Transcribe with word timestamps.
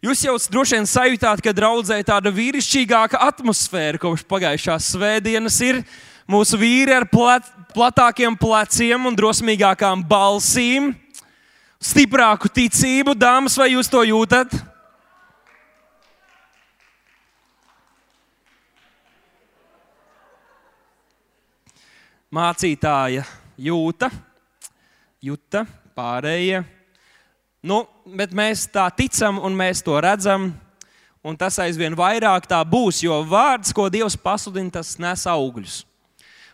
Jūs 0.00 0.22
jau 0.24 0.32
droši 0.48 0.78
vien 0.78 0.86
sajūtāt, 0.88 1.42
ka 1.44 1.52
draudzē 1.52 1.98
tāda 2.08 2.30
vīrišķīgāka 2.32 3.18
atmosfēra 3.20 4.00
kopš 4.00 4.22
pagājušās 4.24 4.86
svētdienas 4.94 5.58
ir. 5.66 5.82
Mūsu 6.24 6.56
vīri 6.56 6.94
ar 6.96 7.04
plet, 7.10 7.44
platākiem 7.74 8.32
pleciem 8.40 9.10
un 9.10 9.18
drosmīgākām 9.18 10.00
balsīm, 10.08 10.94
stiprāku 11.76 12.48
ticību, 12.48 13.12
dāmas, 13.12 13.58
vai 13.60 13.74
jūs 13.74 13.92
to 13.92 14.00
jūtat? 14.08 14.56
Mācītāja 22.32 23.28
jūta, 23.60 24.08
jūta, 25.20 25.66
pārējie 25.92 26.64
Nu, 27.60 27.84
bet 28.08 28.32
mēs 28.32 28.64
tā 28.72 28.86
ticam 28.96 29.36
un 29.44 29.52
mēs 29.56 29.82
to 29.84 29.98
redzam, 30.00 30.48
un 31.20 31.36
tas 31.36 31.58
aizvien 31.60 31.92
vairāk 31.96 32.48
tā 32.48 32.60
būs, 32.64 33.02
jo 33.04 33.20
vārds, 33.28 33.74
ko 33.76 33.90
Dievs 33.92 34.16
pasludina, 34.16 34.72
tas 34.80 34.94
nes 35.00 35.26
augļus. 35.28 35.82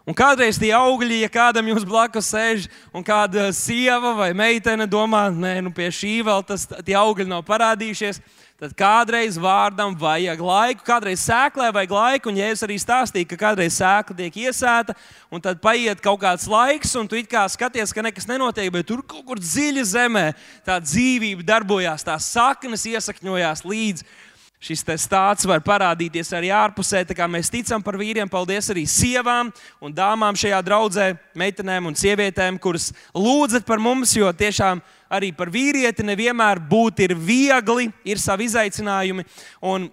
Un 0.06 0.15
kādreiz 0.15 0.55
tie 0.55 0.69
augļi, 0.70 1.24
ja 1.24 1.28
kādam 1.34 1.66
jums 1.66 1.83
blakus 1.83 2.28
sēž, 2.30 2.69
un 2.95 3.02
kāda 3.02 3.48
sieva 3.51 4.12
vai 4.15 4.29
meitene 4.38 4.87
domā, 4.87 5.24
nē, 5.34 5.56
nu 5.66 5.73
pie 5.74 5.88
šī 5.91 6.20
vēl 6.29 6.45
tas, 6.46 6.62
tie 6.87 6.95
augļi 6.95 7.27
nav 7.27 7.42
parādījušies, 7.48 8.20
tad 8.62 8.77
kādreiz 8.79 9.34
vārdam 9.34 9.96
vajag 9.98 10.45
laiku, 10.46 10.84
kādreiz 10.87 11.24
sēklē 11.27 11.73
vajag 11.74 11.95
laiku. 11.96 12.30
Un 12.30 12.38
Jēzus 12.38 12.62
arī 12.69 12.77
stāstīja, 12.79 13.29
ka 13.32 13.41
kādreiz 13.41 13.80
sēkla 13.80 14.15
tiek 14.20 14.38
iesēta, 14.46 14.95
un 15.27 15.42
tad 15.42 15.59
paiet 15.65 15.98
kaut 16.05 16.23
kāds 16.23 16.46
laiks, 16.46 16.95
un 16.95 17.10
tu 17.10 17.18
it 17.18 17.27
kā 17.32 17.43
skaties, 17.51 17.91
ka 17.91 18.07
nekas 18.07 18.30
nenotiek, 18.30 18.70
bet 18.79 18.87
tur 18.87 19.02
kaut 19.02 19.27
kur 19.27 19.43
dziļi 19.43 19.84
zemē 19.91 20.24
tā 20.62 20.79
dzīvība 20.87 21.43
darbojās, 21.51 22.07
tās 22.07 22.30
saknes 22.30 22.87
iesakņojās 22.95 23.66
līdzi. 23.66 24.07
Šis 24.56 24.80
stāsts 24.98 25.45
var 25.46 25.60
parādīties 25.60 26.33
arī 26.33 26.48
ārpusē. 26.55 27.02
Mēs 27.29 27.51
ticam 27.52 27.82
par 27.85 27.99
vīriem, 28.01 28.29
paldies 28.29 28.71
arī 28.73 28.87
sievām 28.88 29.52
un 29.85 29.93
dāmām 29.93 30.37
šajā 30.38 30.63
draudzē, 30.65 31.10
meitenēm 31.37 31.90
un 31.90 31.95
sievietēm, 31.95 32.59
kuras 32.59 32.88
lūdzat 33.15 33.66
par 33.68 33.79
mums, 33.79 34.16
jo 34.16 34.32
tiešām 34.32 34.80
arī 35.13 35.30
par 35.37 35.52
vīrieti 35.52 36.07
nevienmēr 36.07 36.63
būt 36.71 37.04
ir 37.04 37.15
viegli, 37.15 37.90
ir 38.09 38.18
savi 38.18 38.48
izaicinājumi. 38.48 39.26
Un 39.60 39.90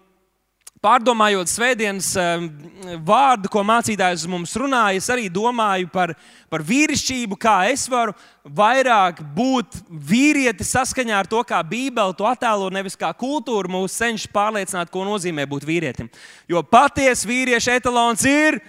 pārdomājot 0.84 1.48
svētdienas 1.48 2.10
ehm, 2.20 2.48
vārdu, 3.08 3.50
ko 3.52 3.64
mācītājs 3.66 4.26
mums 4.30 4.56
runāja, 4.60 5.00
es 5.00 5.08
arī 5.14 5.30
domāju 5.32 5.88
par, 5.94 6.12
par 6.52 6.64
vīrišķību, 6.68 7.38
kā 7.40 7.56
es 7.72 7.86
varu 7.92 8.16
vairāk 8.44 9.22
būt 9.36 9.80
vīrieti 9.90 10.68
saskaņā 10.68 11.22
ar 11.22 11.30
to, 11.32 11.40
kā 11.48 11.62
Bībele 11.68 12.16
to 12.20 12.28
attēlo, 12.28 12.68
nevis 12.74 13.00
kā 13.00 13.14
kultūra 13.16 13.72
mūs 13.72 13.96
cenšas 13.96 14.32
pārliecināt, 14.36 14.92
ko 14.92 15.06
nozīmē 15.08 15.48
būt 15.50 15.68
vīrietim. 15.70 16.12
Jo 16.52 16.66
patiesa 16.68 17.30
vīrieša 17.32 17.80
etalons 17.80 18.28
ir. 18.28 18.60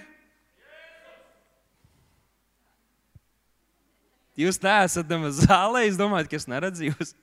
Jūs 4.39 4.59
neesat 4.63 5.11
nemaz 5.11 5.43
zālē, 5.43 5.85
es 5.87 5.99
domāju, 5.99 6.31
ka 6.31 6.39
es 6.39 6.47
neredzu 6.51 6.89
jūs. 6.91 7.15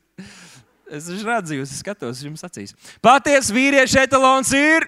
Es 0.92 1.06
redzu, 1.24 1.56
jūs 1.56 1.70
skatos, 1.78 2.20
jums 2.20 2.42
acīs. 2.44 2.74
Patiesa 3.00 3.54
vīrieša 3.56 4.02
etalons 4.04 4.50
ir. 4.52 4.84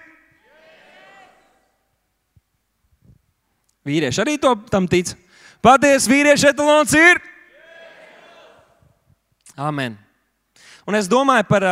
Vīrieši 3.85 4.21
arī 4.21 4.35
to 4.41 4.51
tam 4.69 4.85
tic. 4.89 5.15
Patiesa 5.65 6.11
vīrieša 6.11 6.51
etalons 6.53 6.93
ir. 6.93 7.21
Amen. 9.57 9.97
Un 10.85 10.97
es 10.99 11.09
domāju 11.09 11.47
par, 11.49 11.65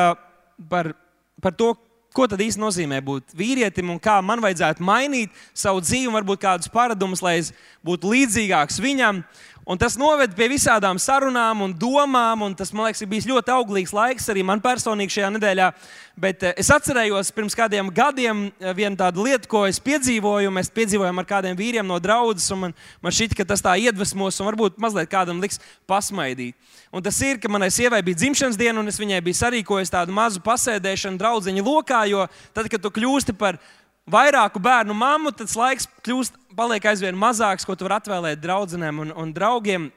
par, 0.69 0.93
par 1.37 1.53
to, 1.53 1.73
ko 2.13 2.25
tad 2.29 2.41
īsti 2.41 2.61
nozīmē 2.61 2.99
būt 3.05 3.33
vīrietim 3.37 3.89
un 3.93 3.99
kā 4.01 4.19
man 4.25 4.41
vajadzētu 4.41 4.85
mainīt 4.85 5.33
savu 5.57 5.81
dzīvi, 5.81 6.11
varbūt 6.13 6.41
kādus 6.41 6.73
paradumus, 6.73 7.21
lai 7.25 7.39
es 7.41 7.51
būtu 7.85 8.13
līdzīgāks 8.13 8.81
viņam. 8.81 9.21
Un 9.63 9.79
tas 9.79 9.93
noved 9.95 10.33
pie 10.35 10.49
visādām 10.51 10.97
sarunām 10.99 11.61
un 11.63 11.71
domām, 11.79 12.41
un 12.43 12.51
tas, 12.51 12.73
man 12.75 12.89
liekas, 12.89 12.99
ir 12.99 13.07
bijis 13.07 13.27
ļoti 13.29 13.51
auglīgs 13.53 13.93
laiks 13.95 14.25
arī 14.27 14.41
man 14.43 14.59
personīgi 14.59 15.15
šajā 15.15 15.29
nedēļā. 15.37 15.69
Bet 16.19 16.43
eh, 16.43 16.51
es 16.59 16.67
atcerējos 16.73 17.31
pirms 17.31 17.55
kādiem 17.55 17.87
gadiem 17.95 18.41
eh, 18.49 18.73
vienu 18.75 18.99
tādu 18.99 19.23
lietu, 19.23 19.47
ko 19.47 19.61
es 19.63 19.79
piedzīvoju. 19.79 20.51
Mēs 20.51 20.67
piedzīvojām 20.75 21.21
ar 21.21 21.27
kādiem 21.29 21.55
vīriem 21.55 21.87
no 21.87 21.95
draudzes, 22.03 22.49
un 22.51 22.59
man, 22.65 22.75
man 22.99 23.15
šķiet, 23.15 23.37
ka 23.39 23.45
tas 23.53 23.63
tā 23.63 23.77
iedvesmos, 23.79 24.41
un 24.43 24.49
varbūt 24.51 24.81
mazliet 24.83 25.07
kādam 25.13 25.39
liks 25.39 25.61
pasmaidīt. 25.87 26.59
Un 26.91 27.05
tas 27.05 27.15
ir, 27.23 27.39
ka 27.39 27.47
manai 27.49 27.71
sievai 27.71 28.03
bija 28.03 28.19
dzimšanas 28.19 28.59
diena, 28.59 28.83
un 28.83 28.91
es 28.91 28.99
viņai 28.99 29.21
biju 29.23 29.39
sarīkojis 29.39 29.95
tādu 29.95 30.13
mazu 30.13 30.43
pasēdēšanu 30.43 31.23
draudziņu 31.23 31.63
lokā, 31.63 32.03
jo 32.11 32.27
tad, 32.51 32.67
kad 32.67 32.83
tu 32.83 32.91
kļūsti 32.99 33.39
par 33.39 33.61
vairāku 34.09 34.61
bērnu 34.63 34.95
mammu, 34.97 35.33
tad 35.35 35.51
laiks 35.55 35.87
kļūst, 36.03 36.39
paliek 36.57 36.85
aizvien 36.91 37.17
mazāks, 37.17 37.65
ko 37.65 37.75
tu 37.75 37.87
vari 37.87 37.99
atvēlēt 38.01 38.41
draugiem 38.43 39.03
un, 39.05 39.13
un 39.15 39.35
draugiem. 39.35 39.91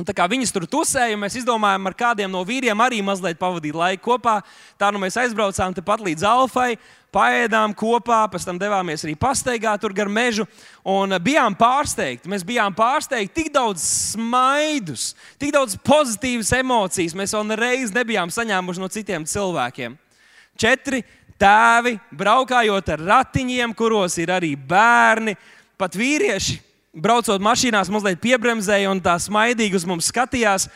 Un 0.00 0.06
tā 0.08 0.14
kā 0.16 0.24
viņas 0.24 0.54
tur 0.54 0.64
tusēja, 0.64 1.18
mēs 1.20 1.34
izdomājām 1.42 1.90
ar 1.90 1.94
kādiem 1.94 2.30
no 2.32 2.40
vīriem 2.48 2.80
arī 2.80 3.02
mazliet 3.04 3.36
pavadīt 3.36 3.76
laiku 3.76 4.06
kopā. 4.06 4.38
Tā 4.80 4.88
nu 4.88 5.02
mēs 5.02 5.18
aizbraucām 5.20 5.74
tepat 5.76 6.00
līdz 6.00 6.24
Alfai, 6.24 6.78
paēdām 7.12 7.74
kopā, 7.76 8.22
pēc 8.32 8.46
tam 8.48 8.56
devāmies 8.60 9.04
arī 9.04 9.12
pastaigā 9.20 9.74
tur 9.80 9.92
gar 9.92 10.08
mežu. 10.08 10.46
Un 10.88 11.12
bijām 11.20 11.52
pārsteigti. 11.60 12.30
Mēs 12.32 12.46
bijām 12.48 12.72
pārsteigti, 12.72 13.34
tik 13.42 13.52
daudz 13.52 13.84
smaidus, 14.14 15.10
tik 15.36 15.52
daudz 15.52 15.76
pozitīvas 15.84 16.54
emocijas 16.56 17.18
mēs 17.18 17.36
vēl 17.36 17.50
nereiz 17.52 17.92
nebijām 17.92 18.32
saņēmuši 18.32 18.80
no 18.80 18.88
citiem 18.96 19.28
cilvēkiem. 19.28 20.00
Četri 20.56 21.04
tēvi, 21.40 21.96
braukājot 22.18 22.92
ar 22.94 23.04
ratiņiem, 23.08 23.74
kuros 23.76 24.18
ir 24.22 24.32
arī 24.34 24.54
bērni, 24.56 25.36
pat 25.80 25.96
vīrieši. 25.98 26.58
Braucot 26.92 27.40
mašīnās, 27.40 27.88
mazliet 27.88 28.20
piebremzēja 28.20 28.90
un 28.92 29.00
tā 29.00 29.14
smaidīgi 29.20 29.78
uz 29.78 29.86
mums 29.88 30.10
skatījās. 30.12 30.68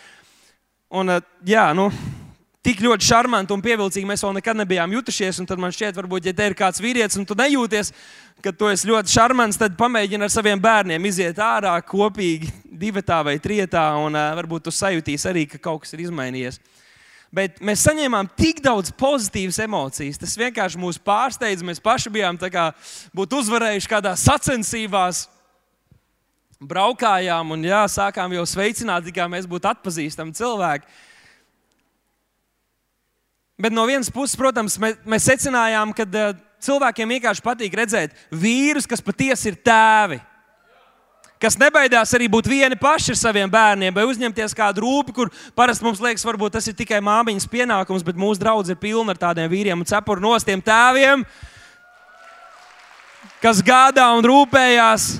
Un, 0.88 1.10
eh, 1.12 1.20
jā, 1.44 1.66
nu, 1.76 1.90
tik 2.66 2.80
ļoti 2.82 3.06
šarmanti 3.06 3.54
un 3.54 3.62
pievilcīgi 3.62 4.08
mēs 4.08 4.24
vēl 4.24 4.38
nekad 4.38 4.58
nebijām 4.58 4.94
jutušies. 4.96 5.38
Tad 5.46 5.60
man 5.62 5.74
šķiet, 5.74 5.94
varbūt, 5.98 6.26
ja 6.26 6.34
te 6.34 6.46
ir 6.48 6.56
kāds 6.58 6.82
vīrietis 6.82 7.18
un 7.20 7.26
tu 7.28 7.36
nejūties, 7.38 7.92
ka 8.42 8.52
tu 8.52 8.70
esi 8.72 8.88
ļoti 8.90 9.12
šarmants, 9.12 9.58
tad 9.60 9.76
pamēģini 9.78 10.26
ar 10.26 10.32
saviem 10.32 10.60
bērniem 10.62 11.06
iziet 11.06 11.38
ārā 11.38 11.76
kopīgi, 11.86 12.50
divi 12.66 13.02
vai 13.06 13.36
trijotā, 13.38 13.86
un 14.02 14.18
uh, 14.18 14.32
varbūt 14.40 14.66
tu 14.66 14.74
sajūtīsi 14.74 15.30
arī, 15.30 15.46
ka 15.46 15.58
kaut 15.62 15.84
kas 15.84 15.94
ir 15.94 16.06
izmainījies. 16.08 16.58
Bet 17.34 17.58
mēs 17.64 17.82
saņēmām 17.86 18.28
tik 18.38 18.60
daudz 18.64 18.92
pozitīvas 18.96 19.58
emocijas. 19.64 20.20
Tas 20.20 20.36
vienkārši 20.38 20.80
mūs 20.80 21.00
pārsteidz. 21.02 21.64
Mēs 21.66 21.82
paši 21.82 22.12
bijām 22.14 22.38
kā, 22.38 22.68
uzvarējuši 23.40 23.90
kādā 23.90 24.14
sacensībās. 24.20 25.26
Braukājām 26.56 27.50
un 27.52 27.66
jā, 27.66 27.82
sākām 27.92 28.32
jau 28.32 28.46
sveicināt, 28.48 29.10
kā 29.12 29.26
mēs 29.28 29.48
būtu 29.50 29.68
atpazīstami 29.68 30.32
cilvēki. 30.38 30.88
Bet 33.60 33.72
no 33.72 33.84
vienas 33.88 34.08
puses, 34.12 34.36
protams, 34.36 34.78
mēs, 34.80 34.96
mēs 35.08 35.26
secinājām, 35.28 35.92
ka 35.96 36.06
cilvēkiem 36.64 37.12
vienkārši 37.16 37.44
patīk 37.44 37.76
redzēt 37.76 38.16
vīrus, 38.32 38.88
kas 38.88 39.04
patiesi 39.04 39.52
ir 39.52 39.60
tēvi 39.64 40.20
kas 41.42 41.58
nebaidās 41.60 42.14
arī 42.16 42.28
būt 42.32 42.48
vieni 42.50 42.78
paši 42.80 43.12
ar 43.14 43.20
saviem 43.20 43.50
bērniem, 43.52 43.94
vai 43.94 44.06
uzņemties 44.08 44.56
kādu 44.56 44.84
rūpi, 44.84 45.14
kur 45.16 45.30
parasti 45.58 45.84
mums 45.84 46.00
liekas, 46.02 46.24
varbūt 46.26 46.56
tas 46.56 46.66
ir 46.68 46.76
tikai 46.78 47.02
māmiņas 47.04 47.48
pienākums, 47.52 48.04
bet 48.06 48.18
mūsu 48.20 48.40
draugs 48.42 48.72
ir 48.72 48.80
pilns 48.80 49.12
ar 49.12 49.20
tādiem 49.28 49.50
vīriem 49.52 49.82
un 49.82 49.88
cepuru 49.88 50.24
nostiem 50.24 50.62
tēviem, 50.64 51.24
kas 53.42 53.64
gādā 53.64 54.08
un 54.16 54.24
rūpējās. 54.26 55.16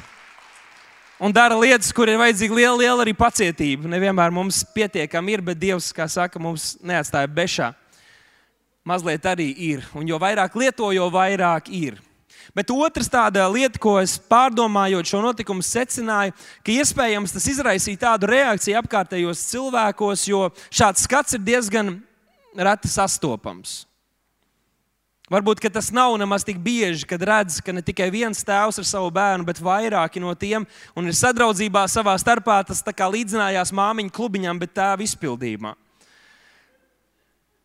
Un 1.17 1.33
dara 1.33 1.57
lietas, 1.57 1.95
kur 1.97 2.11
ir 2.13 2.19
vajadzīga 2.21 2.57
liela, 2.59 2.77
liela 2.77 3.01
arī 3.01 3.15
pacietība. 3.17 3.89
Nevienmēr 3.89 4.35
mums 4.37 4.59
pietiekami 4.77 5.33
ir, 5.33 5.43
bet 5.47 5.57
Dievs, 5.57 5.89
kā 5.97 6.05
saka, 6.13 6.37
mums 6.37 6.75
neatstāja 6.85 7.31
bešā. 7.33 7.71
Mazliet 8.85 9.25
arī 9.25 9.47
ir. 9.73 9.87
Un 9.97 10.05
jo 10.07 10.21
vairāk 10.21 10.53
lieto, 10.61 10.91
jo 10.93 11.09
vairāk 11.09 11.73
ir. 11.73 11.97
Bet 12.57 12.71
otrs 12.73 13.11
tāda 13.13 13.45
lieta, 13.53 13.77
ko 13.77 13.99
es 14.01 14.15
pārdomājot 14.33 15.11
šo 15.11 15.21
notikumu, 15.21 15.61
secināju, 15.61 16.33
ka 16.65 16.73
iespējams 16.73 17.35
tas 17.37 17.49
izraisīja 17.53 18.07
tādu 18.07 18.31
reakciju 18.31 18.79
apkārtējos 18.81 19.43
cilvēkos, 19.51 20.25
jo 20.31 20.47
šāds 20.73 21.05
skats 21.05 21.37
ir 21.37 21.45
diezgan 21.45 21.99
reti 22.57 22.89
sastopams. 22.89 23.83
Varbūt 25.29 25.61
tas 25.75 25.91
nav 25.91 26.15
nemaz 26.17 26.45
tik 26.47 26.61
bieži, 26.63 27.05
kad 27.11 27.21
redz, 27.27 27.59
ka 27.61 27.75
ne 27.75 27.83
tikai 27.83 28.07
viens 28.15 28.45
tēvs 28.47 28.79
ar 28.79 28.87
savu 28.87 29.11
bērnu, 29.13 29.45
bet 29.45 29.59
vairāki 29.61 30.23
no 30.23 30.33
tiem 30.39 30.65
ir 31.11 31.17
sadraudzībā 31.19 31.83
savā 31.91 32.15
starpā. 32.23 32.61
Tas 32.65 32.81
līdzinājās 33.11 33.75
māmiņu 33.75 34.15
klubiņam, 34.15 34.61
bet 34.63 34.77
tēva 34.79 35.03
izpildījumā. 35.03 35.75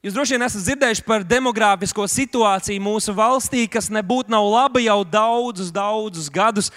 Jūs 0.01 0.15
droši 0.15 0.33
vien 0.33 0.41
esat 0.41 0.63
dzirdējuši 0.65 1.03
par 1.05 1.21
demogrāfisko 1.29 2.07
situāciju 2.09 2.81
mūsu 2.81 3.13
valstī, 3.13 3.67
kas 3.69 3.91
nebūtu 3.93 4.33
nav 4.33 4.47
laba 4.49 4.81
jau 4.81 5.03
daudzus, 5.05 5.69
daudzus 5.69 6.31
gadus. 6.33 6.71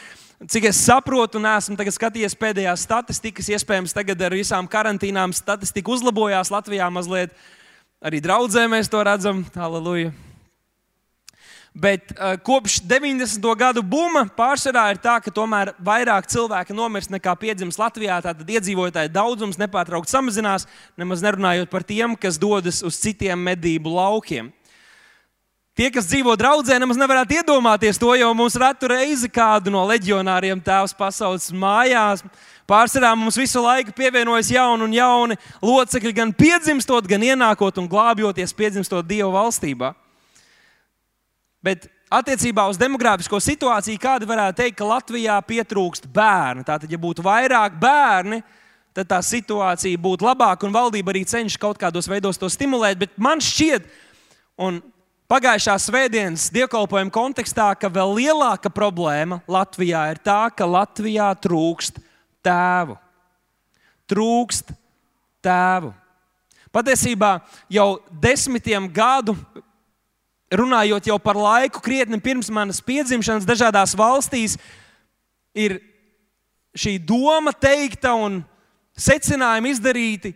Cik 0.45 0.67
es 0.69 0.83
saprotu, 0.85 1.41
un 1.41 1.49
esmu 1.49 1.79
skatījies 1.97 2.37
pēdējās 2.37 2.85
statistikas, 2.85 3.49
iespējams, 3.49 3.97
tagad 3.97 4.21
ar 4.29 4.37
visām 4.37 4.69
karantīnām 4.69 5.33
statistika 5.33 5.95
uzlabojās 5.97 6.53
Latvijā 6.53 6.91
mazliet. 6.93 7.33
Arī 8.05 8.21
draudzē 8.21 8.69
mēs 8.69 8.93
to 8.93 9.01
redzam. 9.01 9.41
Halleluja! 9.57 10.13
Bet 11.75 12.13
uh, 12.15 12.37
kopš 12.39 12.77
90. 12.87 13.43
gadu 13.59 13.83
buma 13.83 14.21
pārsvarā 14.31 14.85
ir 14.93 14.99
tā, 15.03 15.17
ka 15.19 15.33
tomēr 15.35 15.73
vairāk 15.83 16.29
cilvēku 16.31 16.71
nomirst 16.71 17.11
nekā 17.11 17.33
piedzimst 17.35 17.81
Latvijā. 17.83 18.21
Tātad 18.23 18.47
iedzīvotāju 18.47 19.11
daudzums 19.11 19.59
nepārtraukti 19.59 20.15
samazinās, 20.15 20.69
nemaz 20.95 21.25
nerunājot 21.25 21.73
par 21.73 21.83
tiem, 21.83 22.15
kas 22.15 22.39
dodas 22.39 22.79
uz 22.87 23.01
citiem 23.03 23.43
medību 23.43 23.91
laukiem. 23.97 24.53
Tie, 25.75 25.89
kas 25.91 26.07
dzīvo 26.07 26.37
draudzē, 26.39 26.77
nemaz 26.79 26.95
nevarētu 27.01 27.41
iedomāties 27.41 27.99
to, 27.99 28.13
jo 28.15 28.29
mums 28.39 28.55
ratu 28.63 28.87
reizi 28.93 29.27
kādu 29.27 29.75
no 29.75 29.83
leģionāriem 29.91 30.63
tēvs 30.63 30.95
pasaules 30.95 31.49
mājās. 31.51 32.23
Pārsvarā 32.71 33.11
mums 33.19 33.35
visu 33.35 33.59
laiku 33.59 33.91
pievienojas 33.99 34.53
jauni 34.55 34.87
un 34.87 34.95
jauni 34.95 35.41
locekļi, 35.59 36.15
gan 36.15 36.31
piedzimstot, 36.31 37.11
gan 37.11 37.27
ienākot 37.27 37.83
un 37.83 37.91
glābjoties, 37.91 38.55
piedzimstot 38.55 39.11
Dieva 39.11 39.35
valstībā. 39.35 39.91
Bet 41.65 41.87
attiecībā 42.13 42.67
uz 42.69 42.79
demogrāfisko 42.81 43.41
situāciju, 43.41 44.01
kāda 44.03 44.29
varētu 44.29 44.59
teikt, 44.61 44.77
ka 44.79 44.89
Latvijā 44.89 45.39
pietrūkst 45.49 46.11
bērnu. 46.13 46.65
Tātad, 46.67 46.91
ja 46.93 47.01
būtu 47.01 47.25
vairāk 47.25 47.79
bērni, 47.81 48.43
tad 48.95 49.09
tā 49.11 49.21
situācija 49.25 50.01
būtu 50.01 50.27
labāka 50.27 50.69
un 50.69 50.75
valdība 50.75 51.15
arī 51.15 51.25
cenšas 51.29 51.61
kaut 51.61 51.81
kādos 51.81 52.09
veidos 52.11 52.39
to 52.41 52.51
stimulēt. 52.53 53.01
Bet 53.01 53.17
man 53.17 53.41
šķiet, 53.43 53.89
un 54.61 54.83
pagājušā 55.31 55.79
svētdienas 55.87 56.51
dievkalpojuma 56.55 57.15
kontekstā, 57.15 57.73
ka 57.81 57.91
vēl 57.91 58.13
lielāka 58.21 58.71
problēma 58.71 59.41
Latvijā 59.51 60.05
ir 60.13 60.21
tā, 60.23 60.47
ka 60.55 60.69
Latvijā 60.69 61.33
trūkst 61.43 61.99
tēvu. 62.45 63.01
Trūkst 64.13 64.77
tēvu. 65.45 65.95
Patiesībā 66.75 67.39
jau 67.73 67.95
desmitiem 68.21 68.91
gadu 68.93 69.33
runājot 70.61 71.09
jau 71.11 71.19
par 71.23 71.39
laiku, 71.39 71.83
krietni 71.85 72.21
pirms 72.23 72.51
manas 72.53 72.81
piedzimšanas, 72.85 73.47
dažādās 73.49 73.95
valstīs, 73.99 74.59
ir 75.55 75.79
šī 76.75 76.99
doma 76.99 77.55
teikta 77.55 78.15
un 78.19 78.43
secinājumi 78.99 79.75
izdarīti, 79.75 80.35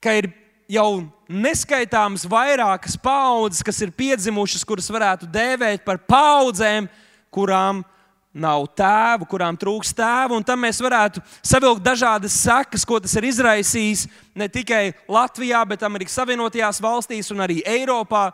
ka 0.00 0.16
ir 0.18 0.30
jau 0.70 1.02
neskaitāmas 1.30 2.26
vairākas 2.28 2.96
paudzes, 3.00 3.62
kas 3.66 3.80
ir 3.84 3.94
piedzimušas, 3.94 4.64
kuras 4.66 4.90
varētu 4.90 5.28
dēvēt 5.30 5.84
par 5.86 6.00
paudzēm, 6.08 6.88
kurām 7.30 7.84
nav 8.30 8.68
tēvu, 8.78 9.26
kurām 9.30 9.58
trūks 9.58 9.92
tēvu. 9.96 10.38
Un 10.38 10.46
tam 10.46 10.62
mēs 10.62 10.78
varētu 10.82 11.22
savilkt 11.42 11.82
dažādas 11.82 12.36
sekas, 12.44 12.86
ko 12.86 13.00
tas 13.02 13.16
ir 13.18 13.26
izraisījis 13.30 14.06
ne 14.38 14.46
tikai 14.50 14.92
Latvijā, 15.10 15.64
bet 15.66 15.82
arī 15.86 16.06
Savienotajās 16.10 16.80
valstīs 16.82 17.30
un 17.34 17.42
arī 17.46 17.60
Eiropā 17.66 18.30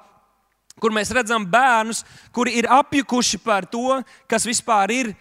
kur 0.80 0.92
mēs 0.92 1.10
redzam 1.14 1.46
bērnus, 1.48 2.02
kuri 2.34 2.58
ir 2.60 2.68
apjukuši 2.68 3.40
par 3.40 3.64
to, 3.68 4.00
kas 4.28 4.44
vispār 4.48 4.92
ir 4.92 5.14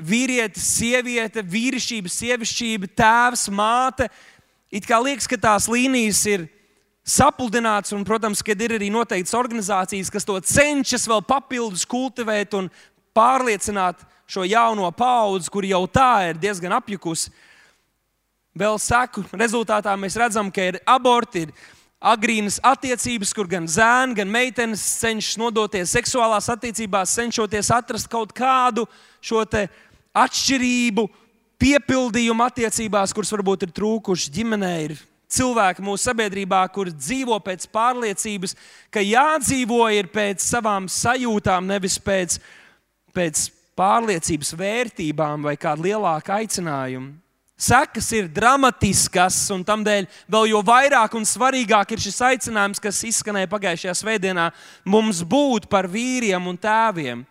vīrietis, 0.00 0.64
sieviete, 0.78 1.44
vīrišķība, 1.44 2.10
sievišķība, 2.10 2.90
tēvs, 2.96 3.46
māte. 3.52 4.08
It 4.74 4.88
kā 4.88 4.98
liekas, 5.02 5.28
ka 5.30 5.38
tās 5.38 5.68
līnijas 5.70 6.24
ir 6.30 6.48
sapludināts, 7.04 7.92
un, 7.92 8.02
protams, 8.06 8.42
ka 8.42 8.56
ir 8.56 8.78
arī 8.78 8.88
noteikts 8.92 9.36
organizācijas, 9.36 10.10
kas 10.10 10.24
to 10.24 10.38
cenšas 10.40 11.04
vēl 11.10 11.20
papildus 11.28 11.84
kultivēt 11.86 12.56
un 12.56 12.70
pārliecināt 13.14 14.00
šo 14.26 14.46
jauno 14.48 14.88
paudzi, 14.96 15.52
kur 15.52 15.66
jau 15.68 15.84
tā 15.86 16.30
ir 16.30 16.40
diezgan 16.40 16.72
apjukusi. 16.80 17.30
Vēl 18.54 18.78
saku, 18.80 19.24
rezultātā 19.34 19.92
mēs 19.98 20.16
redzam, 20.16 20.48
ka 20.54 20.64
ir 20.70 20.80
aborti, 20.86 21.44
ir 21.44 21.73
agrīnas 22.04 22.58
attiecības, 22.64 23.32
kur 23.36 23.48
gan 23.48 23.66
zēni, 23.70 24.18
gan 24.18 24.30
meitenes 24.30 24.82
cenšas 25.00 25.38
nodoties 25.40 25.94
seksuālās 25.96 26.50
attiecībās, 26.52 27.14
cenšoties 27.16 27.72
atrast 27.74 28.10
kaut 28.12 28.34
kādu 28.36 28.84
šo 29.24 29.42
atšķirību, 30.14 31.08
piepildījumu 31.64 32.44
attiecībās, 32.44 33.14
kuras 33.16 33.32
varbūt 33.32 33.66
ir 33.66 33.74
trūkušas 33.74 34.32
ģimenē. 34.34 34.74
Ir 34.84 34.96
cilvēki 35.34 35.84
mūsu 35.84 36.10
sabiedrībā, 36.10 36.60
kur 36.74 36.92
dzīvo 36.92 37.38
pēc 37.42 37.66
pārliecības, 37.72 38.54
ka 38.92 39.02
jādzīvo 39.02 39.82
ir 39.96 40.12
pēc 40.12 40.44
savām 40.44 40.86
sajūtām, 40.90 41.66
nevis 41.72 41.98
pēc, 41.98 42.38
pēc 43.16 43.48
pārliecības 43.78 44.54
vērtībām 44.60 45.48
vai 45.48 45.56
kāda 45.58 45.88
lielāka 45.88 46.38
aicinājuma. 46.42 47.23
Sekas 47.54 48.08
ir 48.10 48.26
dramatiskas, 48.34 49.36
un 49.54 49.62
tādēļ 49.62 50.08
vēl 50.26 50.48
jo 50.50 50.62
vairāk 50.66 51.12
un 51.14 51.26
svarīgāk 51.28 51.92
ir 51.94 52.02
šis 52.02 52.18
aicinājums, 52.26 52.82
kas 52.82 52.98
izskanēja 53.06 53.50
pagājušajā 53.52 53.94
svētdienā, 54.00 54.48
mums 54.82 55.22
būt 55.22 55.68
par 55.70 55.86
vīriem 55.86 56.50
un 56.50 56.58
tēviem. 56.58 57.22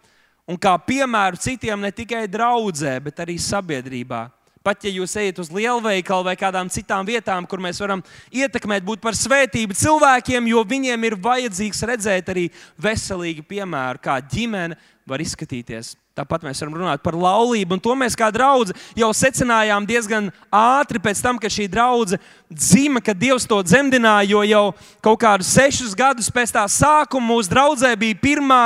Un 0.48 0.60
kā 0.60 0.78
piemēru 0.80 1.40
citiem 1.40 1.84
ne 1.84 1.92
tikai 1.92 2.24
draudzē, 2.32 2.96
bet 3.04 3.20
arī 3.24 3.36
sabiedrībā. 3.40 4.30
Pat 4.64 4.86
ja 4.88 4.94
jūs 4.96 5.12
ejat 5.20 5.42
uz 5.44 5.50
lielveikalu 5.52 6.24
vai 6.24 6.38
kādām 6.40 6.70
citām 6.72 7.04
vietām, 7.04 7.44
kur 7.44 7.60
mēs 7.60 7.82
varam 7.84 8.00
ietekmēt, 8.32 8.86
būt 8.88 9.02
par 9.04 9.16
svētību 9.20 9.76
cilvēkiem, 9.76 10.48
jo 10.54 10.64
viņiem 10.64 11.04
ir 11.04 11.18
vajadzīgs 11.20 11.84
redzēt 11.92 12.32
arī 12.32 12.46
veselīgu 12.80 13.44
piemēru, 13.44 14.00
kā 14.00 14.22
ģimene 14.24 14.80
var 15.04 15.20
izskatīties. 15.20 15.98
Tāpat 16.14 16.44
mēs 16.46 16.60
varam 16.62 16.76
runāt 16.78 17.02
par 17.02 17.16
laulību, 17.18 17.74
un 17.74 17.80
to 17.82 17.94
mēs 17.98 18.14
kā 18.14 18.28
draugi 18.30 18.76
jau 18.94 19.08
secinājām 19.18 19.86
diezgan 19.90 20.28
ātri 20.54 21.00
pēc 21.02 21.22
tam, 21.26 21.40
kad 21.42 21.50
šī 21.50 21.66
draudzene 21.74 22.20
dzima, 22.54 23.00
kad 23.02 23.18
Dievs 23.18 23.48
to 23.50 23.58
dzemdināja. 23.66 24.28
Jo 24.30 24.44
jau 24.46 24.62
kaut 25.02 25.18
kādus 25.24 25.50
sešus 25.56 25.96
gadus 25.98 26.30
pēc 26.30 26.52
tā 26.54 26.68
sākuma 26.70 27.32
mūsu 27.32 27.50
draudzē 27.50 27.90
bija 27.98 28.20
pirmā 28.22 28.60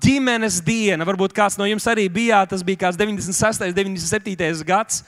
ģimenes 0.00 0.62
diena. 0.64 1.04
Varbūt 1.04 1.36
kāds 1.36 1.58
no 1.60 1.68
jums 1.68 1.84
arī 1.92 2.06
bija, 2.08 2.40
tas 2.48 2.64
bija 2.64 2.86
kāds 2.86 2.96
96. 2.96 3.66
un 3.68 3.76
97. 3.76 4.64
gads. 4.64 5.02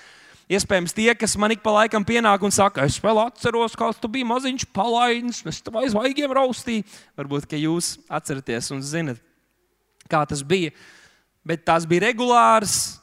Iespējams, 0.52 0.92
tie, 0.94 1.08
kas 1.16 1.32
man 1.40 1.56
ik 1.56 1.64
pa 1.64 1.72
laikam 1.78 2.04
pienāk 2.06 2.44
un 2.44 2.52
saka, 2.54 2.84
es 2.86 3.00
vēl 3.02 3.18
atceros, 3.24 3.72
kāds 3.74 3.96
tu 3.98 4.06
biji 4.12 4.28
maziņš 4.28 4.66
palaidnis, 4.76 5.40
es 5.48 5.64
tev 5.64 5.80
aiz 5.80 5.96
vaigiem 5.96 6.36
raustīju. 6.36 6.84
Varbūt, 7.18 7.48
ka 7.50 7.58
jūs 7.58 7.96
atceraties 8.06 8.70
un 8.76 8.84
zinat, 8.84 9.18
kā 10.12 10.20
tas 10.28 10.44
bija 10.46 10.76
bet 11.46 11.64
tās 11.66 11.86
bija 11.88 12.08
regulāras. 12.08 12.96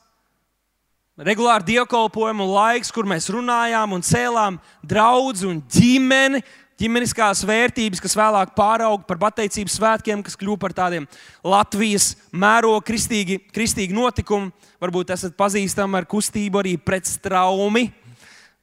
Regulāri 1.14 1.76
dievkalpojumu 1.76 2.48
laiks, 2.50 2.90
kur 2.92 3.06
mēs 3.08 3.30
runājām 3.32 3.94
un 3.94 4.04
cēlām 4.04 4.58
draugu 4.82 5.46
un 5.46 5.60
ģimeni, 5.72 6.42
ģimeniskās 6.82 7.44
vērtības, 7.46 8.02
kas 8.02 8.18
vēlāk 8.18 8.56
pārauga 8.58 9.06
par 9.08 9.20
pateicības 9.22 9.78
svētkiem, 9.78 10.24
kas 10.26 10.36
kļuva 10.40 10.60
par 10.66 10.74
tādiem 10.76 11.06
Latvijas 11.46 12.16
mēroga 12.34 12.82
kristīgi, 12.90 13.38
kristīgi 13.54 13.96
notikumi. 13.96 14.50
Varbūt 14.82 15.14
esat 15.14 15.38
pazīstami 15.40 16.02
ar 16.02 16.10
kustību 16.10 16.64
arī 16.64 16.74
pret 16.82 17.08
straumi. 17.08 17.92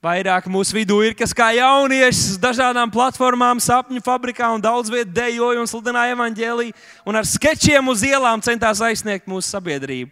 Vairāk 0.01 0.47
mūsu 0.49 0.73
vidū 0.73 0.95
ir 1.05 1.13
kas 1.13 1.35
kā 1.37 1.51
jaunieši 1.53 2.39
dažādām 2.41 2.89
platformām, 2.89 3.59
sapņu 3.61 4.01
fabrikā 4.01 4.47
un 4.49 4.63
daudz 4.65 4.89
vietu 4.89 5.13
dejoja 5.13 5.61
un 5.61 5.67
sludināja 5.69 6.15
evaņģēlīju. 6.15 6.73
Un 7.05 7.19
ar 7.21 7.27
sketčiem 7.29 7.91
uz 7.93 8.01
ielām 8.09 8.41
centās 8.41 8.81
aizsniegt 8.81 9.29
mūsu 9.29 9.51
sabiedrību. 9.53 10.09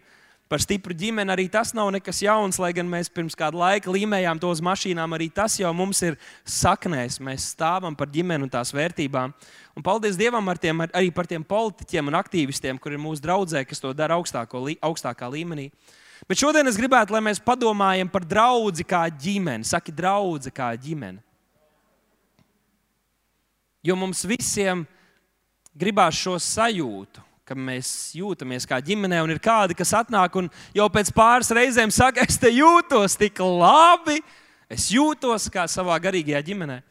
Par 0.52 0.60
stipru 0.60 0.92
ģimeni 0.92 1.32
arī 1.32 1.46
tas 1.48 1.72
nav 1.72 1.88
nekas 1.92 2.20
jauns, 2.20 2.60
lai 2.60 2.74
gan 2.76 2.84
mēs 2.88 3.08
pirms 3.08 3.32
kāda 3.36 3.56
laika 3.56 3.88
līmējām 3.92 4.36
to 4.42 4.52
uz 4.52 4.60
mašīnām. 4.64 5.16
Arī 5.16 5.30
tas 5.32 5.56
jau 5.56 5.72
mums 5.76 6.04
ir 6.04 6.20
saknēs. 6.44 7.16
Mēs 7.24 7.48
stāvam 7.54 7.96
par 7.96 8.12
ģimeni 8.12 8.44
un 8.44 8.52
tās 8.52 8.74
vērtībām. 8.76 9.32
Un 9.72 9.86
paldies 9.88 10.20
Dievam 10.20 10.52
ar 10.52 10.60
tiem, 10.60 10.84
arī 10.84 11.08
par 11.16 11.28
tiem 11.32 11.40
politiķiem 11.48 12.12
un 12.12 12.20
aktīvistiem, 12.20 12.76
kuriem 12.76 13.00
ir 13.00 13.06
mūsu 13.06 13.24
draudzē, 13.24 13.64
kas 13.64 13.80
to 13.80 13.96
dara 13.96 14.20
augstāko, 14.20 14.66
augstākā 14.84 15.32
līmenī. 15.32 15.70
Bet 16.26 16.40
šodien 16.40 16.66
es 16.66 16.78
gribētu, 16.80 17.14
lai 17.14 17.22
mēs 17.22 17.38
padomājam 17.44 18.10
par 18.10 18.26
draugu 18.26 18.82
kā 18.88 19.04
ģimeni. 19.12 19.66
Saki, 19.68 19.94
draugu 19.94 20.50
kā 20.54 20.72
ģimeni. 20.74 21.20
Jo 23.86 23.94
mums 23.96 24.24
visiem 24.26 24.82
gribās 25.78 26.18
šo 26.18 26.34
sajūtu, 26.42 27.22
ka 27.46 27.54
mēs 27.56 28.10
jūtamies 28.18 28.66
kā 28.68 28.80
ģimenē, 28.84 29.22
un 29.24 29.32
ir 29.32 29.40
kādi, 29.40 29.76
kas 29.78 29.94
atnāk 29.96 30.34
un 30.36 30.50
jau 30.76 30.88
pēc 30.92 31.12
pāris 31.16 31.52
reizēm 31.54 31.92
saka, 31.94 32.26
es 32.26 32.36
te 32.40 32.50
jūtos 32.52 33.16
tik 33.16 33.40
labi, 33.40 34.18
es 34.68 34.90
jūtos 34.92 35.46
kā 35.52 35.64
savā 35.70 35.96
garīgajā 36.02 36.42
ģimenē. 36.50 36.82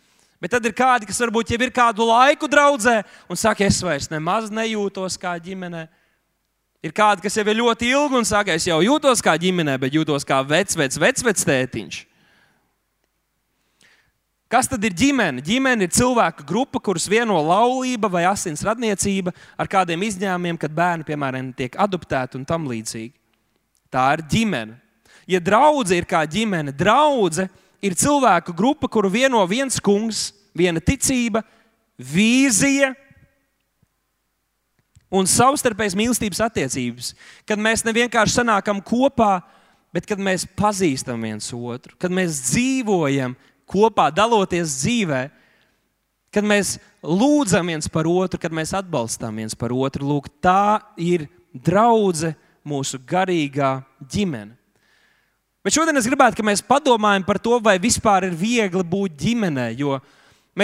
Bet 0.41 0.53
tad 0.53 0.65
ir 0.69 0.73
kādi, 0.77 1.09
kas 1.09 1.19
varbūt 1.21 1.53
jau 1.53 1.59
ir 1.65 1.73
kādu 1.73 2.07
laiku 2.07 2.49
draudzē 2.49 3.01
un 3.29 3.37
saka, 3.37 3.65
es 3.65 3.81
vairs 3.83 4.09
nemaz 4.09 4.51
nejūtos 4.53 5.17
kā 5.21 5.33
ģimenē. 5.41 5.87
Ir 6.87 6.93
kādi, 6.95 7.25
kas 7.25 7.35
jau 7.35 7.43
ir 7.43 7.57
ļoti 7.59 7.89
ilgi 7.91 8.15
un 8.15 8.27
saka, 8.27 8.55
es 8.55 8.67
jau 8.67 8.77
jūtos 8.79 9.19
kā 9.23 9.33
ģimenē, 9.41 9.73
bet 9.81 9.95
jūtos 9.97 10.23
kā 10.27 10.39
vecs, 10.47 10.77
vecs, 10.79 10.99
vecs, 11.01 11.25
vecs 11.25 11.47
tētiņš. 11.49 11.97
Kas 14.47 14.69
tad 14.71 14.85
ir 14.87 14.93
ģimene? 14.95 15.43
Ģimene 15.43 15.83
ir 15.83 15.91
cilvēka 15.91 16.45
grupa, 16.47 16.79
kuras 16.79 17.09
vieno 17.11 17.35
laulība 17.43 18.07
vai 18.07 18.23
asins 18.29 18.63
radniecība 18.63 19.33
ar 19.59 19.67
kādiem 19.67 20.05
izņēmumiem, 20.07 20.59
kad 20.61 20.71
bērni, 20.71 21.03
piemēram, 21.09 21.49
tiek 21.57 21.75
adoptēti 21.75 22.39
un 22.39 22.45
tam 22.47 22.69
līdzīgi. 22.71 23.11
Tā 23.91 24.05
ir 24.15 24.23
ģimene. 24.31 24.77
Ja 25.27 25.41
draudzene 25.43 25.99
ir 25.99 26.07
kā 26.07 26.21
ģimene, 26.23 26.71
draudzene 26.71 27.51
ir 27.83 27.97
cilvēku 27.99 28.55
grupa, 28.55 28.87
kuru 28.87 29.11
vieno 29.11 29.43
viens 29.51 29.81
kungs, 29.83 30.29
viena 30.55 30.79
ticība, 30.79 31.43
vīzija 31.99 32.93
un 35.13 35.27
savstarpējas 35.29 35.95
mīlestības 35.97 36.41
attiecības. 36.47 37.13
Kad 37.47 37.61
mēs 37.61 37.85
ne 37.87 37.93
vienkārši 37.95 38.39
sanākam 38.39 38.81
kopā, 38.83 39.39
bet 39.95 40.07
kad 40.09 40.19
mēs 40.21 40.45
pazīstam 40.57 41.23
viens 41.23 41.47
otru, 41.55 41.95
kad 41.99 42.13
mēs 42.13 42.41
dzīvojam 42.49 43.37
kopā, 43.67 44.09
daloties 44.15 44.79
dzīvē, 44.83 45.21
kad 46.33 46.45
mēs 46.47 46.75
lūdzam 47.03 47.71
viens 47.71 47.87
par 47.91 48.07
otru, 48.09 48.39
kad 48.41 48.53
mēs 48.53 48.75
atbalstām 48.77 49.39
viens 49.39 49.55
par 49.57 49.73
otru. 49.75 50.07
Lūk, 50.07 50.29
tā 50.43 50.83
ir 50.99 51.25
draudzene, 51.55 52.35
mūsu 52.67 52.99
garīgā 53.07 53.77
ģimene. 54.11 54.51
Bet 55.63 55.75
šodien 55.75 55.99
es 55.99 56.07
gribētu, 56.07 56.39
lai 56.39 56.51
mēs 56.53 56.63
padomājam 56.63 57.25
par 57.27 57.39
to, 57.43 57.57
vai 57.63 57.75
vispār 57.79 58.27
ir 58.27 58.35
viegli 58.39 58.83
būt 58.87 59.17
ģimenē. 59.19 59.69
Jo 59.79 59.97
mēs 59.99 60.05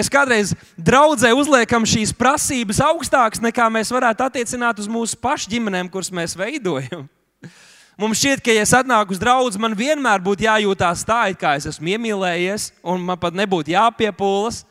kādreiz 0.09 0.55
draudzē 0.73 1.29
uzliekam 1.37 1.85
šīs 1.85 2.15
prasības 2.17 2.79
augstākas 2.81 3.43
nekā 3.43 3.67
mēs 3.69 3.91
varētu 3.93 4.25
attiecināt 4.25 4.79
uz 4.81 4.87
mūsu 4.89 5.19
pašu 5.21 5.51
ģimenēm, 5.51 5.91
kuras 5.93 6.09
mēs 6.09 6.33
veidojam. 6.37 7.05
Mums 8.01 8.17
šķiet, 8.17 8.41
ka, 8.41 8.53
ja 8.55 8.63
es 8.65 8.73
atnāku 8.73 9.13
uz 9.13 9.19
draugu, 9.21 9.53
man 9.61 9.75
vienmēr 9.77 10.21
būtu 10.25 10.47
jājūtās 10.47 11.03
tā, 11.05 11.27
it 11.29 11.37
kā 11.37 11.51
es 11.59 11.67
esmu 11.69 11.91
iemīlējies, 11.93 12.71
un 12.89 13.03
man 13.05 13.19
pat 13.21 13.37
nebūtu 13.37 13.75
jāpiepūlas. 13.75 14.63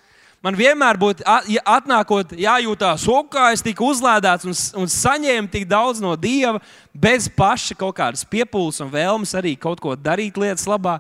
Man 0.43 0.59
vienmēr 0.59 0.99
būtu 0.99 1.23
atnākot, 1.71 2.35
jājūtās, 2.35 3.07
kā 3.31 3.45
es 3.55 3.63
tiku 3.63 3.93
uzlādēts 3.93 4.49
un, 4.51 4.57
un 4.83 4.91
saņēmu 4.91 5.53
tik 5.53 5.69
daudz 5.71 6.03
no 6.03 6.17
Dieva, 6.19 6.59
bez 6.91 7.31
paša 7.31 7.79
kaut 7.79 7.95
kādas 8.01 8.27
piepūles 8.27 8.83
un 8.83 8.91
vēlmes 8.91 9.37
arī 9.39 9.55
kaut 9.55 9.79
ko 9.79 9.95
darīt 9.95 10.35
lietas 10.35 10.67
labā. 10.67 10.99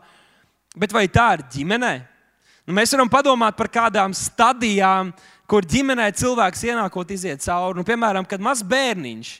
Bet 0.78 0.94
vai 0.94 1.08
tā 1.10 1.32
ir 1.34 1.46
ģimenē? 1.58 2.11
Nu, 2.66 2.74
mēs 2.76 2.92
varam 2.94 3.10
padomāt 3.10 3.56
par 3.58 3.70
kādām 3.72 4.12
stadijām, 4.14 5.10
kur 5.50 5.66
ģimenē 5.66 6.12
cilvēks 6.14 6.62
ienākot 6.70 7.10
iziet 7.10 7.42
cauri. 7.42 7.80
Nu, 7.80 7.86
piemēram, 7.86 8.26
kad 8.28 8.42
mazs 8.42 8.62
bērniņš 8.66 9.32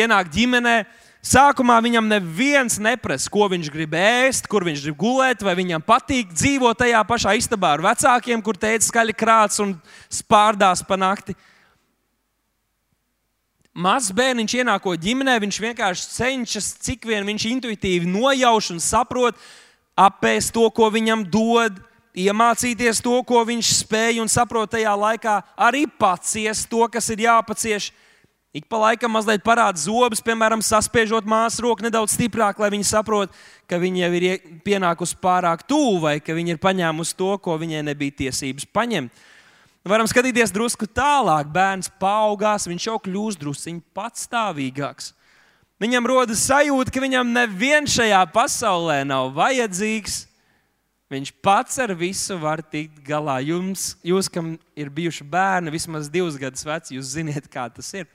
ienāk 0.00 0.32
ģimenē, 0.34 0.80
Sākumā 1.20 1.74
viņam 1.84 2.06
neviens 2.08 2.78
neprasa, 2.80 3.28
ko 3.28 3.44
viņš 3.52 3.66
grib 3.68 3.92
ēst, 3.92 4.46
kur 4.48 4.64
viņš 4.64 4.86
grib 4.86 4.96
gulēt, 5.02 5.42
vai 5.44 5.52
viņam 5.58 5.82
patīk 5.84 6.30
dzīvot 6.32 6.78
tajā 6.80 7.02
pašā 7.04 7.34
istabā 7.36 7.74
ar 7.76 7.82
vecākiem, 7.84 8.40
kur 8.40 8.56
teica 8.56 8.86
skaļi 8.86 9.14
krāts 9.20 9.60
un 9.60 9.74
spārdās 10.08 10.80
pa 10.88 10.96
nakti. 10.96 11.36
Mazs 13.76 14.14
bērniņš 14.16 14.54
ienākot 14.62 15.04
ģimenē, 15.04 15.36
viņš 15.44 15.60
vienkārši 15.66 16.08
cenšas, 16.14 16.70
cik 16.88 17.04
vien 17.12 17.28
viņš 17.28 17.46
intuitīvi 17.52 18.08
nojauš 18.08 18.72
un 18.72 18.80
saprot, 18.80 19.36
apēst 20.00 20.54
to, 20.56 20.64
ko 20.72 20.88
viņam 20.88 21.28
dod, 21.28 21.76
iemācīties 22.16 23.02
to, 23.04 23.16
ko 23.26 23.42
viņš 23.46 23.72
spēj 23.84 24.20
un 24.22 24.30
saprot 24.30 24.70
tajā 24.72 24.92
laikā, 24.96 25.40
arī 25.56 25.86
paciest 25.86 26.68
to, 26.70 26.86
kas 26.90 27.10
ir 27.14 27.26
jāpacieš. 27.26 27.90
Ik 28.50 28.64
pa 28.66 28.80
laikam 28.82 29.12
mazliet 29.14 29.44
parāda 29.46 29.78
zobus, 29.78 30.18
piemēram, 30.26 30.58
saspiežot 30.58 31.22
māsu 31.22 31.62
roku 31.68 31.84
nedaudz 31.86 32.16
stiprāk, 32.16 32.58
lai 32.58 32.72
viņi 32.74 32.88
saprotu, 32.88 33.30
ka 33.70 33.78
viņa 33.78 34.00
jau 34.02 34.10
ir 34.18 34.24
pienākusi 34.66 35.20
pārāk 35.22 35.62
tuvu 35.70 36.00
vai 36.02 36.16
ka 36.18 36.34
viņa 36.34 36.56
ir 36.56 36.62
paņēmusi 36.62 37.14
to, 37.14 37.30
ko 37.38 37.54
viņai 37.62 37.84
nebija 37.92 38.16
tiesības 38.24 38.66
paņemt. 38.74 39.28
Varam 39.86 40.08
skatīties 40.10 40.50
drusku 40.52 40.84
tālāk. 40.90 41.48
Bērns 41.54 41.88
paaugās, 42.02 42.66
viņš 42.68 42.88
jau 42.90 42.98
kļūst 43.00 43.40
drusciņš 43.40 43.84
patstāvīgāks. 43.96 45.14
Viņam 45.80 46.10
rodas 46.10 46.42
sajūta, 46.44 46.92
ka 46.92 47.00
viņam 47.00 47.30
neviens 47.32 47.94
šajā 47.94 48.20
pasaulē 48.34 48.98
nav 49.08 49.30
vajadzīgs. 49.38 50.26
Viņš 51.10 51.32
pats 51.42 51.80
ar 51.82 51.90
visu 51.98 52.36
var 52.38 52.60
tikt 52.62 53.00
galā. 53.02 53.40
Jums, 53.42 53.96
jūs, 54.06 54.28
kam 54.30 54.52
ir 54.78 54.92
bijuši 54.94 55.26
bērni, 55.26 55.72
vismaz 55.74 56.06
divus 56.12 56.36
gadus 56.38 56.62
veci, 56.62 56.94
jūs 56.94 57.16
zināt, 57.16 57.48
kā 57.50 57.66
tas 57.74 57.88
ir. 57.98 58.06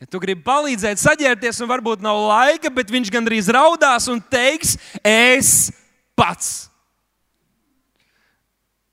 Ja 0.00 0.08
tu 0.08 0.18
gribi 0.18 0.40
palīdzēt, 0.42 0.98
saģērties, 0.98 1.60
un 1.62 1.68
varbūt 1.70 2.00
nav 2.02 2.16
laika, 2.24 2.72
bet 2.74 2.88
viņš 2.90 3.12
gandrīz 3.12 3.52
raudās 3.52 4.08
un 4.10 4.18
teiks, 4.32 4.78
es 5.04 5.68
pats. 6.18 6.72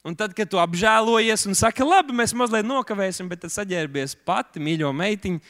Un 0.06 0.14
tad, 0.20 0.36
kad 0.36 0.52
tu 0.52 0.60
apžēlojies 0.60 1.48
un 1.48 1.58
saki, 1.58 1.88
labi, 1.88 2.14
mēs 2.16 2.36
mazliet 2.36 2.68
nokavēsim, 2.68 3.32
bet 3.32 3.42
tad 3.46 3.56
saģērbies 3.56 4.20
pati, 4.28 4.62
mīļo 4.64 4.92
meitiņu, 5.00 5.42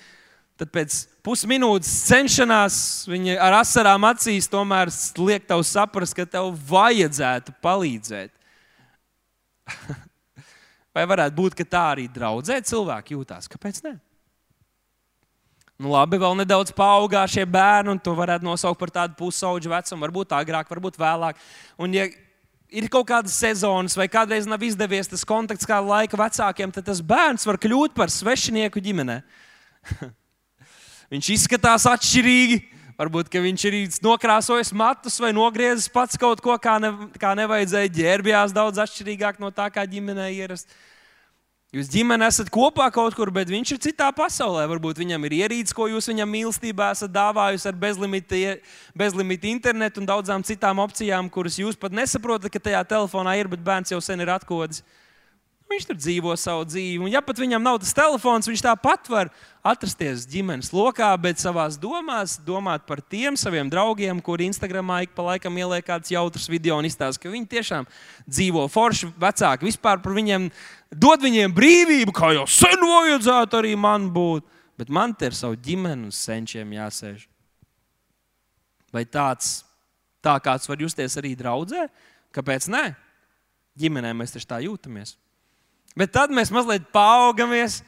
tad 0.60 0.72
pēc 0.75 0.98
pusminūtes 1.24 1.92
cenšanās 2.10 2.75
viņa 3.10 3.38
ar 3.46 3.60
asarām 3.62 4.08
acīs 4.10 4.50
tomēr 4.51 4.92
liek 5.22 5.48
tev 5.48 5.63
saprast, 5.68 6.16
ka 6.18 6.28
tev 6.28 6.51
vajadzētu 6.70 7.56
palīdzēt. 7.63 8.34
Vai 10.96 11.06
varētu 11.08 11.38
būt, 11.38 11.56
ka 11.56 11.66
tā 11.66 11.84
arī 11.94 12.08
draudzē 12.12 12.60
cilvēki 12.66 13.16
jūtās? 13.16 13.48
Kāpēc 13.51 13.84
ne? 13.86 13.96
Nu, 15.80 15.94
labi, 15.94 16.20
vēl 16.20 16.36
nedaudz 16.42 16.74
paaugā 16.75 17.22
šie 17.32 17.46
bērni, 17.48 17.94
un 17.94 18.01
to 18.04 18.12
varētu 18.18 18.44
nosaukt 18.44 18.82
par 18.82 18.92
tādu 18.92 19.16
pusauģu 19.16 19.72
vecumu, 19.72 20.04
varbūt 20.04 20.36
agrāk, 20.36 20.68
varbūt 20.74 21.00
vēlāk. 21.00 21.39
Un, 21.80 21.96
ja 21.96 22.10
ir 22.68 22.89
kaut 22.92 23.08
kādas 23.08 23.38
sezonas, 23.39 23.96
vai 23.96 24.10
kādreiz 24.12 24.50
nav 24.50 24.60
izdevies 24.66 25.08
tas 25.08 25.24
kontakts 25.28 25.68
kā 25.70 25.80
laika 25.80 26.20
vecākiem, 26.20 26.74
tad 26.75 26.89
tas 26.89 27.00
bērns 27.00 27.48
var 27.48 27.62
kļūt 27.63 27.96
par 27.96 28.12
svešinieku 28.12 28.84
ģimenē. 28.84 29.22
viņš 31.13 31.32
izskatās 31.36 31.88
atšķirīgi. 31.89 32.60
Varbūt 33.00 33.32
viņš 33.32 33.63
ir 33.70 33.75
nokrāsojis 34.04 34.74
matus 34.75 35.16
vai 35.24 35.32
nogriezis 35.32 35.88
pats 35.88 36.20
kaut 36.20 36.42
ko, 36.44 36.58
kā, 36.60 36.75
ne, 36.84 36.92
kā 37.16 37.32
nevajadzēja, 37.39 37.94
ģērbjās 37.96 38.51
daudz 38.51 38.82
atšķirīgāk 38.84 39.39
no 39.39 39.54
tā, 39.56 39.70
kā 39.72 39.86
ģimenē 39.88 40.28
ierasts. 40.36 40.68
Jūs 41.70 41.86
ģimene 41.94 42.25
esat 42.25 42.48
kopā 42.50 42.88
kaut 42.89 43.13
kur, 43.13 43.30
bet 43.30 43.48
viņš 43.51 43.72
ir 43.75 43.80
citā 43.84 44.08
pasaulē. 44.18 44.63
Varbūt 44.72 44.98
viņam 45.04 45.28
ir 45.28 45.36
ierīce, 45.44 45.75
ko 45.78 45.86
jūs 45.86 46.10
viņam 46.10 46.32
mīlestībā 46.34 46.88
esat 46.96 47.13
dāvājusi 47.13 47.68
ar 47.70 47.75
bezlimita, 47.78 48.39
bezlimita 48.98 49.48
internetu 49.51 50.01
un 50.01 50.10
daudzām 50.10 50.42
citām 50.44 50.82
opcijām, 50.82 51.30
kuras 51.30 51.60
jūs 51.62 51.78
pat 51.78 51.94
nesaprotat, 51.94 52.50
ka 52.50 52.63
tajā 52.68 52.82
telefonā 52.89 53.38
ir, 53.38 53.51
bet 53.54 53.62
bērns 53.62 53.94
jau 53.94 54.01
sen 54.01 54.25
ir 54.25 54.34
atkodis. 54.34 54.82
Viņš 55.69 55.85
tur 55.85 55.97
dzīvo 55.99 56.33
savu 56.33 56.63
dzīvi. 56.65 56.97
Un, 57.03 57.11
ja 57.13 57.19
pat 57.21 57.38
viņam 57.38 57.61
nav 57.61 57.75
tas 57.83 57.91
telefons, 57.93 58.47
viņš 58.49 58.63
tāpat 58.65 59.05
var 59.13 59.29
atrasties 59.61 60.23
ģimenes 60.25 60.71
lokā, 60.73 61.11
bet 61.21 61.38
savā 61.38 61.67
domās 61.77 62.39
domāt 62.41 62.88
par 62.88 63.03
tiem 63.05 63.38
saviem 63.38 63.69
draugiem, 63.69 64.17
kuri 64.17 64.47
Instagramā 64.49 65.03
ik 65.05 65.13
pa 65.13 65.27
laikam 65.27 65.59
ieliek 65.61 65.85
kādus 65.85 66.09
jautrus 66.15 66.49
video 66.49 66.79
un 66.81 66.89
izstāsta, 66.89 67.21
ka 67.21 67.29
viņi 67.29 67.51
tiešām 67.53 67.85
dzīvo 68.25 68.65
forši, 68.73 69.11
vecāki 69.21 69.69
vispār 69.69 70.01
par 70.01 70.17
viņiem, 70.17 70.49
dod 70.89 71.21
viņiem 71.27 71.53
brīvību, 71.53 72.17
kā 72.17 72.33
jau 72.39 72.49
sen 72.49 72.81
vajadzētu 72.81 73.61
arī 73.61 73.75
man 73.77 74.09
būt. 74.09 74.49
Bet 74.79 74.89
man 74.89 75.13
te 75.13 75.29
ir 75.29 75.38
savu 75.38 75.59
ģimeni 75.59 76.09
uz 76.09 76.17
senčiem 76.17 76.73
jāsēž. 76.79 77.27
Vai 78.95 79.05
tāds, 79.05 79.59
tā 80.25 80.39
kāds 80.41 80.65
var 80.65 80.81
justies 80.81 81.21
arī 81.21 81.38
draudzē? 81.38 81.91
Kāpēc 82.33 82.71
ne? 82.73 82.88
Ģimenē 83.77 84.17
mēs 84.17 84.33
taču 84.33 84.49
tā 84.49 84.63
jūtamies. 84.65 85.19
Bet 85.98 86.13
tad 86.15 86.34
mēs 86.34 86.51
mazliet 86.53 86.86
paaugamies, 86.93 87.79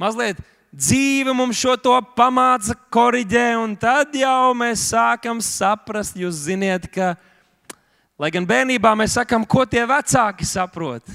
mazliet 0.00 0.40
dzīve 0.74 1.32
mums 1.36 1.58
šo 1.58 1.76
to 1.80 1.94
pamāca, 2.16 2.76
korģē, 2.92 3.50
un 3.60 3.76
tad 3.78 4.14
jau 4.16 4.52
mēs 4.56 4.88
sākam 4.92 5.40
saprast, 5.44 6.18
jūs 6.18 6.44
ziniet, 6.48 6.88
ka, 6.92 7.14
lai 8.20 8.32
gan 8.34 8.46
bērnībā 8.48 8.92
mēs 8.98 9.16
sakām, 9.18 9.46
ko 9.48 9.64
tie 9.68 9.86
vecāki 9.88 10.46
saprot. 10.48 11.06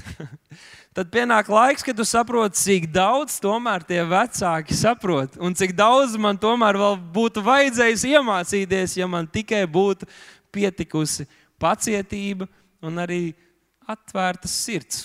tad 0.94 1.10
pienāk 1.10 1.48
laiks, 1.50 1.82
kad 1.86 1.96
tu 1.98 2.06
saproti, 2.06 2.58
cik 2.60 2.90
daudz 2.94 3.38
tomēr 3.42 3.82
tie 3.86 4.02
vecāki 4.06 4.76
saprot, 4.78 5.38
un 5.42 5.56
cik 5.58 5.74
daudz 5.78 6.14
man 6.20 6.38
tomēr 6.40 6.78
vēl 6.78 7.00
būtu 7.14 7.42
vajadzējis 7.44 8.06
iemācīties, 8.14 8.98
ja 9.00 9.10
man 9.10 9.26
tikai 9.30 9.64
būtu 9.70 10.08
pietikusi 10.54 11.26
pacietība 11.58 12.46
un 12.84 13.02
arī 13.02 13.24
atvērtas 13.90 14.54
sirds. 14.54 15.04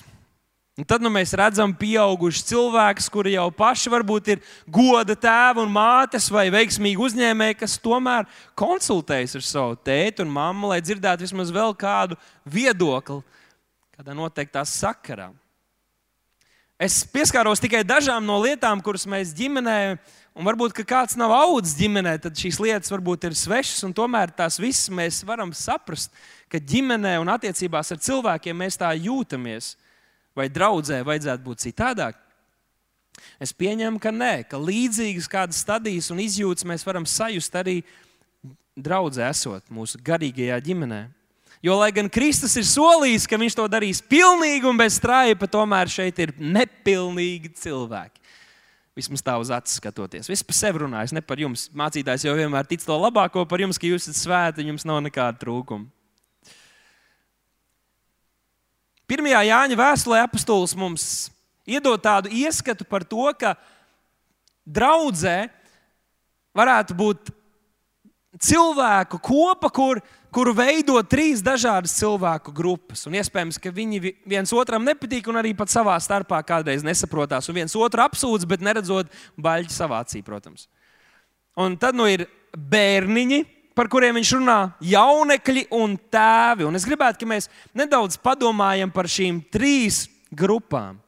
Un 0.80 0.86
tad 0.88 1.04
nu, 1.04 1.10
mēs 1.12 1.34
redzam, 1.36 1.74
pieaugušus 1.76 2.46
cilvēkus, 2.48 3.10
kuri 3.12 3.34
jau 3.34 3.50
paši 3.52 3.92
varbūt 3.92 4.30
ir 4.32 4.44
goda 4.72 5.12
tēvi 5.12 5.60
un 5.66 5.74
mātes 5.76 6.30
vai 6.32 6.46
veiksmīgi 6.54 7.02
uzņēmēji, 7.04 7.58
kas 7.60 7.74
tomēr 7.84 8.30
konsultējas 8.56 9.36
ar 9.36 9.44
savu 9.44 9.76
tēti 9.84 10.24
un 10.24 10.32
mammu, 10.32 10.70
lai 10.72 10.78
dzirdētu 10.80 11.26
vismaz 11.26 11.52
vēl 11.52 11.76
kādu 11.76 12.16
viedokli 12.48 13.20
kādā 13.98 14.16
noteiktā 14.16 14.64
sakarā. 14.64 15.34
Es 16.80 17.02
pieskāros 17.12 17.60
tikai 17.60 17.84
dažām 17.84 18.24
no 18.24 18.40
lietām, 18.40 18.80
kuras 18.80 19.04
mēs 19.04 19.36
ģimenē, 19.36 19.76
un 20.32 20.48
varbūt 20.48 20.80
kāds 20.88 21.20
nav 21.20 21.36
audzis 21.42 21.76
ģimenē, 21.82 22.16
tad 22.24 22.40
šīs 22.40 22.62
lietas 22.64 22.96
varbūt 22.96 23.28
ir 23.28 23.36
svešas, 23.36 23.84
un 23.84 23.98
tomēr 24.00 24.32
tās 24.32 24.62
visas 24.64 24.88
mēs 24.96 25.20
varam 25.28 25.52
saprast, 25.52 26.16
ka 26.48 26.64
ģimenē 26.64 27.18
un 27.20 27.36
attiecībās 27.36 27.92
ar 27.92 28.00
cilvēkiem 28.08 28.64
mēs 28.64 28.80
tā 28.80 28.96
jūtamies 28.96 29.74
vai 30.38 30.50
draudzē 30.52 31.02
vajadzētu 31.08 31.46
būt 31.46 31.64
citādāk? 31.68 32.18
Es 33.40 33.52
pieņemu, 33.56 34.00
ka 34.02 34.12
nē, 34.16 34.34
ka 34.50 34.60
līdzīgas 34.60 35.28
kādas 35.32 35.60
stadijas 35.64 36.10
un 36.14 36.22
izjūtas 36.24 36.68
mēs 36.68 36.86
varam 36.88 37.08
sajust 37.08 37.56
arī 37.60 37.80
draudzē, 38.80 39.28
esot 39.30 39.72
mūsu 39.74 40.00
garīgajā 40.04 40.60
ģimenē. 40.70 41.02
Jo, 41.64 41.76
lai 41.76 41.90
gan 41.92 42.08
Kristus 42.08 42.56
ir 42.56 42.64
solījis, 42.64 43.26
ka 43.28 43.40
viņš 43.40 43.58
to 43.60 43.66
darīs 43.68 44.00
pilnīgi 44.00 44.68
un 44.70 44.80
bez 44.80 44.96
strāpa, 44.96 45.50
tomēr 45.52 45.92
šeit 45.92 46.22
ir 46.24 46.32
nepilnīgi 46.40 47.52
cilvēki. 47.60 48.16
Vismaz 48.96 49.24
tā 49.24 49.36
uz 49.40 49.52
acis 49.54 49.78
skatoties. 49.80 50.28
Viss 50.32 50.44
par 50.44 50.56
sevi 50.56 50.82
runājas, 50.84 51.14
ne 51.16 51.24
par 51.24 51.40
jums. 51.40 51.68
Mācītājs 51.76 52.26
jau 52.28 52.36
vienmēr 52.36 52.68
tic 52.68 52.84
to 52.84 52.96
labāko 53.00 53.46
par 53.48 53.64
jums, 53.64 53.80
ka 53.80 53.88
jūs 53.88 54.08
esat 54.08 54.20
svēti, 54.20 54.66
jums 54.68 54.88
nav 54.88 55.00
nekāda 55.04 55.40
trūkuma. 55.40 55.88
Pirmajā 59.10 59.42
Jāņa 59.48 59.78
vēstulē 59.80 60.22
apustulis 60.22 60.76
mums 60.78 61.04
iedod 61.66 62.02
tādu 62.02 62.30
ieskatu 62.30 62.86
par 62.86 63.02
to, 63.08 63.26
ka 63.34 63.56
draudzē 64.70 65.50
varētu 66.54 66.98
būt 66.98 67.32
cilvēku 68.38 69.18
kopa, 69.26 69.72
kur, 69.74 70.02
kuru 70.34 70.54
veido 70.54 71.00
trīs 71.10 71.42
dažādas 71.42 71.96
cilvēku 71.98 72.54
grupas. 72.54 73.08
Un 73.10 73.18
iespējams, 73.18 73.58
ka 73.62 73.74
viņi 73.74 74.14
viens 74.30 74.54
otram 74.54 74.86
nepatīk 74.86 75.30
un 75.32 75.42
arī 75.42 75.56
pat 75.58 75.74
savā 75.74 75.98
starpā 76.02 76.42
kādreiz 76.46 76.86
nesaprotās. 76.86 77.50
Un 77.50 77.62
viens 77.64 77.76
otru 77.76 78.06
apsūdz, 78.06 78.46
bet 78.50 78.66
neredzot 78.66 79.10
baļķi 79.42 79.74
savācī, 79.74 80.22
protams. 80.26 80.68
Un 81.60 81.76
tad 81.82 81.98
nu 81.98 82.06
ir 82.08 82.28
bērniņi, 82.54 83.42
par 83.78 83.90
kuriem 83.92 84.18
viņš 84.20 84.32
runā, 84.38 84.60
jaunekļi 84.84 85.68
un 85.78 85.96
tēvi. 86.12 86.66
Un 86.68 86.76
es 86.80 86.88
gribētu, 86.88 87.26
lai 87.26 87.36
mēs 87.36 87.50
nedaudz 87.78 88.18
padomājam 88.22 88.92
par 88.92 89.10
šīm 89.10 89.42
trīs 89.54 90.08
grupām. 90.32 91.00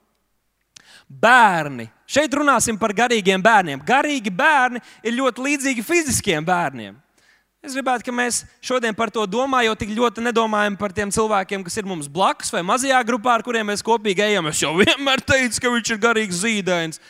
Bērni. 1.11 1.89
Šeit 2.07 2.33
runāsim 2.35 2.77
par 2.79 2.93
garīgiem 2.95 3.43
bērniem. 3.43 3.81
Garīgi 3.87 4.31
bērni 4.31 4.79
ir 5.03 5.17
ļoti 5.17 5.43
līdzīgi 5.47 5.83
fiziskiem 5.83 6.45
bērniem. 6.47 6.95
Es 7.61 7.75
gribētu, 7.77 8.09
lai 8.09 8.17
mēs 8.23 8.39
šodien 8.65 8.95
par 8.97 9.11
to 9.13 9.21
domājam, 9.29 9.69
jo 9.69 9.75
tik 9.77 9.91
ļoti 9.93 10.23
nedomājam 10.25 10.73
par 10.79 10.95
tiem 10.97 11.11
cilvēkiem, 11.13 11.61
kas 11.67 11.77
ir 11.77 11.85
mums 11.85 12.07
blakus 12.09 12.49
vai 12.49 12.63
mazajā 12.65 12.97
grupā, 13.05 13.35
ar 13.37 13.43
kuriem 13.45 13.69
mēs 13.69 13.85
kopīgi 13.85 14.23
ejam. 14.31 14.49
Es 14.49 14.63
jau 14.63 14.71
vienmēr 14.79 15.21
teicu, 15.21 15.61
ka 15.61 15.73
viņš 15.75 15.91
ir 15.93 16.01
garīgs 16.01 16.41
zīdains, 16.41 17.01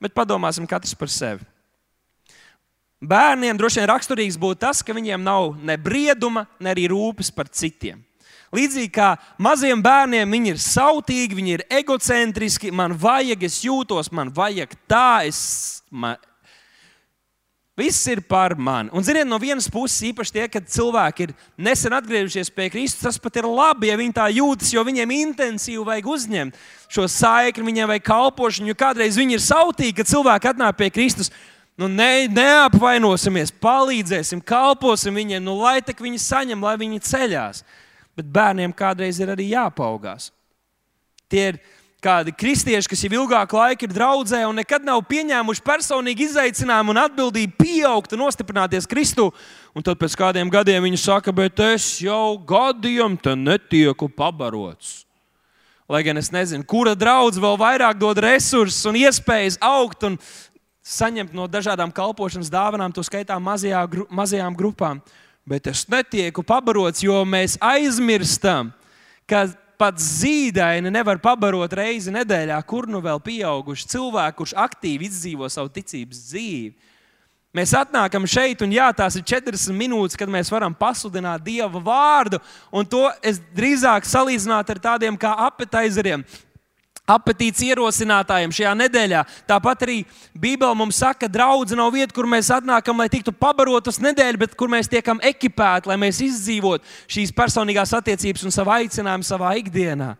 bet 0.00 0.16
padomāsim 0.16 0.64
katrs 0.70 0.96
par 0.96 1.12
sevi. 1.12 1.44
Bērniem 2.98 3.58
droši 3.58 3.78
vien 3.80 3.90
raksturīgs 3.92 4.38
būtu 4.40 4.62
tas, 4.64 4.82
ka 4.82 4.94
viņiem 4.96 5.22
nav 5.22 5.52
ne 5.62 5.76
brieduma, 5.78 6.48
ne 6.58 6.72
arī 6.72 6.88
rūpes 6.90 7.30
par 7.34 7.46
citiem. 7.48 8.00
Līdzīgi 8.54 8.88
kā 8.90 9.12
maziem 9.38 9.82
bērniem, 9.84 10.30
viņi 10.32 10.54
ir 10.54 10.62
sautīgi, 10.62 11.36
viņi 11.36 11.52
ir 11.58 11.66
egocentriski, 11.82 12.72
man 12.72 12.96
vajag, 12.96 13.44
es 13.44 13.60
jūtos, 13.66 14.08
man 14.10 14.32
vajag 14.34 14.72
tā, 14.88 15.28
es, 15.28 15.40
man, 15.92 16.16
Viss 17.78 18.08
ir 18.10 18.18
par 18.26 18.56
mani. 18.58 18.90
Un, 18.90 19.04
ziniet, 19.06 19.28
no 19.30 19.36
vienas 19.38 19.68
puses, 19.70 20.00
īpaši 20.08 20.32
tie, 20.34 20.46
kad 20.50 20.64
cilvēki 20.66 21.28
ir 21.28 21.32
nesen 21.62 21.94
atgriežušies 21.94 22.48
pie 22.50 22.66
Kristus, 22.74 23.04
tas 23.04 23.20
pat 23.22 23.38
ir 23.38 23.46
labi, 23.46 23.86
ja 23.92 23.98
viņi 24.00 24.16
tā 24.16 24.24
jūtas, 24.34 24.72
jo 24.74 24.82
viņiem 24.82 25.12
intensīvi 25.14 25.84
vajag 25.86 26.08
uzņemt 26.10 26.58
šo 26.90 27.06
saikni, 27.06 27.68
viņiem 27.68 27.92
vajag 27.92 28.06
kalpošanu. 28.08 28.72
Jo 28.72 28.74
kādreiz 28.80 29.20
viņi 29.20 29.38
ir 29.38 29.44
sautīgi, 29.44 29.94
kad 30.00 30.10
cilvēki 30.10 30.50
atnāk 30.50 30.74
pie 30.80 30.90
Kristus. 30.90 31.30
Nu, 31.78 31.86
ne, 31.86 32.26
neapvainosimies, 32.26 33.52
palīdzēsim, 33.62 34.40
kalposim 34.42 35.14
viņiem, 35.14 35.44
nu, 35.46 35.54
lai 35.62 35.78
tak 35.86 36.00
viņi 36.02 36.18
saņem, 36.18 36.64
lai 36.66 36.74
viņi 36.80 37.04
ceļās. 37.06 37.62
Bet 38.18 38.26
bērniem 38.34 38.74
kādreiz 38.74 39.20
ir 39.22 39.30
arī 39.30 39.52
jāpaugās. 39.52 40.32
Tie 41.30 41.44
ir 41.52 41.60
kādi 42.02 42.32
kristieši, 42.34 42.90
kas 42.90 43.04
jau 43.04 43.12
ilgāku 43.20 43.58
laiku 43.58 43.86
ir 43.86 43.94
draudzē 43.94 44.40
un 44.48 44.58
nekad 44.58 44.82
nav 44.86 45.04
pieņēmuši 45.06 45.62
personīgi 45.66 46.26
izaicinājumu 46.26 46.94
un 46.94 47.00
atbildību 47.04 47.58
pieaugt 47.58 48.14
un 48.14 48.24
nostiprināties 48.24 48.90
Kristū. 48.90 49.28
Un 49.70 49.86
tad 49.86 49.98
pēc 50.02 50.18
kādiem 50.18 50.50
gadiem 50.50 50.82
viņi 50.86 50.98
saka, 50.98 51.34
bet 51.34 51.62
es 51.62 51.86
jau 52.02 52.38
gadiem 52.42 53.14
te 53.22 53.36
netieku 53.38 54.10
pabarots. 54.10 55.04
Lai 55.88 56.02
gan 56.04 56.18
es 56.20 56.28
nezinu, 56.34 56.66
kura 56.68 56.92
draudzene 56.98 57.46
vēl 57.46 57.58
vairāk 57.62 58.02
dod 58.02 58.18
resursus 58.20 58.82
un 58.90 58.98
iespējas 58.98 59.56
augt 59.64 60.04
un 60.04 60.18
saņemt 60.88 61.34
no 61.36 61.46
dažādām 61.50 61.92
kalpošanas 61.94 62.50
dāvanām, 62.52 62.92
to 62.94 63.04
skaitā 63.04 63.36
mazajā, 63.42 63.82
gru, 63.90 64.06
mazajām 64.10 64.56
grupām. 64.56 65.02
Bet 65.48 65.68
es 65.70 65.84
netieku 65.88 66.44
pabarots, 66.44 67.02
jo 67.04 67.22
mēs 67.28 67.56
aizmirstam, 67.64 68.72
ka 69.28 69.46
pat 69.78 70.00
zīdaini 70.02 70.90
nevar 70.90 71.20
pabarot 71.22 71.72
reizi 71.78 72.12
nedēļā, 72.12 72.58
kur 72.66 72.88
nu 72.90 73.00
vēl 73.04 73.20
pieauguši 73.22 73.88
cilvēki, 73.94 74.36
kurš 74.40 74.54
aktīvi 74.58 75.06
izdzīvo 75.08 75.48
savu 75.52 75.70
ticības 75.72 76.24
dzīvi. 76.32 76.72
Mēs 77.56 77.72
atnākam 77.72 78.26
šeit, 78.28 78.60
un 78.62 78.74
jā, 78.74 78.90
tās 78.92 79.16
ir 79.16 79.24
40 79.24 79.72
minūtes, 79.72 80.18
kad 80.20 80.28
mēs 80.28 80.50
varam 80.52 80.74
pasludināt 80.76 81.40
Dieva 81.46 81.80
vārdu. 81.80 82.42
To 82.92 83.06
es 83.24 83.40
drīzāk 83.56 84.04
salīdzinātu 84.04 84.74
ar 84.74 84.80
tādiem 84.90 85.16
kā 85.18 85.32
apetizeriem, 85.46 86.26
apetītes 87.08 87.64
ierosinātājiem 87.66 88.52
šajā 88.54 88.74
nedēļā. 88.82 89.24
Tāpat 89.48 89.84
arī 89.86 89.98
Bībele 90.36 90.76
mums 90.78 91.00
saka, 91.00 91.24
ka 91.24 91.32
draudzene 91.32 91.80
nav 91.80 91.92
vieta, 91.96 92.14
kur 92.14 92.28
mēs 92.30 92.52
atnākam, 92.54 93.00
lai 93.00 93.08
tiktu 93.12 93.32
pabarotas 93.34 94.00
nedēļa, 94.04 94.42
bet 94.44 94.56
kur 94.58 94.70
mēs 94.72 94.90
tiekam 94.92 95.22
ekipēti, 95.24 95.90
lai 95.90 95.98
mēs 96.00 96.20
izdzīvotu 96.24 96.84
šīs 97.10 97.34
personīgās 97.36 97.94
attiecības 97.98 98.44
un 98.46 98.54
savu 98.54 98.76
aicinājumu 98.76 99.26
savā 99.26 99.54
ikdienā. 99.62 100.14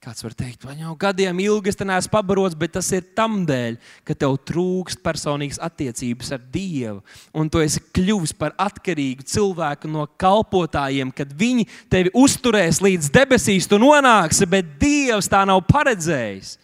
Kāds 0.00 0.22
var 0.24 0.32
teikt, 0.32 0.62
man 0.64 0.78
jau 0.80 0.94
gadiem 0.96 1.42
ilgi 1.44 1.74
te 1.76 1.84
neesmu 1.84 2.08
pabarots, 2.14 2.54
bet 2.56 2.72
tas 2.72 2.86
ir 2.96 3.02
tam 3.12 3.42
dēļ, 3.44 3.74
ka 4.08 4.14
tev 4.16 4.38
trūkst 4.48 5.02
personīgas 5.04 5.60
attiecības 5.60 6.30
ar 6.32 6.40
Dievu. 6.54 7.02
Un 7.36 7.50
tu 7.52 7.60
esi 7.60 7.82
kļuvis 7.92 8.32
par 8.32 8.54
atkarīgu 8.64 9.26
cilvēku 9.28 9.90
no 9.92 10.06
kalpotājiem, 10.16 11.12
kad 11.12 11.34
viņi 11.36 11.66
tevi 11.92 12.14
uzturēs 12.16 12.80
līdz 12.80 13.12
debesīs, 13.12 13.68
tu 13.68 13.76
nonāksi, 13.82 14.48
bet 14.48 14.72
Dievs 14.80 15.28
tā 15.28 15.42
nav 15.44 15.60
paredzējis. 15.68 16.56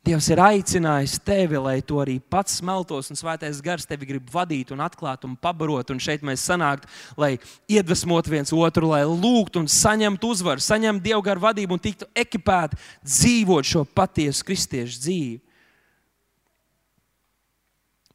Dievs 0.00 0.30
ir 0.32 0.40
aicinājis 0.40 1.18
tevi, 1.20 1.58
lai 1.60 1.74
to 1.84 1.98
arī 2.00 2.14
pats 2.32 2.54
smeltos, 2.62 3.10
un 3.12 3.18
Svētais 3.20 3.58
Gars 3.60 3.84
tevi 3.84 4.08
grib 4.08 4.30
vadīt, 4.32 4.72
un 4.72 4.80
atklāt 4.80 5.26
un 5.28 5.34
pabarot. 5.36 5.92
Un 5.92 6.00
šeit 6.00 6.24
mēs 6.24 6.46
sanāktu, 6.48 6.88
lai 7.20 7.34
iedvesmotu 7.68 8.32
viens 8.32 8.54
otru, 8.56 8.88
lai 8.94 9.02
lūgtu 9.04 9.60
un 9.60 9.68
saņemtu 9.68 10.32
uzvaru, 10.32 10.64
saņemtu 10.64 11.04
Dieva 11.04 11.20
garu 11.28 11.44
vadību 11.44 11.76
un 11.76 11.84
tiktu 11.84 12.08
ekipēti 12.16 12.80
dzīvot 13.04 13.72
šo 13.74 13.84
patiesu 13.84 14.48
kristiešu 14.48 15.04
dzīvi. 15.04 15.38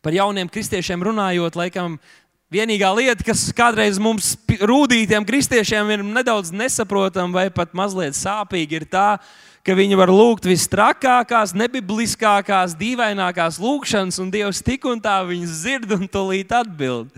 Par 0.02 0.14
jauniem 0.14 0.50
kristiešiem 0.50 1.06
runājot, 1.06 1.58
laikam 1.58 2.00
Vienīgā 2.54 2.92
lieta, 2.94 3.26
kas 3.26 3.50
kādreiz 3.58 3.98
mums 4.00 4.36
rūtītiem 4.48 5.26
kristiešiem 5.26 5.90
ir 5.92 6.04
nedaudz 6.06 6.54
nesaprotama 6.54 7.42
vai 7.42 7.50
pat 7.54 7.74
mazliet 7.78 8.14
sāpīga, 8.14 8.78
ir 8.80 8.86
tā, 8.86 9.08
ka 9.18 9.45
viņi 9.74 9.98
var 9.98 10.12
lūgt 10.14 10.46
visstrakākās, 10.46 11.56
nebibliskākās, 11.58 12.76
dīvainākās 12.78 13.58
lūgšanas, 13.58 14.20
un 14.22 14.30
Dievs 14.30 14.62
tik 14.62 14.86
un 14.86 15.00
tā 15.02 15.16
viņas 15.26 15.56
dzird 15.64 15.96
un 15.96 16.06
tūlīt 16.06 16.54
atbild. 16.54 17.10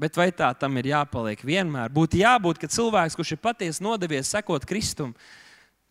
Bet 0.00 0.16
vai 0.16 0.30
tā 0.32 0.48
tam 0.56 0.80
ir 0.80 0.88
jāpaliek 0.94 1.44
vienmēr? 1.44 1.92
Būtu 1.92 2.18
jābūt, 2.18 2.58
ka 2.62 2.72
cilvēks, 2.72 3.14
kurš 3.20 3.36
ir 3.36 3.40
patiesi 3.44 3.84
nodevies 3.84 4.32
sekot 4.32 4.64
Kristum, 4.66 5.12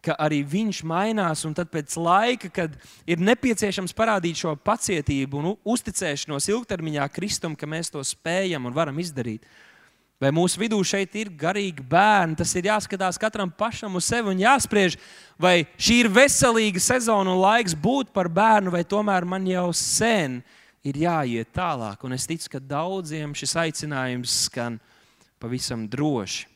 ka 0.04 0.18
arī 0.20 0.42
viņš 0.44 0.82
mainās, 0.90 1.46
un 1.48 1.54
tad 1.56 1.70
pēc 1.72 1.94
laika, 2.02 2.50
kad 2.52 2.74
ir 3.06 3.22
nepieciešams 3.24 3.94
parādīt 3.96 4.42
šo 4.42 4.56
pacietību 4.60 5.40
un 5.40 5.54
uzticēšanos 5.62 6.50
ilgtermiņā 6.52 7.06
Kristum, 7.14 7.56
ka 7.56 7.70
mēs 7.70 7.94
to 7.94 8.04
spējam 8.04 8.66
un 8.66 8.76
varam 8.76 8.98
izdarīt. 9.00 9.46
Vai 10.24 10.30
mūsu 10.32 10.56
vidū 10.62 10.78
šeit 10.88 11.18
ir 11.20 11.34
garīgi 11.36 11.84
bērni? 11.84 12.38
Tas 12.40 12.54
ir 12.56 12.70
jāskatās 12.70 13.18
katram 13.20 13.50
pašam 13.52 13.98
uz 14.00 14.06
sevi 14.08 14.32
un 14.32 14.40
jāspriež, 14.40 14.96
vai 15.36 15.66
šī 15.76 15.98
ir 16.06 16.10
veselīga 16.16 16.80
sezona 16.80 17.34
un 17.34 17.42
laiks 17.42 17.76
būt 17.76 18.14
par 18.16 18.30
bērnu, 18.32 18.72
vai 18.72 18.86
tomēr 18.88 19.28
man 19.28 19.44
jau 19.50 19.66
sen 19.76 20.38
ir 20.88 21.02
jāiet 21.04 21.52
tālāk. 21.52 22.08
Un 22.08 22.16
es 22.16 22.30
ticu, 22.30 22.54
ka 22.56 22.64
daudziem 22.64 23.36
šis 23.36 23.58
aicinājums 23.66 24.38
skan 24.46 24.80
pavisam 25.44 25.84
droši. 25.92 26.48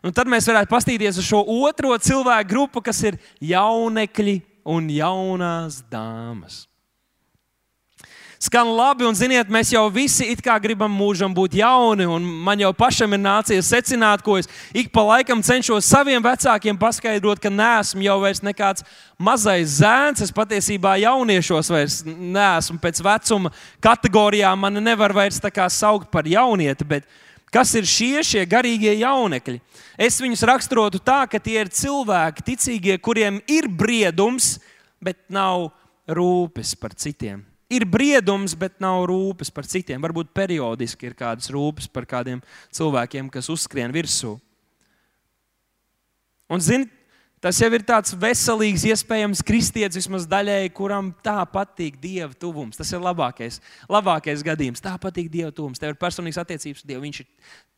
Un 0.00 0.16
tad 0.16 0.28
mēs 0.28 0.48
varētu 0.48 0.72
paskatīties 0.72 1.20
uz 1.20 1.28
šo 1.28 1.44
otro 1.60 1.92
cilvēku 2.00 2.52
grupu, 2.54 2.80
kas 2.84 3.04
ir 3.04 3.20
jaunekļi 3.52 4.40
un 4.72 4.88
jaunās 4.96 5.82
dāmas 5.92 6.69
skan 8.40 8.70
labi, 8.72 9.04
un 9.04 9.16
ziniet, 9.16 9.50
mēs 9.52 9.68
jau 9.74 9.82
visi 9.92 10.24
it 10.32 10.40
kā 10.40 10.54
gribam 10.62 10.92
mūžam 10.96 11.34
būt 11.36 11.58
jauni, 11.60 12.06
un 12.08 12.24
man 12.24 12.60
jau 12.62 12.70
pašam 12.76 13.12
ir 13.12 13.20
nācies 13.20 13.68
secināt, 13.68 14.24
ko 14.24 14.38
es 14.40 14.48
ik 14.72 14.88
pa 14.94 15.04
laikam 15.04 15.42
cenšos 15.44 15.84
saviem 15.84 16.24
vecākiem 16.24 16.78
paskaidrot, 16.80 17.42
ka 17.42 17.52
neesmu 17.52 18.06
jau 18.06 18.16
vairs 18.22 18.40
nekāds 18.40 18.86
mazais 19.20 19.76
zēns. 19.82 20.24
Es 20.24 20.32
patiesībā 20.32 20.96
jauniešos 21.02 21.68
vairs 21.72 21.98
neesmu 22.08 22.80
pēc 22.80 23.02
vecuma 23.04 23.52
kategorijām, 23.84 24.64
man 24.64 24.80
nevar 24.80 25.12
vairs 25.12 25.42
tā 25.42 25.52
kā 25.52 25.68
saukt 25.68 26.08
par 26.12 26.28
jaunieti. 26.28 26.88
Bet 26.88 27.08
Kas 27.50 27.72
ir 27.74 27.82
šie, 27.82 28.20
šie 28.22 28.44
garīgie 28.46 28.92
jaunekļi? 29.00 29.56
Es 29.98 30.20
viņus 30.22 30.46
raksturotu 30.46 31.00
tā, 31.02 31.24
ka 31.26 31.42
tie 31.42 31.58
ir 31.64 31.72
cilvēki, 31.74 32.46
ticīgie, 32.46 32.94
kuriem 33.02 33.42
ir 33.50 33.66
briedums, 33.66 34.60
bet 35.02 35.18
nav 35.26 35.72
rūpes 36.06 36.76
par 36.78 36.94
citiem 36.94 37.49
Ir 37.70 37.86
briedums, 37.86 38.56
bet 38.58 38.80
nav 38.82 39.04
rūpes 39.06 39.52
par 39.54 39.68
citiem. 39.68 40.00
Varbūt 40.02 40.32
periodiski 40.34 41.06
ir 41.06 41.14
kādas 41.18 41.50
rūpes 41.54 41.86
par 41.92 42.08
kādiem 42.10 42.40
cilvēkiem, 42.74 43.28
kas 43.30 43.50
uzskrien 43.52 43.94
virsū. 43.94 44.34
Un, 46.50 46.58
zini, 46.58 46.88
Tas 47.40 47.56
jau 47.56 47.70
ir 47.72 47.80
tāds 47.88 48.12
veselīgs, 48.20 48.82
iespējams, 48.84 49.40
kristietis 49.48 49.96
vismaz 49.96 50.26
daļēji, 50.28 50.74
kuram 50.76 51.06
tā 51.24 51.38
patīk 51.48 51.94
Dieva 51.96 52.34
tuvums. 52.36 52.76
Tas 52.76 52.90
ir 52.92 53.00
labākais, 53.00 53.56
labākais 53.88 54.44
gadījums. 54.44 54.82
Tā 54.84 54.92
patīk 55.00 55.30
Dieva 55.32 55.48
tuvums. 55.48 55.80
Tev 55.80 55.94
ir 55.94 55.96
personīgs 56.02 56.36
attiecības 56.42 56.84
ar 56.84 56.90
Dievu. 56.90 57.06
Viņš 57.06 57.22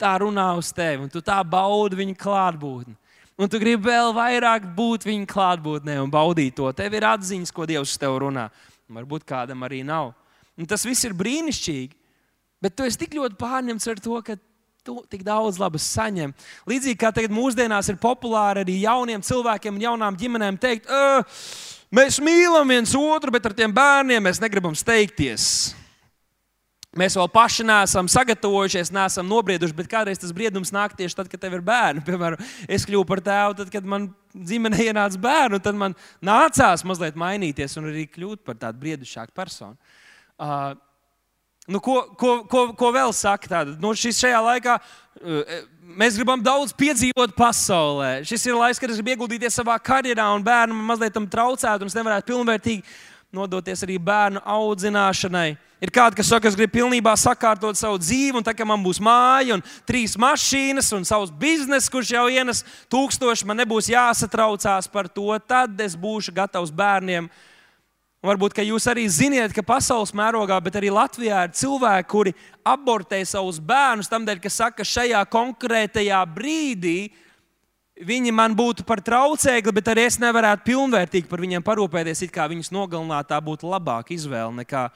tā 0.02 0.16
runā 0.18 0.48
uz 0.58 0.72
tevi, 0.74 1.04
un 1.04 1.12
tu 1.14 1.22
tā 1.22 1.38
baudi 1.46 2.00
viņa 2.00 2.18
klātbūtni. 2.18 2.96
Un 3.38 3.52
tu 3.52 3.62
gribi 3.62 3.86
vēl 3.86 4.10
vairāk 4.16 4.66
būt 4.74 5.06
viņa 5.06 5.30
klātbūtnē 5.30 6.00
un 6.02 6.10
baudīt 6.10 6.58
to. 6.58 6.66
Tev 6.74 6.98
ir 6.98 7.06
atziņas, 7.12 7.54
ko 7.54 7.70
Dievs 7.70 7.94
uz 7.94 8.02
tevi 8.02 8.18
runā. 8.26 8.48
Varbūt 8.90 9.26
kādam 9.28 9.62
arī 9.66 9.82
nav. 9.86 10.12
Un 10.58 10.68
tas 10.68 10.84
viss 10.86 11.04
ir 11.06 11.14
brīnišķīgi. 11.16 11.94
Bet 12.62 12.76
tu 12.78 12.86
esi 12.86 13.00
tik 13.00 13.16
ļoti 13.18 13.38
pārņemts 13.40 13.88
ar 13.90 14.00
to, 14.02 14.16
ka 14.22 14.36
tu 14.86 14.96
tik 15.10 15.22
daudz 15.26 15.58
labas 15.62 15.86
saņem. 15.94 16.34
Līdzīgi 16.70 16.98
kā 16.98 17.10
tagad 17.14 17.34
mūsdienās 17.34 17.90
ir 17.90 18.00
populāri 18.02 18.64
arī 18.64 18.80
jauniem 18.82 19.22
cilvēkiem 19.22 19.78
un 19.78 19.84
jaunām 19.86 20.18
ģimenēm 20.18 20.58
teikt, 20.62 20.90
mēs 21.94 22.18
mīlam 22.22 22.70
viens 22.70 22.94
otru, 22.98 23.34
bet 23.34 23.46
ar 23.46 23.54
tiem 23.58 23.74
bērniem 23.74 24.26
mēs 24.26 24.42
negribam 24.42 24.74
steigties. 24.78 25.74
Mēs 27.00 27.14
vēl 27.16 27.28
paši 27.32 27.64
neesam 27.64 28.08
sagatavojušies, 28.12 28.90
neesam 28.92 29.24
nobrieduši, 29.24 29.72
bet 29.78 29.88
kādreiz 29.88 30.20
tas 30.20 30.34
briedums 30.36 30.74
nāk 30.74 30.92
tieši 30.98 31.16
tad, 31.16 31.30
kad 31.32 31.40
tev 31.40 31.56
ir 31.56 31.64
bērni. 31.64 32.04
Piemēram, 32.08 32.40
es 32.68 32.84
kļuvu 32.88 33.06
par 33.08 33.22
tēvu, 33.24 33.56
tad, 33.62 33.70
kad 33.72 33.86
man 33.88 34.10
ģimenē 34.36 34.90
ienāca 34.90 35.20
bērnu, 35.22 35.62
tad 35.64 35.78
man 35.80 35.96
nācās 36.20 36.84
mazliet 36.84 37.16
mainīties 37.16 37.78
un 37.80 37.88
arī 37.88 38.04
kļūt 38.12 38.44
par 38.44 38.60
tādu 38.60 38.82
briedušāku 38.84 39.32
personu. 39.36 39.78
Uh, 40.36 40.72
Nu, 41.70 41.78
ko, 41.78 42.00
ko, 42.18 42.40
ko, 42.50 42.62
ko 42.74 42.88
vēl 42.90 43.12
saka? 43.14 43.46
Tātad, 43.46 43.76
nu, 43.78 43.92
šis 43.94 44.18
šajā 44.18 44.38
laikā 44.42 44.72
uh, 44.82 45.52
mēs 45.94 46.16
gribam 46.18 46.42
daudz 46.42 46.72
piedzīvot 46.74 47.36
pasaulē. 47.38 48.24
Šis 48.26 48.48
ir 48.48 48.58
laiks, 48.58 48.80
kad 48.82 48.90
es 48.90 48.98
gribu 48.98 49.14
ieguldīties 49.14 49.60
savā 49.60 49.76
karjerā, 49.78 50.26
un 50.34 50.42
bērnam 50.42 50.80
mazliet 50.90 51.14
tam 51.14 51.28
traucētu, 51.30 51.86
un 51.86 51.92
es 51.92 51.94
nevarētu 51.94 52.32
pilnvērtīgi 52.32 52.82
nodoties 53.32 53.82
arī 53.86 53.96
bērnu 53.96 54.42
audzināšanai. 54.44 55.54
Ir 55.82 55.90
kādi, 55.90 56.18
kas 56.20 56.28
saka, 56.30 56.46
es 56.46 56.56
gribu 56.58 56.76
pilnībā 56.76 57.14
sakārtot 57.18 57.78
savu 57.78 57.96
dzīvi, 57.98 58.36
un 58.38 58.44
tā 58.46 58.52
kā 58.54 58.66
man 58.68 58.82
būs 58.84 59.00
māja, 59.02 59.56
un 59.56 59.64
trīs 59.88 60.14
mašīnas, 60.20 60.92
un 60.94 61.06
savs 61.08 61.32
bizness, 61.40 61.90
kurš 61.90 62.12
jau 62.14 62.26
ienes 62.30 62.60
tūkstoši, 62.92 63.48
man 63.48 63.58
nebūs 63.64 63.88
jāsatraucās 63.90 64.86
par 64.92 65.08
to, 65.10 65.32
tad 65.48 65.80
es 65.80 65.96
būšu 65.98 66.36
gatavs 66.36 66.70
bērniem 66.70 67.30
Un 68.22 68.30
varbūt 68.30 68.60
jūs 68.62 68.84
arī 68.86 69.02
ziniet, 69.10 69.50
ka 69.50 69.64
pasaules 69.66 70.12
mērogā, 70.14 70.54
bet 70.62 70.76
arī 70.78 70.92
Latvijā 70.94 71.40
ir 71.42 71.54
cilvēki, 71.58 72.06
kuri 72.06 72.32
abortē 72.62 73.18
savus 73.26 73.58
bērnus 73.58 74.06
tam 74.06 74.22
dēļ, 74.22 74.38
ka 74.38 74.50
saka, 74.50 74.76
ka 74.78 74.86
šajā 74.86 75.24
konkrētajā 75.26 76.20
brīdī 76.30 77.10
viņi 78.00 78.32
man 78.34 78.54
būtu 78.56 78.86
par 78.88 79.02
traucēkli, 79.04 79.74
bet 79.74 79.90
arī 79.92 80.06
es 80.08 80.18
nevarētu 80.22 80.66
pilnvērtīgi 80.68 81.30
par 81.30 81.42
viņiem 81.42 81.64
parūpēties. 81.66 82.24
It 82.26 82.34
kā 82.34 82.48
viņus 82.50 82.72
nogalināt, 82.74 83.28
tā 83.30 83.40
būtu 83.44 83.68
labāka 83.68 84.14
izvēle 84.14 84.52
nekā 84.62 84.88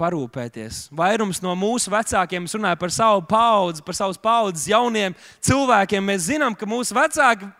parūpēties. 0.00 0.86
Vairums 0.96 1.42
no 1.44 1.54
mūsu 1.58 1.92
vecākiem 1.92 2.48
runāja 2.48 2.78
par 2.80 2.92
savu 2.94 3.24
paudzi, 3.28 3.84
par 3.84 3.98
savas 3.98 4.18
paudzes 4.18 4.70
jauniem 4.72 5.14
cilvēkiem. 5.44 6.08
Mēs 6.08 6.30
zinām, 6.32 6.56
ka 6.56 6.68
mūsu 6.68 6.96
vecāki 6.96 7.50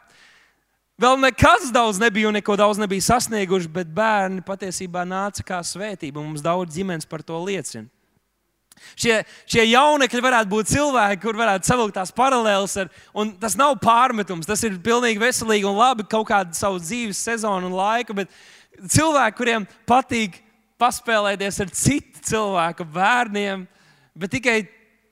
Vēl 1.02 1.16
nekas 1.18 1.72
daudz 1.74 1.98
nebija 1.98 2.28
un 2.28 2.36
neko 2.36 2.54
daudz 2.54 2.78
nebija 2.78 3.02
sasnieguši, 3.02 3.70
bet 3.74 3.88
bērni 3.90 4.42
patiesībā 4.46 5.02
nāca 5.08 5.42
kā 5.46 5.58
svētība. 5.64 6.22
Mums 6.22 6.44
daudz 6.44 6.76
ģimenes 6.76 7.08
par 7.08 7.24
to 7.26 7.40
liecina. 7.42 7.88
Šie, 8.98 9.20
šie 9.50 9.66
jaunekļi 9.70 10.24
varētu 10.24 10.52
būt 10.52 10.72
cilvēki, 10.72 11.20
kur 11.22 11.38
varētu 11.38 11.68
savilkt 11.68 11.96
tās 11.98 12.14
paralēlas. 12.16 12.76
Ar, 12.82 12.90
un 13.16 13.34
tas 13.40 13.56
nav 13.58 13.78
pārmetums, 13.82 14.48
tas 14.48 14.62
ir 14.66 14.80
pilnīgi 14.84 15.22
veselīgi 15.22 15.68
un 15.68 15.78
labi 15.78 16.06
kaut 16.08 16.28
kādu 16.30 16.56
savu 16.58 16.82
dzīves 16.82 17.22
sezonu 17.30 17.70
un 17.70 17.78
laiku. 17.78 18.16
Bet 18.22 18.32
cilvēki, 18.82 19.38
kuriem 19.38 19.68
patīk 19.88 20.40
paspēlēties 20.82 21.62
ar 21.62 21.74
citu 21.76 22.22
cilvēku 22.32 22.86
bērniem, 22.92 23.66
bet 24.18 24.34
tikai 24.34 24.60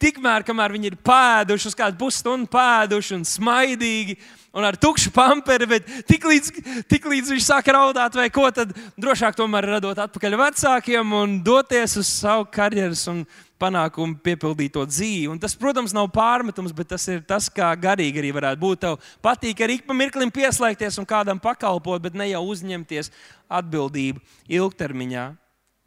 tikmēr, 0.00 0.44
kamēr 0.46 0.74
viņi 0.74 0.90
ir 0.90 0.98
pēduši, 1.04 1.70
uz 1.70 1.76
kādu 1.76 1.98
pusstundu 2.00 2.48
pēduši 2.50 3.18
un 3.18 3.26
smaidīgi 3.28 4.16
un 4.56 4.66
ar 4.66 4.78
tukšu 4.80 5.12
pamperi, 5.14 5.68
bet 5.70 5.90
tiklīdz 6.08 6.50
tik 6.90 7.06
viņš 7.06 7.44
sāk 7.44 7.70
raudāt, 7.74 8.16
vai 8.18 8.28
ko, 8.34 8.48
tad 8.54 8.72
drošāk 9.00 9.36
tomēr 9.38 9.68
radot 9.76 10.00
atpakaļ 10.06 10.38
vecākiem 10.40 11.14
un 11.20 11.38
doties 11.46 11.98
uz 12.00 12.10
savu 12.10 12.48
karjeras 12.50 13.06
un 13.12 13.22
panākumu 13.60 14.18
piepildīto 14.24 14.82
dzīvi. 14.88 15.28
Un 15.30 15.40
tas, 15.42 15.54
protams, 15.58 15.94
nav 15.96 16.08
pārmetums, 16.14 16.74
bet 16.76 16.90
tas 16.94 17.06
ir 17.12 17.22
tas, 17.28 17.50
kā 17.52 17.70
garīgi 17.78 18.22
arī 18.22 18.32
varētu 18.36 18.62
būt. 18.62 18.82
Tev 18.84 19.12
patīk 19.24 19.62
arī 19.66 19.80
pa 19.84 19.96
mirklim 19.96 20.32
pieslēgties 20.34 20.98
un 21.00 21.08
kādam 21.08 21.40
pakalpot, 21.42 22.02
bet 22.02 22.16
ne 22.18 22.30
jau 22.32 22.42
uzņemties 22.52 23.12
atbildību 23.60 24.22
ilgtermiņā 24.58 25.26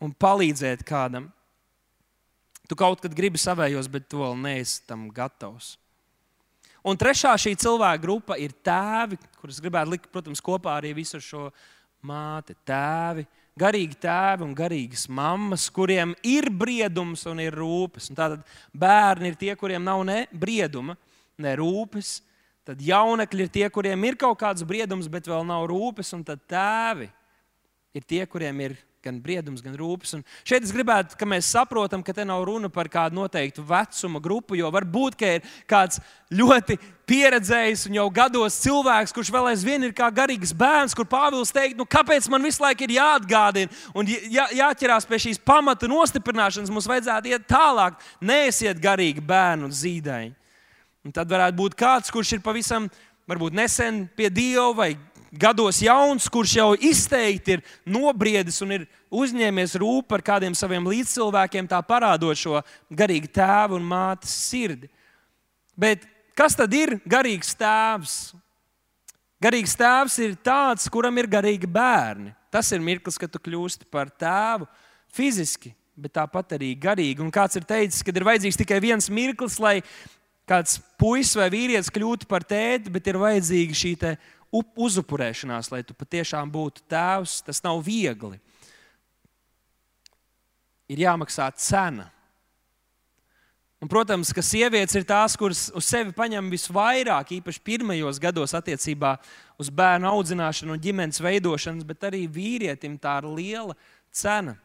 un 0.04 0.18
palīdzēt 0.20 0.86
kādam. 0.88 1.32
Tu 2.70 2.78
kaut 2.80 3.02
kad 3.04 3.16
gribi 3.16 3.42
savējos, 3.42 3.90
bet 3.92 4.08
tu 4.08 4.22
vēl 4.24 4.38
neesi 4.40 4.82
tam 4.88 5.10
gatavs. 5.14 5.76
Un 6.84 7.00
trešā 7.00 7.32
šī 7.40 7.54
cilvēka 7.60 8.02
grupa 8.04 8.36
ir 8.40 8.52
tēvi, 8.64 9.18
kurus 9.40 9.62
gribētu 9.64 9.94
likt, 9.94 10.10
protams, 10.12 10.44
kopā 10.44 10.78
arī 10.80 10.92
visu 10.98 11.20
šo 11.24 11.48
māti, 12.04 12.56
tēvi, 12.68 13.24
garīgi 13.60 13.98
tēvi 14.02 14.46
un 14.46 14.54
garīgas 14.58 15.06
mammas, 15.12 15.68
kuriem 15.74 16.16
ir 16.26 16.50
briedums 16.50 17.26
un 17.30 17.42
ir 17.44 17.56
rūpes. 17.58 18.10
Un 18.12 18.18
tātad 18.18 18.46
bērni 18.74 19.32
ir 19.32 19.40
tie, 19.40 19.54
kuriem 19.60 19.84
nav 19.86 20.04
ne 20.08 20.24
brieduma, 20.32 20.98
ne 21.38 21.56
rūpes. 21.60 22.22
Tad 22.64 22.80
jaunekļi 22.80 23.44
ir 23.44 23.52
tie, 23.52 23.66
kuriem 23.74 24.06
ir 24.08 24.16
kaut 24.20 24.40
kāds 24.40 24.64
briedums, 24.64 25.10
bet 25.12 25.28
vēl 25.28 25.44
nav 25.46 25.66
rūpes, 25.68 26.14
un 26.16 26.24
tad 26.24 26.46
tēvi 26.48 27.10
ir 27.94 28.06
tie, 28.08 28.24
kuriem 28.30 28.62
ir 28.64 28.78
gan 29.04 29.20
briedums, 29.22 29.62
gan 29.64 29.76
rūpes. 29.78 30.14
Un 30.18 30.24
šeit 30.48 30.64
es 30.64 30.72
gribētu, 30.74 31.18
ka 31.20 31.28
mēs 31.28 31.52
saprotam, 31.52 32.04
ka 32.06 32.16
te 32.16 32.24
nav 32.28 32.46
runa 32.48 32.70
par 32.72 32.88
kādu 32.92 33.18
noteiktu 33.20 33.66
vecuma 33.68 34.22
grupu, 34.24 34.56
jo 34.56 34.70
varbūt 34.72 35.26
ir 35.28 35.44
kāds 35.70 36.00
ļoti 36.34 36.78
pieredzējis 37.10 37.88
un 37.90 37.98
jau 38.00 38.06
gados 38.16 38.62
cilvēks, 38.64 39.14
kurš 39.16 39.32
vēl 39.36 39.50
aizvien 39.52 39.84
ir 39.84 39.96
kā 39.96 40.08
garīgs 40.14 40.54
bērns, 40.56 40.96
kur 40.96 41.08
Pāvils 41.10 41.52
teikt, 41.54 41.76
nu, 41.78 41.86
kāpēc 41.86 42.30
man 42.32 42.48
visu 42.48 42.64
laiku 42.64 42.88
ir 42.88 42.96
jāatgādina 42.96 43.84
un 43.94 44.08
jā, 44.08 44.48
jāķerās 44.64 45.08
pie 45.10 45.20
šīs 45.26 45.42
pamata 45.44 45.90
nostiprināšanas, 45.92 46.72
mums 46.72 46.88
vajadzētu 46.88 47.34
iet 47.34 47.50
tālāk, 47.50 48.00
neesiet 48.24 48.80
garīgi 48.82 49.24
bērnu 49.24 49.68
un 49.68 49.76
zīdaiņi. 49.76 50.36
Un 51.04 51.12
tad 51.12 51.28
varētu 51.28 51.60
būt 51.60 51.76
kāds, 51.76 52.12
kurš 52.16 52.38
ir 52.38 52.44
pavisam 52.46 52.88
varbūt 53.28 53.56
nesen 53.56 54.06
pie 54.16 54.30
Dieva 54.32 54.72
vai 54.78 54.94
gados 55.34 55.82
jauns, 55.82 56.30
kurš 56.30 56.58
jau 56.60 56.70
izteikti 56.78 57.58
ir 57.58 57.64
nobriedis 57.90 58.62
un 58.64 58.76
ir 58.78 58.86
uzņēmies 59.14 59.76
rūp 59.82 60.08
par 60.14 60.24
kādiem 60.26 60.56
saviem 60.58 60.86
līdzcilvēkiem, 60.92 61.68
tā 61.70 61.82
parādot 61.86 62.38
šo 62.38 62.62
garīgu 62.94 63.32
tēvu 63.34 63.80
un 63.80 63.88
mātes 63.90 64.34
sirdi. 64.50 64.90
Bet 65.74 66.06
kas 66.38 66.58
tad 66.58 66.74
ir 66.78 67.00
garīgs 67.10 67.54
tēvs? 67.58 68.18
Garīgs 69.44 69.76
tēvs 69.76 70.18
ir 70.24 70.36
tāds, 70.40 70.88
kuram 70.88 71.18
ir 71.20 71.28
garīgi 71.28 71.68
bērni. 71.68 72.32
Tas 72.54 72.70
ir 72.72 72.84
mirklis, 72.86 73.18
kad 73.20 73.32
tu 73.34 73.42
kļūsti 73.42 73.90
par 73.92 74.12
tēvu 74.14 74.70
fiziski, 75.14 75.74
bet 76.00 76.14
tāpat 76.16 76.56
arī 76.56 76.72
garīgi. 76.80 77.24
Un 77.26 77.34
kāds 77.34 77.58
ir 77.58 77.66
teicis, 77.68 78.06
ka 78.06 78.14
ir 78.14 78.26
vajadzīgs 78.30 78.60
tikai 78.62 78.80
viens 78.84 79.10
mirklis, 79.12 79.58
lai 79.60 79.80
kāds 80.50 80.78
puisis 81.02 81.36
vai 81.40 81.50
vīrietis 81.52 81.92
kļūtu 81.94 82.30
par 82.30 82.46
tēti, 82.48 82.92
bet 82.94 83.10
ir 83.10 83.20
vajadzīga 83.20 83.78
šī 83.82 83.94
uzupurēšanās, 84.54 85.72
lai 85.74 85.82
tu 85.88 85.96
patiešām 85.98 86.52
būtu 86.54 86.86
tēvs, 86.92 87.42
tas 87.48 87.64
nav 87.66 87.82
viegli. 87.86 88.38
Ir 90.92 91.06
jāmaksā 91.06 91.48
cena. 91.58 92.10
Un, 93.84 93.90
protams, 93.92 94.30
ka 94.32 94.40
sievietes 94.40 94.96
ir 94.96 95.04
tās, 95.04 95.34
kuras 95.36 95.66
uz 95.76 95.84
sevi 95.84 96.14
paņem 96.16 96.48
visvairāk, 96.54 97.34
īpaši 97.40 97.60
pirmajos 97.68 98.22
gados, 98.24 98.54
attiecībā 98.56 99.18
uz 99.60 99.68
bērnu 99.68 100.08
audzināšanu 100.08 100.78
un 100.78 100.84
ģimenes 100.86 101.20
veidošanu, 101.20 101.84
bet 101.90 102.06
arī 102.08 102.22
vīrietim 102.32 102.96
tā 103.02 103.18
ir 103.20 103.28
liela 103.28 103.76
cena. 104.08 104.56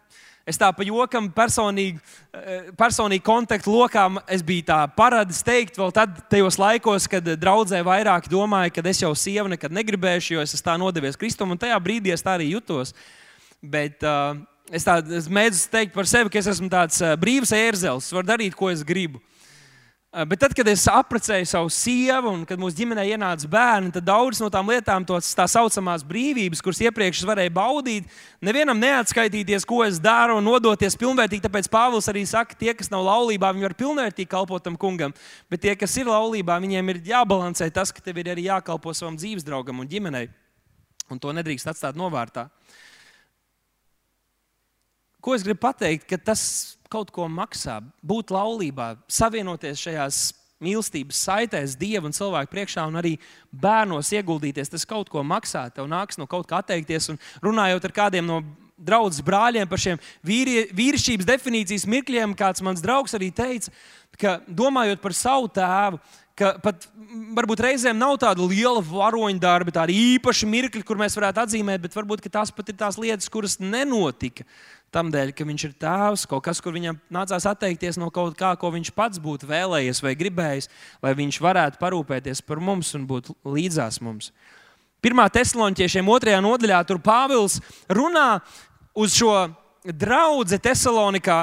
Es 0.49 0.57
tā 0.57 0.71
pa 0.73 0.85
jokam, 0.87 1.27
personīgi, 1.29 1.99
eh, 2.33 2.71
personīgi 2.79 3.21
kontaktu 3.25 3.69
lokā, 3.69 4.07
es 4.33 4.41
biju 4.41 4.65
tā 4.71 4.79
paradis 4.97 5.43
teikt, 5.45 5.77
vēl 5.77 5.93
tad, 5.93 6.15
tajos 6.33 6.57
laikos, 6.57 7.09
kad 7.11 7.27
draudzē 7.37 7.83
vairāk 7.85 8.31
domāja, 8.33 8.73
ka 8.73 8.81
es 8.89 9.03
jau 9.03 9.13
sievu 9.13 9.53
nekad 9.53 9.75
negribēšu, 9.77 10.39
jo 10.39 10.41
es 10.41 10.63
tā 10.65 10.79
nodevies 10.81 11.21
Kristum, 11.21 11.53
un 11.53 11.61
tajā 11.61 11.77
brīdī 11.85 12.15
es 12.15 12.25
tā 12.25 12.39
arī 12.39 12.49
jutos. 12.55 12.95
Bet, 13.61 14.01
uh, 14.01 14.41
es, 14.73 14.87
tā, 14.89 15.03
es 15.05 15.29
mēdzu 15.29 15.69
teikt 15.69 15.93
par 15.93 16.09
sevi, 16.09 16.33
ka 16.33 16.41
es 16.41 16.49
esmu 16.49 16.71
tāds 16.73 17.03
uh, 17.05 17.13
brīvs 17.21 17.53
ērzels, 17.53 18.09
varu 18.15 18.33
darīt, 18.33 18.57
ko 18.57 18.71
es 18.73 18.87
gribu. 18.87 19.21
Eh, 20.09 20.25
bet 20.25 20.41
tad, 20.41 20.55
kad 20.57 20.65
es 20.73 20.87
apprecēju 20.89 21.45
savu 21.45 21.69
sievu 21.69 22.31
un 22.33 22.45
kad 22.49 22.57
mūsu 22.57 22.79
ģimenē 22.79 23.03
ienāca 23.11 23.49
bērni, 23.53 23.91
tad 23.93 24.07
daudzas 24.07 24.41
no 24.41 24.47
tām 24.49 24.71
lietām, 24.73 25.05
tos 25.05 25.35
tā 25.37 25.45
saucamās 25.53 26.01
brīvības, 26.09 26.63
kuras 26.65 26.81
iepriekš 26.81 27.21
es 27.21 27.29
varēju 27.29 27.53
baudīt, 27.53 28.07
nevienam 28.41 28.81
neatskaitīties, 28.81 29.67
ko 29.69 29.83
es 29.85 29.99
daru 30.01 30.39
un 30.41 30.49
nodoties 30.49 30.97
pilnvērtīgi. 30.97 31.45
Tāpēc 31.45 31.69
Pāvils 31.69 32.09
arī 32.09 32.23
saka, 32.25 32.57
tie, 32.57 32.73
kas 32.73 32.89
nav 32.89 33.05
laulībā, 33.05 33.53
viņi 33.53 33.69
var 33.69 33.77
pilnvērtīgi 33.83 34.33
kalpot 34.33 34.65
tam 34.65 34.81
kungam. 34.81 35.13
Bet 35.53 35.67
tie, 35.67 35.77
kas 35.77 35.99
ir 36.01 36.09
laulībā, 36.09 36.57
viņiem 36.65 36.95
ir 36.95 37.03
jābalansē 37.13 37.69
tas, 37.69 37.93
ka 37.93 38.01
tev 38.01 38.25
ir 38.25 38.33
arī 38.33 38.49
jākalpo 38.49 38.97
savam 38.97 39.21
dzīves 39.21 39.45
draugam 39.45 39.85
un 39.85 39.93
ģimenei. 39.93 40.31
Un 41.13 41.21
to 41.21 41.37
nedrīkst 41.37 41.69
atstāt 41.69 42.01
novārtā. 42.01 42.49
Ko 45.21 45.37
es 45.37 45.45
gribu 45.45 45.67
pateikt? 45.69 46.17
Tas 46.25 46.78
kaut 46.93 47.13
ko 47.15 47.29
maksā, 47.29 47.79
būt 48.05 48.33
laulībā, 48.35 48.95
savienoties 49.13 49.83
šajās 49.85 50.21
mīlestības 50.65 51.21
saitēs, 51.29 51.77
Dieva 51.79 52.09
un 52.09 52.15
cilvēku 52.17 52.51
priekšā, 52.53 52.87
un 52.91 52.99
arī 52.99 53.15
bērnos 53.53 54.11
ieguldīties. 54.17 54.73
Tas 54.73 54.87
kaut 54.89 55.11
ko 55.13 55.23
maksā, 55.23 55.69
tev 55.75 55.87
nāks 55.91 56.19
no 56.19 56.27
kaut 56.31 56.49
kā 56.51 56.63
atteikties. 56.63 57.13
Un 57.13 57.21
runājot 57.45 57.87
ar 57.87 57.95
kādiem 57.95 58.27
no 58.27 58.41
draudzes 58.79 59.25
brāļiem 59.27 59.69
par 59.71 59.83
šiem 59.83 59.99
vīri, 60.27 60.69
vīrišķības 60.75 61.29
definīcijas 61.29 61.87
mirkļiem, 61.91 62.37
kāds 62.39 62.63
mans 62.65 62.83
draugs 62.83 63.15
arī 63.19 63.31
teica, 63.35 63.75
ka 64.19 64.39
domājot 64.47 65.03
par 65.03 65.15
savu 65.17 65.51
tēvu, 65.55 66.01
ka 66.39 66.53
pat 66.63 66.87
varbūt 67.35 67.63
reizēm 67.65 67.99
nav 67.99 68.15
tāda 68.23 68.45
liela 68.47 68.83
varoņa 68.85 69.43
darba, 69.43 69.75
tāda 69.75 69.95
īpaša 69.95 70.47
mirkļa, 70.47 70.85
kur 70.87 71.01
mēs 71.01 71.19
varētu 71.19 71.43
atzīmēt, 71.43 71.83
bet 71.83 71.97
varbūt 71.99 72.29
tās 72.31 72.55
pat 72.55 72.71
ir 72.71 72.79
tās 72.79 72.99
lietas, 73.01 73.31
kuras 73.33 73.59
nenotika. 73.59 74.47
Tādēļ, 74.89 75.35
ka 75.37 75.45
viņš 75.45 75.65
ir 75.67 75.73
tēvs, 75.83 76.23
kaut 76.31 76.47
kas, 76.47 76.63
kur 76.65 76.73
viņam 76.73 76.97
nācās 77.13 77.45
atteikties 77.51 77.99
no 78.01 78.09
kaut 78.09 78.33
kā, 78.39 78.55
ko 78.57 78.71
viņš 78.73 78.91
pats 78.97 79.21
būtu 79.21 79.45
vēlējies 79.51 80.01
vai 80.01 80.15
gribējis, 80.17 80.71
lai 81.05 81.13
viņš 81.19 81.41
varētu 81.45 81.81
parūpēties 81.83 82.41
par 82.49 82.63
mums 82.65 82.95
un 82.97 83.05
būt 83.11 83.29
līdzās 83.45 84.01
mums. 84.01 84.31
Pirmā 85.05 85.29
Thessaloniķiešiem 85.31 86.09
otrajā 86.09 86.39
nodaļā 86.41 86.79
tur 86.89 87.03
Pāvils 87.05 87.59
runā 87.93 88.41
uz 88.97 89.13
šo 89.15 89.35
draugu 89.85 90.57
Thessalonikā, 90.57 91.43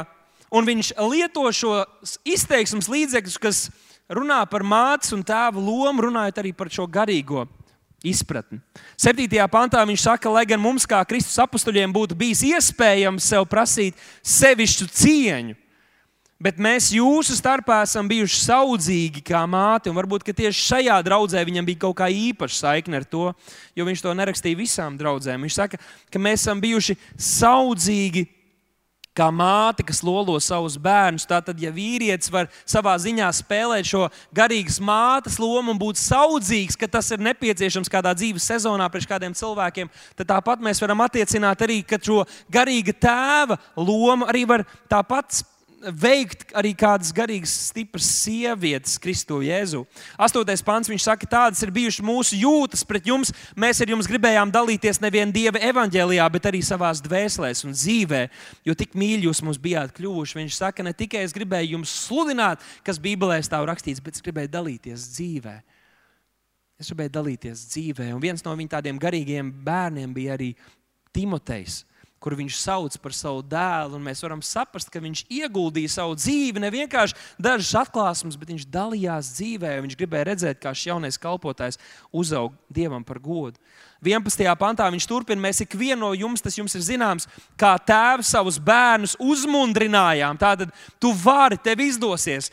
un 0.49 0.65
viņš 0.65 0.95
lieto 1.05 1.45
šo 1.53 1.83
izteiksmes 2.25 2.89
līdzekļus, 2.89 3.37
kas 3.45 3.61
runā 4.09 4.41
par 4.49 4.65
mātes 4.65 5.13
un 5.13 5.21
tēva 5.21 5.61
lomu, 5.61 6.09
runājot 6.09 6.41
arī 6.41 6.55
par 6.57 6.73
šo 6.73 6.89
garīgo 6.89 7.45
izpratni. 8.05 8.61
7. 9.01 9.27
pantā 9.51 9.81
viņš 9.87 10.07
saka, 10.07 10.31
lai 10.31 10.45
gan 10.49 10.61
mums, 10.61 10.87
kā 10.89 11.01
Kristus 11.07 11.37
apstuļiem, 11.41 11.93
būtu 11.95 12.17
bijis 12.17 12.43
iespējams 12.45 13.29
sev 13.33 13.47
prasīt 13.49 13.97
sevišķu 14.21 14.87
cieņu, 15.01 15.57
bet 16.41 16.59
mēs 16.61 16.91
jūsu 16.93 17.37
starpā 17.37 17.81
esam 17.85 18.07
bijuši 18.11 18.41
saudzīgi 18.43 19.23
kā 19.25 19.41
māte. 19.49 19.93
Varbūt 19.95 20.27
tieši 20.31 20.67
šajā 20.69 20.99
draudzē 21.07 21.43
viņam 21.47 21.67
bija 21.67 21.83
kaut 21.87 21.97
kā 22.01 22.09
īpaša 22.11 22.61
saikne 22.61 23.01
ar 23.01 23.09
to, 23.09 23.29
jo 23.75 23.87
viņš 23.87 24.05
to 24.05 24.15
nerakstīja 24.15 24.59
visām 24.59 24.99
draudzēm. 24.99 25.47
Viņš 25.47 25.59
saka, 25.59 25.81
ka 26.11 26.21
mēs 26.21 26.45
esam 26.45 26.61
bijuši 26.63 26.97
saudzīgi 27.17 28.27
kā 29.15 29.29
māte, 29.31 29.85
kas 29.87 30.01
lolo 30.05 30.35
savus 30.43 30.75
bērnus. 30.81 31.27
Tātad, 31.29 31.59
ja 31.61 31.71
vīrietis 31.73 32.31
var 32.33 32.49
savā 32.67 32.95
ziņā 33.01 33.29
spēlēt 33.39 33.87
šo 33.89 34.09
garīgas 34.35 34.81
mātes 34.83 35.39
lomu 35.41 35.73
un 35.73 35.81
būt 35.81 36.01
saudzīgs, 36.01 36.77
ka 36.79 36.89
tas 36.91 37.11
ir 37.15 37.23
nepieciešams 37.23 37.91
kādā 37.91 38.13
dzīves 38.17 38.47
sezonā 38.51 38.89
priekš 38.91 39.09
kādiem 39.09 39.35
cilvēkiem, 39.37 39.91
tad 40.19 40.31
tāpat 40.35 40.63
mēs 40.63 40.83
varam 40.83 41.05
attiecināt 41.05 41.63
arī, 41.65 41.81
ka 41.87 41.99
šo 42.01 42.23
garīga 42.51 42.95
tēva 43.07 43.59
lomu 43.79 44.27
arī 44.29 44.45
var 44.49 44.67
tāpat 44.91 45.43
veikt 45.93 46.53
arī 46.57 46.71
kādas 46.77 47.11
garīgas, 47.15 47.53
stipras 47.69 48.07
sievietes, 48.23 48.97
Kristu 49.01 49.41
Jēzu. 49.45 49.83
Astotais 50.17 50.63
pants 50.65 50.89
viņš 50.89 51.05
saka, 51.05 51.29
tādas 51.29 51.61
ir 51.65 51.73
bijušas 51.75 52.05
mūsu 52.05 52.39
jūtas 52.39 52.85
pret 52.87 53.07
jums. 53.09 53.31
Mēs 53.57 53.81
ar 53.83 53.91
jums 53.93 54.09
gribējām 54.09 54.53
dalīties 54.53 55.01
nevien 55.03 55.33
Dieva 55.35 55.61
evaņģēlijā, 55.69 56.27
bet 56.33 56.49
arī 56.49 56.61
savā 56.65 56.91
dvēselēs 57.05 57.65
un 57.67 57.75
dzīvē, 57.75 58.25
jo 58.65 58.75
tik 58.77 58.97
mīļi 58.97 59.29
jūs 59.29 59.43
mums 59.45 59.61
bijāt 59.61 59.95
kļuvuši. 59.97 60.39
Viņš 60.41 60.59
saka, 60.59 60.85
ne 60.85 60.93
tikai 60.95 61.25
es 61.25 61.35
gribēju 61.35 61.77
jums 61.77 61.93
sludināt, 62.05 62.63
kas 62.85 63.01
Bībelē 63.01 63.41
stāv 63.45 63.67
rakstīts, 63.69 64.03
bet 64.03 64.17
es 64.17 64.25
gribēju 64.25 64.53
dalīties 64.53 65.09
dzīvē. 65.15 65.57
Es 66.81 66.91
gribēju 66.91 67.13
dalīties 67.15 67.67
dzīvē, 67.71 68.09
un 68.15 68.23
viens 68.23 68.43
no 68.43 68.53
viņa 68.55 68.77
tādiem 68.77 68.97
garīgiem 68.99 69.51
bērniem 69.63 70.15
bija 70.15 70.35
arī 70.35 70.51
Timotejs 71.15 71.85
kur 72.25 72.33
viņš 72.33 72.57
sauc 72.57 72.95
par 72.97 73.13
savu 73.13 73.43
dēlu. 73.45 73.99
Mēs 74.01 74.23
varam 74.25 74.41
saprast, 74.41 74.89
ka 74.89 74.97
viņš 75.03 75.27
ieguldīja 75.29 75.91
savu 75.99 76.15
dzīvi, 76.17 76.63
ne 76.63 76.71
vienkārši 76.73 77.13
dažas 77.37 77.75
atklāsmes, 77.83 78.37
bet 78.41 78.49
viņš 78.49 78.65
dalījās 78.73 79.29
dzīvē. 79.37 79.75
Viņš 79.85 79.97
gribēja 79.99 80.25
redzēt, 80.31 80.61
kā 80.63 80.73
šis 80.73 80.89
jaunais 80.89 81.21
kalpotājs 81.21 81.77
uzaug 82.09 82.55
dievam 82.73 83.05
par 83.05 83.21
godu. 83.21 83.61
11. 84.05 84.41
pantā 84.57 84.89
viņš 84.89 85.05
turpina, 85.09 85.41
mēs 85.45 85.61
ikvienu 85.65 86.01
no 86.01 86.11
jums, 86.17 86.41
tas 86.41 86.57
jums 86.57 86.73
ir 86.77 86.83
zināms, 86.85 87.29
kā 87.57 87.75
tēvs 87.77 88.33
savus 88.33 88.57
bērnus 88.61 89.15
uzmundrinājām. 89.21 90.41
Tātad 90.41 90.73
tu 91.01 91.13
vari, 91.21 91.61
tev 91.61 91.85
izdosies. 91.85 92.49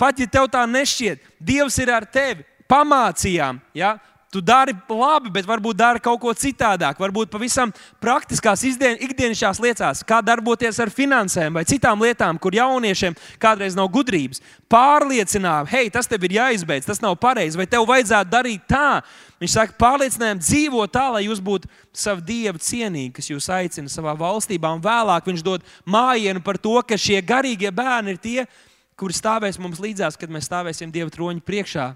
Pat 0.00 0.20
ja 0.20 0.28
tev 0.28 0.48
tā 0.52 0.68
nešķiet, 0.68 1.24
Dievs 1.40 1.80
ir 1.80 1.92
ar 1.96 2.04
tevi. 2.04 2.44
Pamācījām, 2.70 3.58
ja? 3.74 3.96
Tu 4.30 4.38
dari 4.38 4.70
labi, 4.86 5.26
bet 5.34 5.42
varbūt 5.42 5.74
dari 5.74 5.98
kaut 5.98 6.20
ko 6.22 6.30
citādāk. 6.30 7.00
Varbūt 7.02 7.32
pavisam 7.32 7.72
praktiskās 7.98 8.62
ikdienišķās 8.62 9.58
lietās, 9.58 10.02
kā 10.06 10.20
darboties 10.22 10.76
ar 10.78 10.92
finansēm 10.94 11.56
vai 11.58 11.64
citām 11.66 11.98
lietām, 11.98 12.38
kur 12.38 12.54
jauniešiem 12.54 13.16
kādreiz 13.42 13.74
nav 13.74 13.88
gudrības. 13.90 14.38
Pārliecinām, 14.70 15.66
hei, 15.66 15.88
tas 15.90 16.06
tev 16.06 16.22
ir 16.28 16.36
jāizbeidz, 16.36 16.86
tas 16.86 17.02
nav 17.02 17.16
pareizi, 17.18 17.58
vai 17.58 17.66
tev 17.66 17.88
vajadzētu 17.88 18.30
darīt 18.30 18.68
tā. 18.70 19.00
Viņš 19.42 19.56
saka, 19.56 19.74
pārliecinājām, 19.82 20.42
dzīvo 20.44 20.84
tā, 20.94 21.08
lai 21.16 21.24
jūs 21.24 21.40
būtu 21.42 21.66
savu 21.90 22.22
dievu 22.22 22.62
cienīgi, 22.62 23.16
kas 23.16 23.32
jūs 23.32 23.48
aicina 23.50 23.90
savā 23.90 24.14
valstībā. 24.20 24.70
Un 24.76 24.84
vēlāk 24.84 25.26
viņš 25.26 25.42
dod 25.42 25.66
mājienu 25.82 26.44
par 26.46 26.60
to, 26.62 26.76
ka 26.86 26.94
šie 26.94 27.18
garīgie 27.18 27.74
bērni 27.74 28.14
ir 28.14 28.22
tie, 28.22 28.46
kuri 28.94 29.16
stāvēs 29.16 29.58
mums 29.58 29.82
līdzās, 29.82 30.14
kad 30.14 30.30
mēs 30.30 30.46
stāvēsim 30.46 30.94
Dieva 30.94 31.10
troņa 31.10 31.42
priekšā. 31.42 31.88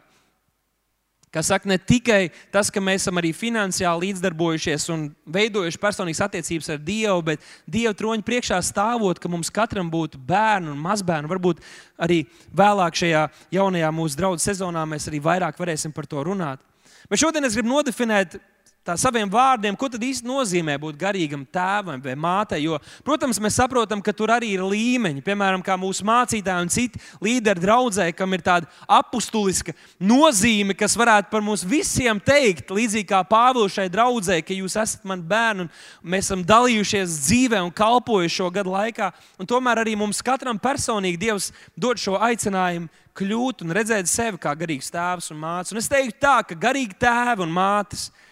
Kā 1.34 1.42
saka, 1.42 1.66
ne 1.66 1.74
tikai 1.82 2.28
tas, 2.54 2.68
ka 2.70 2.78
mēs 2.78 3.02
esam 3.02 3.18
arī 3.18 3.32
finansiāli 3.34 4.12
līdzdarbojušies 4.12 4.84
un 4.94 5.08
veidojuši 5.34 5.80
personīgas 5.82 6.22
attiecības 6.28 6.70
ar 6.70 6.78
Dievu, 6.86 7.24
bet 7.26 7.48
Dieva 7.66 7.90
troņa 7.98 8.22
priekšā 8.22 8.60
stāvot, 8.62 9.18
ka 9.18 9.30
mums 9.32 9.50
katram 9.50 9.90
būtu 9.90 10.20
bērni 10.28 10.70
un 10.70 10.78
mazbērni. 10.84 11.30
Varbūt 11.32 11.64
arī 12.06 12.20
vēlāk 12.54 13.00
šajā 13.02 13.24
jaunajā 13.58 13.90
mūsu 13.98 14.20
draugu 14.20 14.44
sezonā 14.44 14.86
mēs 14.86 15.10
arī 15.10 15.18
vairāk 15.24 15.58
varēsim 15.58 15.94
par 15.96 16.06
to 16.06 16.22
runāt. 16.22 16.62
Bet 17.10 17.18
šodien 17.20 17.44
es 17.44 17.58
gribu 17.58 17.72
nodefinēt 17.72 18.38
tā 18.84 18.96
saviem 19.00 19.30
vārdiem, 19.30 19.76
ko 19.78 19.88
tad 19.88 20.02
īsti 20.04 20.28
nozīmē 20.28 20.76
būt 20.80 20.98
garīgam 21.00 21.44
tēvam 21.48 22.00
vai 22.04 22.14
mātei. 22.20 22.60
Jo, 22.64 22.78
protams, 23.06 23.40
mēs 23.40 23.56
saprotam, 23.56 24.02
ka 24.04 24.12
tur 24.16 24.32
arī 24.34 24.52
ir 24.58 24.64
līmeņi. 24.64 25.22
Piemēram, 25.24 25.62
kā 25.64 25.76
mūsu 25.80 26.04
mācītāji 26.06 26.66
un 26.66 26.72
citi 26.72 27.00
līderi 27.24 27.64
draudzē, 27.64 28.10
kam 28.16 28.36
ir 28.36 28.44
tāda 28.44 28.68
apustuliska 28.84 29.72
nozīme, 30.00 30.76
kas 30.76 30.96
varētu 31.00 31.32
par 31.32 31.44
mums 31.44 31.64
visiem 31.68 32.20
teikt, 32.20 32.74
līdzīgi 32.74 33.08
kā 33.08 33.22
Pāvils 33.28 33.76
šai 33.78 33.88
draudzē, 33.92 34.40
ka 34.44 34.56
jūs 34.56 34.76
esat 34.80 35.06
mani 35.08 35.24
bērni 35.28 35.64
un 35.64 35.70
mēs 36.02 36.28
esam 36.28 36.44
dalījušies 36.44 37.20
dzīvē 37.24 37.62
un 37.64 37.72
kalpojuši 37.74 38.36
šo 38.36 38.50
gadu 38.52 38.74
laikā. 38.74 39.08
Un 39.40 39.48
tomēr 39.48 39.80
arī 39.84 39.96
mums 39.96 40.20
katram 40.24 40.60
personīgi 40.60 41.22
Dievs 41.24 41.48
dod 41.76 42.00
šo 42.00 42.18
aicinājumu 42.20 42.92
kļūt 43.14 43.62
un 43.64 43.72
redzēt 43.76 44.10
sevi 44.10 44.40
kā 44.42 44.52
garīgs 44.58 44.90
tēvs 44.92 45.30
un 45.32 45.40
māte. 45.40 45.72
Un 45.72 45.80
es 45.80 45.88
teiktu 45.90 46.18
tā, 46.20 46.36
ka 46.44 46.58
garīgi 46.58 46.98
tēvi 46.98 47.44
un 47.46 47.52
mātes 47.54 48.08
ir 48.10 48.23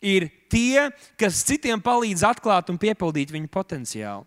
ir 0.00 0.28
tie, 0.50 0.88
kas 1.20 1.44
citiem 1.46 1.80
palīdz 1.80 2.24
atklāt 2.26 2.72
un 2.72 2.80
piepildīt 2.80 3.32
viņu 3.32 3.50
potenciālu. 3.52 4.26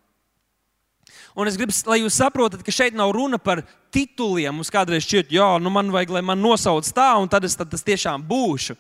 Un 1.34 1.50
es 1.50 1.58
gribu, 1.58 1.74
lai 1.90 2.00
jūs 2.04 2.18
saprotat, 2.22 2.62
ka 2.62 2.74
šeit 2.74 2.94
nav 2.98 3.12
runa 3.16 3.40
par 3.42 3.64
tituliem. 3.94 4.54
Mums 4.54 4.70
kādreiz 4.74 5.06
šķiet, 5.06 5.32
ka 5.34 5.56
nu 5.62 5.72
man 5.74 5.90
vajag, 5.94 6.14
lai 6.14 6.22
man 6.26 6.42
nosauc 6.42 6.86
tā, 6.94 7.10
un 7.18 7.30
tad 7.30 7.46
es 7.48 7.58
tad 7.58 7.72
tas 7.74 7.86
tiešām 7.86 8.22
būšu. 8.30 8.78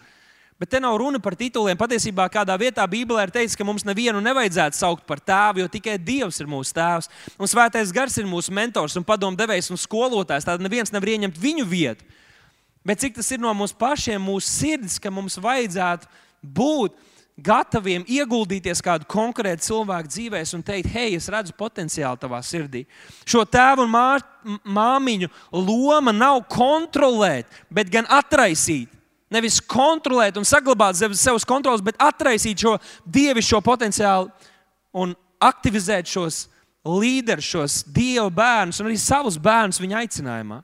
Bet 0.61 0.69
te 0.69 0.79
nav 0.79 0.95
runa 1.01 1.17
par 1.19 1.33
tituliem. 1.35 1.75
Patiesībā 1.75 2.27
kādā 2.31 2.53
vietā 2.61 2.85
Bībelē 2.87 3.25
ir 3.25 3.33
teikts, 3.33 3.57
ka 3.57 3.65
mums 3.65 3.83
nevienu 3.83 4.21
nevajadzētu 4.23 4.77
saukt 4.77 5.07
par 5.09 5.19
tēvu, 5.19 5.63
jo 5.63 5.71
tikai 5.73 5.97
Dievs 5.97 6.37
ir 6.39 6.47
mūsu 6.47 6.75
tēvs. 6.77 7.09
Un 7.41 7.49
Svētais 7.49 7.91
Gars 7.91 8.19
ir 8.21 8.29
mūsu 8.29 8.53
mentors 8.53 8.95
un 8.99 9.05
padomdevējs 9.07 9.71
un 9.73 9.81
skolotājs. 9.81 10.45
Tad 10.45 10.61
neviens 10.63 10.93
nevar 10.93 11.09
ieņemt 11.15 11.41
viņu 11.41 11.65
vietu. 11.67 12.05
Bet 12.85 13.01
cik 13.01 13.17
tas 13.17 13.31
ir 13.33 13.41
no 13.41 13.51
mums 13.57 13.73
pašiem, 13.73 14.21
mūsu 14.21 14.45
sirds, 14.45 14.99
ka 15.01 15.11
mums 15.11 15.39
vajadzētu 15.41 16.07
būt 16.43 16.95
gataviem 17.33 18.03
ieguldīties 18.05 18.81
kādu 18.85 19.07
konkrētu 19.09 19.65
cilvēku 19.65 20.11
dzīvēs 20.11 20.53
un 20.53 20.63
teikt, 20.65 20.91
hei, 20.93 21.15
es 21.17 21.29
redzu 21.33 21.55
potenciālu 21.57 22.19
tavā 22.21 22.43
sirdī. 22.45 22.83
Šo 23.25 23.41
tēvu 23.49 23.87
un 23.87 23.93
mā, 23.93 24.07
māmiņu 24.63 25.31
loma 25.55 26.13
nav 26.13 26.43
kontrolēt, 26.51 27.49
bet 27.73 27.89
gan 27.93 28.09
atraisīt. 28.11 28.91
Nevis 29.33 29.57
kontrolēt 29.65 30.37
un 30.37 30.45
saglabāt 30.45 30.99
savus 31.17 31.45
kontrolus, 31.47 31.81
bet 31.81 31.97
atraisīt 31.97 32.61
šo 32.61 32.75
dievišķo 33.09 33.63
potenciālu 33.65 34.29
un 34.93 35.15
aktivizēt 35.41 36.11
šos 36.11 36.43
līderus, 36.85 37.47
šos 37.47 37.79
dievu 37.95 38.29
bērnus 38.35 38.81
un 38.81 38.91
arī 38.91 38.99
savus 39.01 39.39
bērnus 39.41 39.81
viņa 39.81 40.03
aicinājumā. 40.03 40.61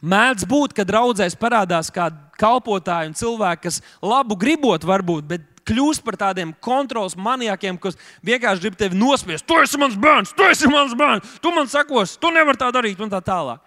Mēdz 0.00 0.46
būt, 0.48 0.74
ka 0.76 0.86
draudzēs 0.88 1.36
parādās 1.36 1.90
kādi 1.92 2.16
kalpotāji 2.40 3.10
un 3.10 3.16
cilvēki, 3.18 3.62
kas 3.66 3.80
labu 4.00 4.36
gribot, 4.40 4.84
varbūt, 4.88 5.26
bet 5.28 5.46
kļūst 5.68 6.04
par 6.06 6.16
tādiem 6.20 6.54
kontrols 6.64 7.16
maniakiem, 7.20 7.78
kas 7.80 7.98
vienkārši 8.26 8.64
grib 8.64 8.78
tevi 8.80 8.98
nospiest. 8.98 9.44
Tu 9.46 9.58
esi 9.60 9.80
mans 9.80 9.98
bērns, 10.00 10.32
tu 10.36 10.46
esi 10.48 10.70
mans 10.72 10.96
bērns, 10.96 11.36
tu 11.44 11.52
man 11.54 11.68
sakos, 11.70 12.16
tu 12.20 12.32
nevari 12.32 12.60
tā 12.60 12.70
darīt 12.74 13.02
un 13.02 13.12
tā 13.12 13.20
tālāk. 13.24 13.60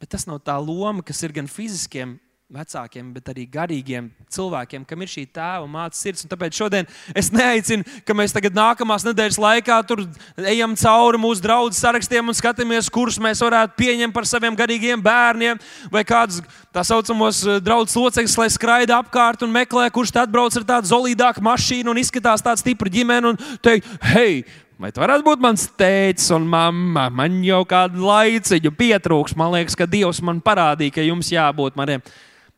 Bet 0.00 0.12
tas 0.12 0.26
nav 0.28 0.42
tā 0.44 0.56
loma, 0.60 1.04
kas 1.04 1.22
ir 1.24 1.32
gan 1.36 1.46
fiziskiem 1.48 2.16
vecākiem, 2.46 3.08
bet 3.10 3.26
arī 3.32 3.42
garīgiem 3.50 4.06
cilvēkiem, 4.30 4.84
kam 4.86 5.00
ir 5.02 5.10
šī 5.10 5.24
tēva 5.34 5.66
mātes 5.66 5.98
sirds. 5.98 6.22
Un 6.22 6.30
tāpēc 6.30 6.54
šodien 6.54 6.86
es 7.18 7.32
neaicinu, 7.34 7.82
ka 8.06 8.14
mēs 8.14 8.34
tagad 8.34 8.54
nākamās 8.54 9.02
nedēļas 9.08 9.38
laikā 9.42 9.78
tur 9.88 10.04
ejam 10.38 10.76
cauri 10.78 11.18
mūsu 11.18 11.42
draugu 11.42 11.74
sarakstiem 11.74 12.30
un 12.30 12.36
skatāmies, 12.38 12.90
kurus 12.92 13.18
mēs 13.18 13.42
varētu 13.42 13.74
pieņemt 13.80 14.14
par 14.14 14.28
saviem 14.30 14.54
garīgiem 14.58 15.02
bērniem, 15.02 15.58
vai 15.90 16.04
kādus 16.06 16.38
tā 16.70 16.84
saucamos 16.86 17.40
eh, 17.42 17.58
draugu 17.58 17.90
locekļus, 17.90 18.38
lai 18.38 18.46
skraida 18.54 19.00
apkārt 19.00 19.42
un 19.42 19.50
meklē, 19.50 19.88
kurš 19.90 20.14
tad 20.14 20.30
brauc 20.30 20.54
ar 20.54 20.68
tādu 20.68 20.92
solidāku 20.92 21.42
mašīnu 21.42 21.90
un 21.90 21.98
izskatās 21.98 22.46
tāds 22.46 22.62
stiprs 22.62 22.94
ģimene 22.94 23.34
un 23.34 23.42
teikt, 23.58 23.90
hei! 24.12 24.44
Vai 24.76 24.90
tu 24.92 25.00
varētu 25.00 25.24
būt 25.24 25.40
mans 25.40 25.62
tēvs 25.80 26.28
un 26.36 26.46
mamma? 26.52 27.08
Man 27.08 27.40
jau 27.40 27.62
kādu 27.64 28.04
laiciņu 28.04 28.74
pietrūks. 28.76 29.32
Man 29.40 29.54
liekas, 29.54 29.72
ka 29.72 29.86
Dievs 29.88 30.20
man 30.20 30.42
parādīja, 30.44 30.98
ka 30.98 31.06
jums 31.06 31.32
jābūt 31.32 31.78
maniem. 31.80 32.04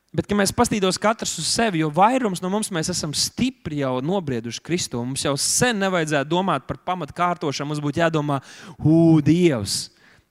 Bet, 0.08 0.24
kad 0.24 0.38
mēs 0.38 0.54
paskatītos 0.56 0.96
katrs 1.00 1.34
uz 1.36 1.50
sevi, 1.52 1.82
jo 1.82 1.90
vairums 1.92 2.40
no 2.40 2.48
mums 2.48 2.70
esam 2.80 3.12
stipri 3.12 3.82
jau 3.82 3.98
nobrieduši 4.00 4.62
Kristu, 4.64 5.02
mums 5.04 5.26
jau 5.26 5.34
sen 5.36 5.76
nevajadzētu 5.82 6.30
domāt 6.30 6.64
par 6.64 6.78
pamatu 6.80 7.12
kārtošanu. 7.12 7.68
Mums 7.68 7.82
būtu 7.84 8.00
jādomā, 8.00 8.38
ugh, 8.78 9.20
Dievs, 9.24 9.90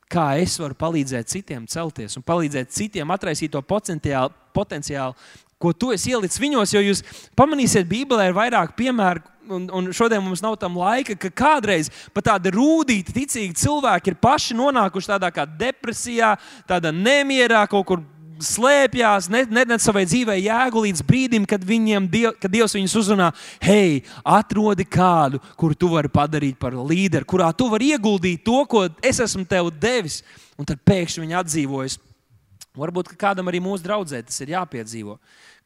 kā 0.10 0.32
es 0.42 0.58
varu 0.58 0.74
palīdzēt 0.82 1.30
citiem 1.30 1.68
celties 1.70 2.18
un 2.18 2.26
palīdzēt 2.26 2.74
citiem 2.74 3.14
atraisīt 3.14 3.54
to 3.54 3.62
potenciālu, 3.62 4.34
potenciālu 4.58 5.14
ko 5.62 5.74
tu 5.74 5.92
esi 5.94 6.14
ielicis 6.14 6.42
viņos. 6.42 6.74
Jo 6.74 6.84
jūs 6.86 7.04
pamanīsiet, 7.38 7.88
Bībelē 7.90 8.30
ir 8.30 8.38
vairāk 8.38 8.78
piemēru. 8.78 9.26
Un, 9.48 9.70
un 9.72 9.86
šodien 9.96 10.20
mums 10.20 10.42
nav 10.44 10.58
tam 10.60 10.76
laika, 10.76 11.16
ka 11.16 11.30
kādreiz 11.32 11.88
pat 12.12 12.26
tādi 12.34 12.52
rūtīti, 12.52 13.14
ticīgi 13.16 13.56
cilvēki 13.56 14.12
ir 14.12 14.18
paši 14.20 14.58
nonākuši 14.60 15.14
tādā 15.14 15.30
kā 15.32 15.46
depresijā, 15.48 16.34
tādā 16.68 16.92
nemierā, 16.92 17.62
kaut 17.72 17.88
kur 17.88 18.04
slēpjas, 18.44 19.30
nenes 19.32 19.86
savai 19.86 20.06
dzīvei 20.08 20.40
jēgu 20.46 20.84
līdz 20.86 21.04
brīdim, 21.08 21.46
kad, 21.50 21.64
diev, 21.64 22.34
kad 22.42 22.52
Dievs 22.54 22.76
viņus 22.78 22.96
uzrunā, 23.02 23.32
hei, 23.64 24.04
atrodi 24.26 24.86
kādu, 24.88 25.42
kuru 25.60 25.78
tu 25.78 25.92
vari 25.94 26.12
padarīt 26.12 26.60
par 26.60 26.76
līderi, 26.78 27.28
kurā 27.28 27.50
tu 27.56 27.70
vari 27.72 27.94
ieguldīt 27.96 28.44
to, 28.46 28.64
ko 28.70 28.88
es 29.02 29.22
esmu 29.24 29.46
tev 29.50 29.72
devis. 29.74 30.22
Un 30.58 30.66
tad 30.66 30.82
pēkšņi 30.88 31.22
viņi 31.22 31.38
atdzīvojas. 31.38 32.00
Varbūt 32.78 33.16
kādam 33.18 33.50
arī 33.50 33.62
mūsu 33.62 33.86
draudzē 33.86 34.22
tas 34.26 34.42
ir 34.44 34.54
jāpiedzīvo. 34.54 35.18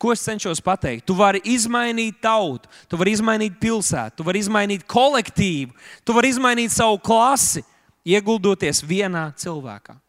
Ko 0.02 0.14
es 0.16 0.24
cenšos 0.26 0.64
pateikt? 0.64 1.06
Tu 1.06 1.16
vari 1.16 1.42
izmainīt 1.46 2.22
tautu, 2.24 2.72
tu 2.90 2.98
vari 3.00 3.14
izmainīt 3.14 3.60
pilsētu, 3.62 4.18
tu 4.18 4.26
vari 4.28 4.42
izmainīt 4.42 4.88
kolektīvu, 4.90 5.76
tu 6.08 6.16
vari 6.16 6.32
izmainīt 6.32 6.74
savu 6.74 6.98
klasi, 7.04 7.64
ieguldoties 8.08 8.82
vienā 8.88 9.28
cilvēkā. 9.38 10.00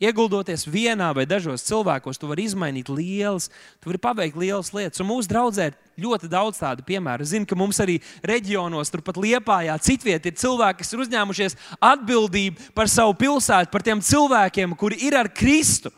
Ieguldoties 0.00 0.62
vienā 0.64 1.10
vai 1.12 1.26
dažos 1.28 1.66
cilvēkos, 1.66 2.16
tu 2.16 2.28
vari 2.30 2.46
izmainīt 2.48 2.88
lielas, 2.88 3.50
tu 3.82 3.90
vari 3.90 4.00
paveikt 4.00 4.38
lielas 4.40 4.70
lietas. 4.72 5.02
Un 5.02 5.10
mūsu 5.10 5.28
draudzē 5.28 5.66
ir 5.68 5.76
ļoti 6.00 6.30
daudz 6.32 6.62
tādu 6.62 6.86
piemēru. 6.88 7.26
Es 7.26 7.34
zinu, 7.34 7.44
ka 7.44 7.58
mums 7.58 7.82
arī 7.84 7.98
reģionos, 8.24 8.88
turpat 8.88 9.20
Liepājā, 9.20 9.76
citviet 9.84 10.24
ir 10.24 10.38
cilvēki, 10.40 10.80
kas 10.80 10.94
ir 10.96 11.04
uzņēmušies 11.04 11.58
atbildību 11.84 12.70
par 12.72 12.88
savu 12.88 13.12
pilsētu, 13.20 13.68
par 13.74 13.84
tiem 13.84 14.00
cilvēkiem, 14.00 14.72
kuri 14.80 15.02
ir 15.04 15.18
ar 15.20 15.28
Kristu. 15.36 15.92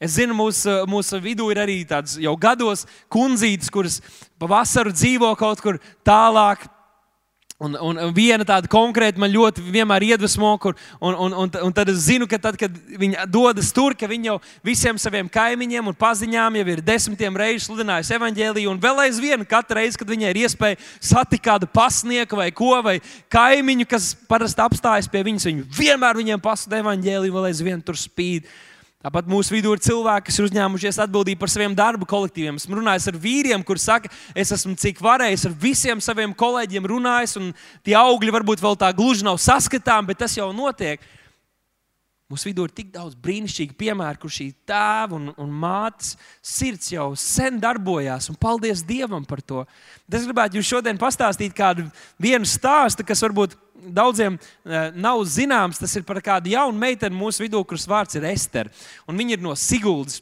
Es 0.00 0.16
zinu, 0.16 0.32
mūsu, 0.32 0.78
mūsu 0.88 1.20
vidū 1.20 1.50
ir 1.52 1.60
arī 1.60 1.82
tādas 1.84 2.16
jau 2.16 2.32
gados 2.40 2.86
kundzītes, 3.12 3.68
kuras 3.68 4.00
pavasaru 4.40 4.96
dzīvo 4.96 5.34
kaut 5.36 5.60
kur 5.60 5.76
tālāk 6.08 6.64
Un, 7.60 7.74
un 7.76 7.98
viena 8.16 8.40
tāda 8.48 8.70
konkrēta 8.72 9.20
man 9.20 9.28
ļoti 9.28 9.60
vienmēr 9.60 10.06
iedvesmo, 10.14 10.54
kur, 10.62 10.72
un, 10.96 11.12
un, 11.26 11.34
un, 11.42 11.50
un 11.66 11.74
tad 11.76 11.90
es 11.92 12.06
zinu, 12.06 12.24
ka 12.24 12.38
tad, 12.40 12.56
kad 12.56 12.72
viņi 12.72 13.26
dodas 13.28 13.68
tur, 13.76 13.92
ka 13.92 14.08
viņi 14.08 14.30
jau 14.30 14.36
visiem 14.64 14.96
saviem 14.96 15.28
kaimiņiem 15.28 15.90
un 15.92 15.98
paziņām 16.00 16.56
jau 16.56 16.64
ir 16.72 16.80
desmitiem 16.86 17.36
reižu 17.36 17.66
sludinājusi 17.66 18.16
evaņģēliju, 18.16 18.72
un 18.72 18.80
vēl 18.80 19.02
aizvien, 19.04 19.44
katru 19.44 19.76
reizi, 19.76 20.00
kad 20.00 20.08
viņai 20.08 20.32
ir 20.32 20.40
iespēja 20.46 20.80
satikt 21.10 21.44
kādu 21.50 21.68
pasnieku 21.68 22.40
vai 22.40 22.48
ko, 22.48 22.72
vai 22.86 22.96
kaimiņu, 23.28 23.90
kas 23.92 24.14
parasti 24.30 24.64
apstājas 24.64 25.12
pie 25.12 25.20
viņas, 25.28 25.50
viņi 25.50 25.68
vienmēr 25.82 26.16
viņiem 26.16 26.40
pasūta 26.40 26.80
evaņģēliju, 26.80 27.36
vēl 27.36 27.52
aizvien 27.52 27.84
tur 27.84 28.00
spīd. 28.00 28.48
Tāpat 29.00 29.30
mūsu 29.32 29.54
vidū 29.54 29.70
ir 29.72 29.80
cilvēki, 29.80 30.26
kas 30.26 30.36
ir 30.36 30.44
uzņēmušies 30.44 30.98
atbildību 31.00 31.40
par 31.40 31.48
saviem 31.48 31.72
darba 31.72 32.04
kolektīviem. 32.04 32.58
Esmu 32.60 32.82
runājis 32.82 33.06
ar 33.08 33.16
vīriem, 33.16 33.62
kuriem 33.64 33.80
saka, 33.80 34.10
es 34.36 34.52
esmu 34.52 34.74
cik 34.76 35.00
varējis 35.00 35.46
ar 35.48 35.54
visiem 35.62 36.02
saviem 36.04 36.34
kolēģiem 36.36 36.88
runājis, 36.90 37.38
un 37.40 37.46
tie 37.86 37.94
augļi 37.96 38.34
varbūt 38.36 38.60
vēl 38.60 38.76
tā 38.82 38.90
gluži 38.98 39.24
nav 39.24 39.40
saskatāmi, 39.40 40.10
bet 40.12 40.20
tas 40.20 40.36
jau 40.36 40.50
notiek. 40.52 41.00
Mūsu 42.30 42.50
vidū 42.50 42.68
ir 42.68 42.76
tik 42.76 42.92
daudz 42.92 43.16
brīnišķīgu 43.24 43.74
piemēru, 43.80 44.20
kur 44.20 44.30
šī 44.30 44.50
tēva 44.68 45.16
un, 45.16 45.32
un 45.40 45.48
mātes 45.64 46.12
sirds 46.44 46.92
jau 46.92 47.08
sen 47.18 47.56
darbojās, 47.58 48.28
un 48.30 48.36
paldies 48.38 48.84
Dievam 48.86 49.24
par 49.26 49.40
to. 49.40 49.64
Es 50.12 50.28
gribētu 50.28 50.60
jums 50.60 50.68
šodien 50.68 51.00
pastāstīt 51.00 51.56
kādu 51.56 51.88
stāstu, 52.46 53.08
kas 53.08 53.24
varbūt 53.24 53.56
daudziem 53.84 54.36
eh, 54.38 54.90
nav 54.94 55.22
zināms. 55.28 55.80
Tas 55.80 55.94
ir 55.96 56.06
par 56.08 56.20
kādu 56.24 56.52
jaunu 56.52 56.78
meiteni 56.78 57.16
mūsu 57.16 57.44
vidū, 57.46 57.62
kuras 57.66 57.88
vārds 57.90 58.18
ir 58.18 58.26
Ester. 58.30 58.70
Viņa 59.08 59.38
ir 59.38 59.44
no 59.44 59.56
Siguldas. 59.58 60.20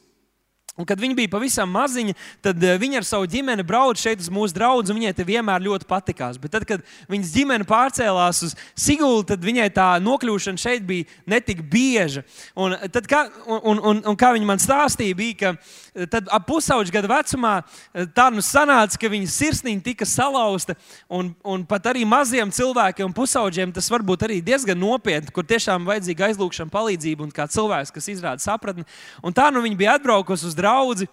Un, 0.79 0.87
kad 0.87 1.01
viņa 1.03 1.17
bija 1.19 1.31
pavisam 1.33 1.71
maziņa, 1.75 2.15
tad 2.45 2.63
uh, 2.63 2.77
viņa 2.79 3.01
ar 3.01 3.07
savu 3.07 3.27
ģimeni 3.31 3.65
brauca 3.67 3.99
šeit 3.99 4.23
uz 4.23 4.29
mūsu 4.31 4.55
draugu, 4.55 4.95
viņai 4.95 5.11
tas 5.19 5.27
vienmēr 5.27 5.65
ļoti 5.65 5.89
patikās. 5.91 6.39
Bet 6.39 6.53
tad, 6.55 6.67
kad 6.69 6.85
viņas 7.11 7.33
ģimene 7.35 7.67
pārcēlās 7.67 8.45
uz 8.47 8.55
Sigūlu, 8.79 9.25
tad 9.27 9.43
viņai 9.43 9.67
tā 9.75 9.89
nokļūšana 10.05 10.63
šeit 10.63 10.87
bija 10.87 11.09
netik 11.27 11.65
bieža. 11.67 12.23
Un, 12.55 12.77
tad, 12.95 13.09
kā, 13.11 13.25
un, 13.59 13.81
un, 13.83 14.03
un 14.07 14.19
kā 14.19 14.31
viņa 14.37 14.47
man 14.47 14.63
stāstīja, 14.63 15.17
bija, 15.19 15.37
ka 15.41 15.51
eh, 15.99 16.31
ap 16.31 16.47
pusauģa 16.47 16.95
gada 16.95 17.11
vecumā 17.11 17.57
eh, 17.59 18.07
tā 18.15 18.29
nu 18.31 18.45
sanāca, 18.45 19.01
ka 19.03 19.11
viņas 19.11 19.35
sirsniņa 19.43 19.85
tika 19.91 20.07
salauzta. 20.07 20.79
Un, 21.11 21.33
un 21.43 21.67
pat 21.67 21.91
arī 21.91 22.07
maziem 22.07 22.55
cilvēkiem 22.55 23.17
pusauģiem 23.17 23.75
tas 23.75 23.91
var 23.91 24.07
būt 24.07 24.29
arī 24.29 24.39
diezgan 24.47 24.79
nopietni, 24.79 25.35
kur 25.35 25.47
tiešām 25.49 25.91
vajadzīga 25.91 26.31
aizlūgšana, 26.31 26.71
palīdzība 26.71 27.27
un 27.27 27.35
kā 27.35 27.49
cilvēks, 27.51 27.95
kas 27.99 28.11
izrāda 28.15 28.47
sapratni. 28.47 28.87
Un 29.27 29.35
tā 29.35 29.51
nu 29.51 29.65
viņa 29.67 29.83
bija 29.83 29.99
atbraukusi 29.99 30.47
uz 30.47 30.55
draugu 30.55 30.68
draugu. 30.69 31.09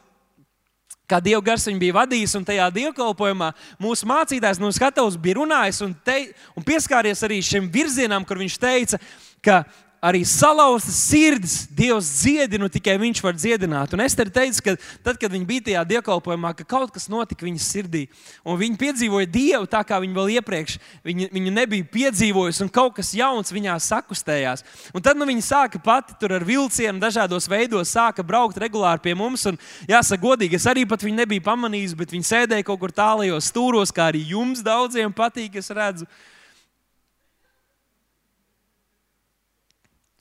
Kā 1.06 1.20
Dieva 1.22 1.42
gars 1.46 1.68
viņu 1.70 1.78
bija 1.84 1.94
vadījis, 2.00 2.34
un 2.40 2.46
tajā 2.48 2.66
dievkalpojumā 2.74 3.52
mūsu 3.82 4.08
mācītājs 4.10 4.58
no 4.58 4.72
skatuves 4.74 5.20
bija 5.22 5.38
runājis 5.38 5.84
un, 5.86 5.94
te, 6.06 6.32
un 6.58 6.66
pieskāries 6.66 7.22
arī 7.28 7.44
šim 7.46 7.68
virzienam, 7.70 8.26
kur 8.26 8.42
viņš 8.42 8.56
teica, 8.58 9.00
ka 9.46 9.60
arī 10.06 10.22
salauztas 10.28 10.98
sirdis 11.10 11.56
Dievs 11.76 12.12
dziedina, 12.22 12.70
tikai 12.72 12.98
Viņš 13.02 13.22
var 13.26 13.36
dziedināt. 13.38 13.94
Un 13.96 14.04
Ester 14.06 14.30
teica, 14.32 14.62
ka 14.62 14.76
tad, 15.04 15.20
kad 15.22 15.34
viņa 15.34 15.50
bija 15.50 15.66
tajā 15.70 15.84
dievkalpojumā, 15.94 16.54
ka 16.58 16.68
kaut 16.68 16.94
kas 16.94 17.10
notika 17.12 17.48
viņas 17.48 17.70
sirdī, 17.74 18.06
un 18.46 18.60
viņa 18.60 18.80
piedzīvoja 18.82 19.30
Dievu 19.32 19.70
tā, 19.70 19.82
kā 19.88 20.00
viņa 20.04 20.18
vēl 20.20 20.36
iepriekš 20.38 20.78
viņa, 21.06 21.30
viņa 21.34 21.54
nebija 21.54 21.88
piedzīvojusi, 21.92 22.64
un 22.66 22.72
kaut 22.74 22.96
kas 23.00 23.14
jauns 23.16 23.54
viņā 23.54 23.78
sakustējās. 23.82 24.66
Un 24.96 25.04
tad 25.06 25.20
nu, 25.20 25.28
viņa 25.30 25.46
sāka 25.46 25.82
pati 25.82 26.16
tur 26.20 26.36
ar 26.38 26.46
vilcienu, 26.48 27.02
dažādos 27.02 27.50
veidos, 27.52 27.94
sāka 27.94 28.26
braukt 28.26 28.60
regulāri 28.62 29.04
pie 29.04 29.16
mums. 29.18 29.46
Un, 29.50 29.60
jāsaka, 29.90 30.22
godīgi, 30.26 30.60
es 30.60 30.70
arī 30.70 30.86
pat 30.90 31.04
viņu 31.06 31.22
nebiju 31.24 31.46
pamanījis, 31.46 31.98
bet 31.98 32.14
viņa 32.16 32.32
sēdēja 32.32 32.68
kaut 32.68 32.82
kur 32.82 32.96
tālajos 32.96 33.52
stūros, 33.52 33.94
kā 33.96 34.10
arī 34.12 34.26
jums 34.36 34.64
daudziem 34.66 35.14
patīk, 35.16 35.60
es 35.62 35.72
redzu. 35.74 36.10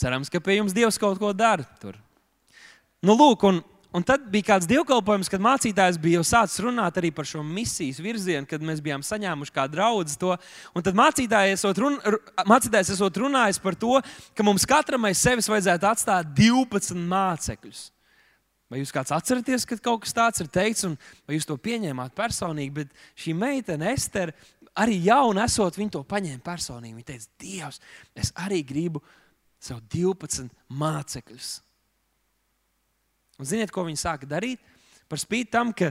Cerams, 0.01 0.31
ka 0.33 0.41
pie 0.43 0.59
jums 0.59 0.75
Dievs 0.75 0.99
kaut 0.99 1.21
ko 1.21 1.31
dara 1.37 1.65
tur. 1.81 1.97
Nu, 3.05 3.15
lūk, 3.15 3.45
un, 3.47 3.61
un 3.95 4.05
tad 4.07 4.25
bija 4.33 4.55
kāds 4.55 4.69
dievkalpojums, 4.69 5.29
kad 5.31 5.43
mācītājs 5.45 5.99
bija 6.03 6.19
jau 6.19 6.27
sācis 6.27 6.63
runāt 6.65 6.99
arī 6.99 7.13
par 7.15 7.29
šo 7.29 7.45
misijas 7.47 8.01
virzienu, 8.03 8.49
kad 8.49 8.65
mēs 8.65 8.81
bijām 8.85 9.05
saņēmuši 9.05 9.55
kā 9.55 9.67
draugus 9.71 10.19
to. 10.21 10.33
Un 10.75 10.87
tad 10.87 10.97
mācītājs 10.99 11.59
esot, 11.59 11.83
run, 11.85 11.99
mācītājs 12.49 12.95
esot 12.97 13.21
runājis 13.23 13.61
par 13.63 13.77
to, 13.79 13.99
ka 14.35 14.47
mums 14.47 14.67
katram 14.69 15.07
aiz 15.07 15.21
sevis 15.23 15.51
vajadzētu 15.53 15.91
atstāt 15.91 16.33
12 16.39 16.97
mācekļus. 17.13 17.91
Vai 18.73 18.81
jūs 18.81 18.91
kāds 18.95 19.13
atceraties, 19.15 19.67
ka 19.69 19.77
kaut 19.79 20.03
kas 20.03 20.17
tāds 20.17 20.41
ir 20.43 20.49
teikts, 20.51 20.87
un 20.89 20.97
vai 21.29 21.37
jūs 21.37 21.47
to 21.47 21.55
pieņēmāt 21.61 22.17
personīgi? 22.17 22.73
Bet 22.81 22.95
šī 23.21 23.35
meitene, 23.37 23.93
Ester, 23.93 24.33
arī 24.81 24.97
jauna 25.05 25.45
esot, 25.45 25.77
viņa 25.79 25.93
to 25.95 26.03
paņēma 26.09 26.41
personīgi. 26.43 26.97
Viņa 26.97 27.11
teica, 27.13 27.29
Dievs, 27.45 27.79
es 28.19 28.33
arī 28.43 28.65
gribu 28.67 29.05
sev 29.65 29.81
12 29.93 30.51
mācekļus. 30.69 31.57
Un 33.41 33.49
ziniet, 33.49 33.73
ko 33.75 33.87
viņi 33.87 33.99
sāka 33.99 34.29
darīt? 34.29 34.61
Par 35.11 35.21
spīti 35.21 35.53
tam, 35.53 35.73
ka 35.75 35.91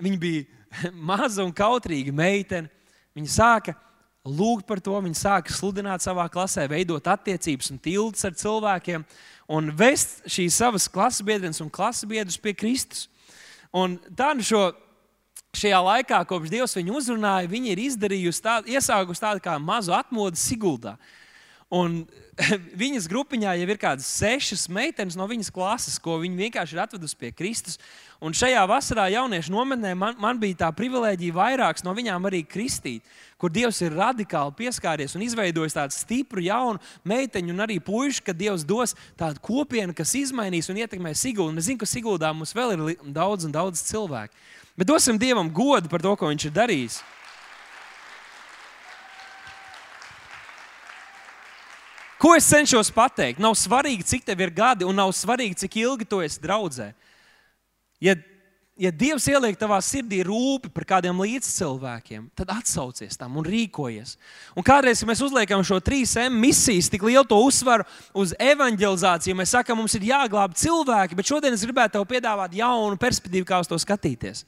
viņa 0.00 0.20
bija 0.22 0.46
maza 1.10 1.44
un 1.44 1.52
kautrīga 1.54 2.14
meitene, 2.14 2.70
viņa 3.18 3.34
sāka 3.34 3.74
lūgt 4.28 4.66
par 4.68 4.80
to, 4.84 4.96
viņi 5.04 5.18
sāka 5.18 5.54
sludināt 5.54 6.04
savā 6.04 6.26
klasē, 6.32 6.66
veidot 6.70 7.06
attiecības 7.08 7.70
un 7.72 7.80
tiltus 7.82 8.26
ar 8.28 8.36
cilvēkiem 8.36 9.04
un 9.54 9.70
vest 9.76 10.20
šīs 10.28 10.58
savas 10.60 10.88
klases 10.92 11.24
biedrus 11.24 11.62
un 11.64 11.70
klases 11.72 12.08
biedrus 12.08 12.40
pie 12.40 12.54
Kristus. 12.56 13.06
Un 13.72 13.96
tādu 14.16 14.44
šo 14.44 14.62
šajā 15.56 15.78
laikā, 15.84 16.20
kopš 16.28 16.52
Dievs 16.52 16.76
viņu 16.76 16.98
uzrunāja, 17.00 17.48
viņi 17.50 17.72
ir 17.72 17.80
izdarījusi 17.86 18.44
tādu, 18.44 18.72
iesākusi 18.74 19.22
tādu 19.22 19.42
kā 19.44 19.56
mazu 19.60 19.94
atmodu 19.96 20.38
Siguldā. 20.40 20.96
Un 21.68 21.98
viņas 22.82 23.08
grupiņā 23.10 23.52
jau 23.58 23.66
ir 23.68 23.78
kādas 23.80 24.06
sešas 24.08 24.70
meitenes 24.72 25.18
no 25.18 25.26
viņas 25.28 25.50
klases, 25.52 25.98
ko 26.00 26.16
viņa 26.22 26.38
vienkārši 26.46 26.76
ir 26.76 26.80
atvedusi 26.80 27.18
pie 27.20 27.28
Kristus. 27.36 27.76
Un 28.24 28.32
šajā 28.32 28.62
vasarā 28.70 29.04
jauniešu 29.12 29.52
nometnē 29.52 29.92
man, 29.98 30.16
man 30.18 30.40
bija 30.40 30.62
tā 30.64 30.70
privilēģija 30.74 31.36
vairākas 31.36 31.84
no 31.84 31.92
viņām 31.94 32.24
arī 32.30 32.40
kristīt, 32.48 33.04
kur 33.36 33.52
Dievs 33.52 33.82
ir 33.84 33.92
radikāli 33.98 34.56
pieskāries 34.62 35.12
un 35.14 35.26
izveidojis 35.26 35.76
tādu 35.76 35.94
stipru, 35.94 36.42
jaunu 36.46 36.80
meiteņu 37.06 37.52
un 37.52 37.66
arī 37.66 37.76
puišu, 37.84 38.24
ka 38.24 38.32
Dievs 38.32 38.64
dos 38.66 38.96
tādu 39.20 39.44
kopienu, 39.44 39.92
kas 39.92 40.16
izmainīs 40.16 40.72
un 40.72 40.80
ietekmēs 40.80 41.20
Siguldu. 41.20 41.60
Es 41.60 41.68
zinu, 41.68 41.82
ka 41.82 41.90
Siguldā 41.90 42.32
mums 42.32 42.56
vēl 42.56 42.78
ir 42.78 43.06
daudz 43.12 43.44
un 43.44 43.52
daudz 43.54 43.84
cilvēku. 43.90 44.32
Bet 44.78 44.88
dosim 44.88 45.20
Dievam 45.20 45.52
godu 45.52 45.90
par 45.90 46.00
to, 46.00 46.16
ko 46.16 46.32
Viņš 46.32 46.48
ir 46.48 46.56
darījis. 46.56 47.00
Ko 52.18 52.32
es 52.34 52.48
cenšos 52.50 52.90
pateikt? 52.90 53.38
Nav 53.38 53.54
svarīgi, 53.54 54.06
cik 54.06 54.24
tev 54.26 54.40
ir 54.42 54.50
gadi, 54.54 54.86
un 54.86 54.96
nav 54.98 55.12
svarīgi, 55.14 55.60
cik 55.62 55.78
ilgi 55.84 56.06
tu 56.08 56.18
esi 56.24 56.40
draudzē. 56.42 56.88
Ja, 58.02 58.16
ja 58.78 58.90
Dievs 58.90 59.28
ieliek 59.30 59.58
tavā 59.58 59.78
sirdī 59.82 60.24
rūpi 60.26 60.70
par 60.74 60.86
kādiem 60.96 61.18
līdzcilvēkiem, 61.22 62.24
tad 62.38 62.50
atsaucies 62.56 63.14
tam 63.18 63.36
un 63.38 63.46
rīkojies. 63.46 64.16
Un 64.58 64.66
kādreiz, 64.66 64.98
kad 64.98 65.10
mēs 65.12 65.22
uzliekam 65.22 65.62
šo 65.66 65.78
3M 65.82 66.40
misijas, 66.42 66.90
tik 66.90 67.06
lielu 67.06 67.22
to 67.26 67.38
uzsvaru 67.38 67.86
uz 68.18 68.34
evanģelizāciju, 68.34 69.38
mēs 69.38 69.54
sakām, 69.54 69.78
mums 69.78 69.94
ir 69.94 70.08
jāglābj 70.10 70.58
cilvēki, 70.64 71.18
bet 71.18 71.30
šodien 71.30 71.54
es 71.54 71.62
gribētu 71.66 72.00
tev 72.00 72.08
piedāvāt 72.10 72.58
jaunu 72.58 72.98
perspektīvu, 72.98 73.46
kā 73.46 73.62
uz 73.62 73.70
to 73.70 73.78
skatīties. 73.78 74.42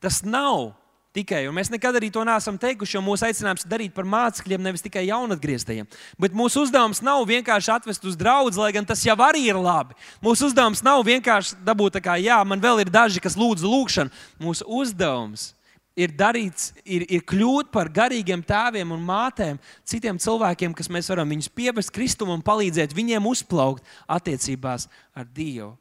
Tas 0.00 0.22
nav 0.24 0.72
tikai. 1.14 1.44
Un 1.48 1.56
mēs 1.56 1.70
nekad 1.72 1.96
arī 1.98 2.10
to 2.12 2.24
neesam 2.26 2.58
teikuši, 2.60 2.96
jo 2.96 3.02
mūsu 3.04 3.26
aicinājums 3.28 3.64
ir 3.64 3.70
darīt 3.70 3.94
par 3.96 4.06
mācekļiem, 4.08 4.62
nevis 4.66 4.84
tikai 4.84 5.06
jaunatgrieztajiem. 5.08 5.88
Bet 6.20 6.36
mūsu 6.36 6.64
uzdevums 6.66 7.02
nav 7.04 7.24
vienkārši 7.30 7.72
atvest 7.76 8.06
uz 8.08 8.18
draugu, 8.18 8.54
lai 8.60 8.72
gan 8.76 8.86
tas 8.88 9.04
jau 9.06 9.16
arī 9.26 9.46
ir 9.48 9.58
labi. 9.60 9.96
Mūsu 10.24 10.50
uzdevums 10.50 10.82
nav 10.84 11.04
vienkārši 11.06 11.60
dabūt, 11.64 12.00
kā, 12.04 12.18
jā, 12.22 12.40
man 12.46 12.62
vēl 12.62 12.84
ir 12.84 12.92
daži, 12.92 13.22
kas 13.22 13.38
lūdz 13.38 13.66
lūgšanu. 13.66 14.24
Mūsu 14.42 14.66
uzdevums 14.66 15.52
ir 15.94 16.10
darīts, 16.18 16.72
ir, 16.82 17.06
ir 17.06 17.22
kļūt 17.22 17.70
par 17.74 17.88
garīgiem 17.94 18.42
tēviem 18.44 18.92
un 18.94 19.02
mātēm, 19.06 19.60
citiem 19.86 20.18
cilvēkiem, 20.18 20.74
kas 20.74 20.90
mēs 20.90 21.10
varam 21.12 21.30
viņus 21.30 21.52
pievest 21.54 21.94
Kristum 21.94 22.34
un 22.34 22.42
palīdzēt 22.44 22.94
viņiem 22.96 23.30
uzplaukt 23.30 23.86
attiecībās 24.10 24.88
ar 25.14 25.28
Dievu. 25.30 25.76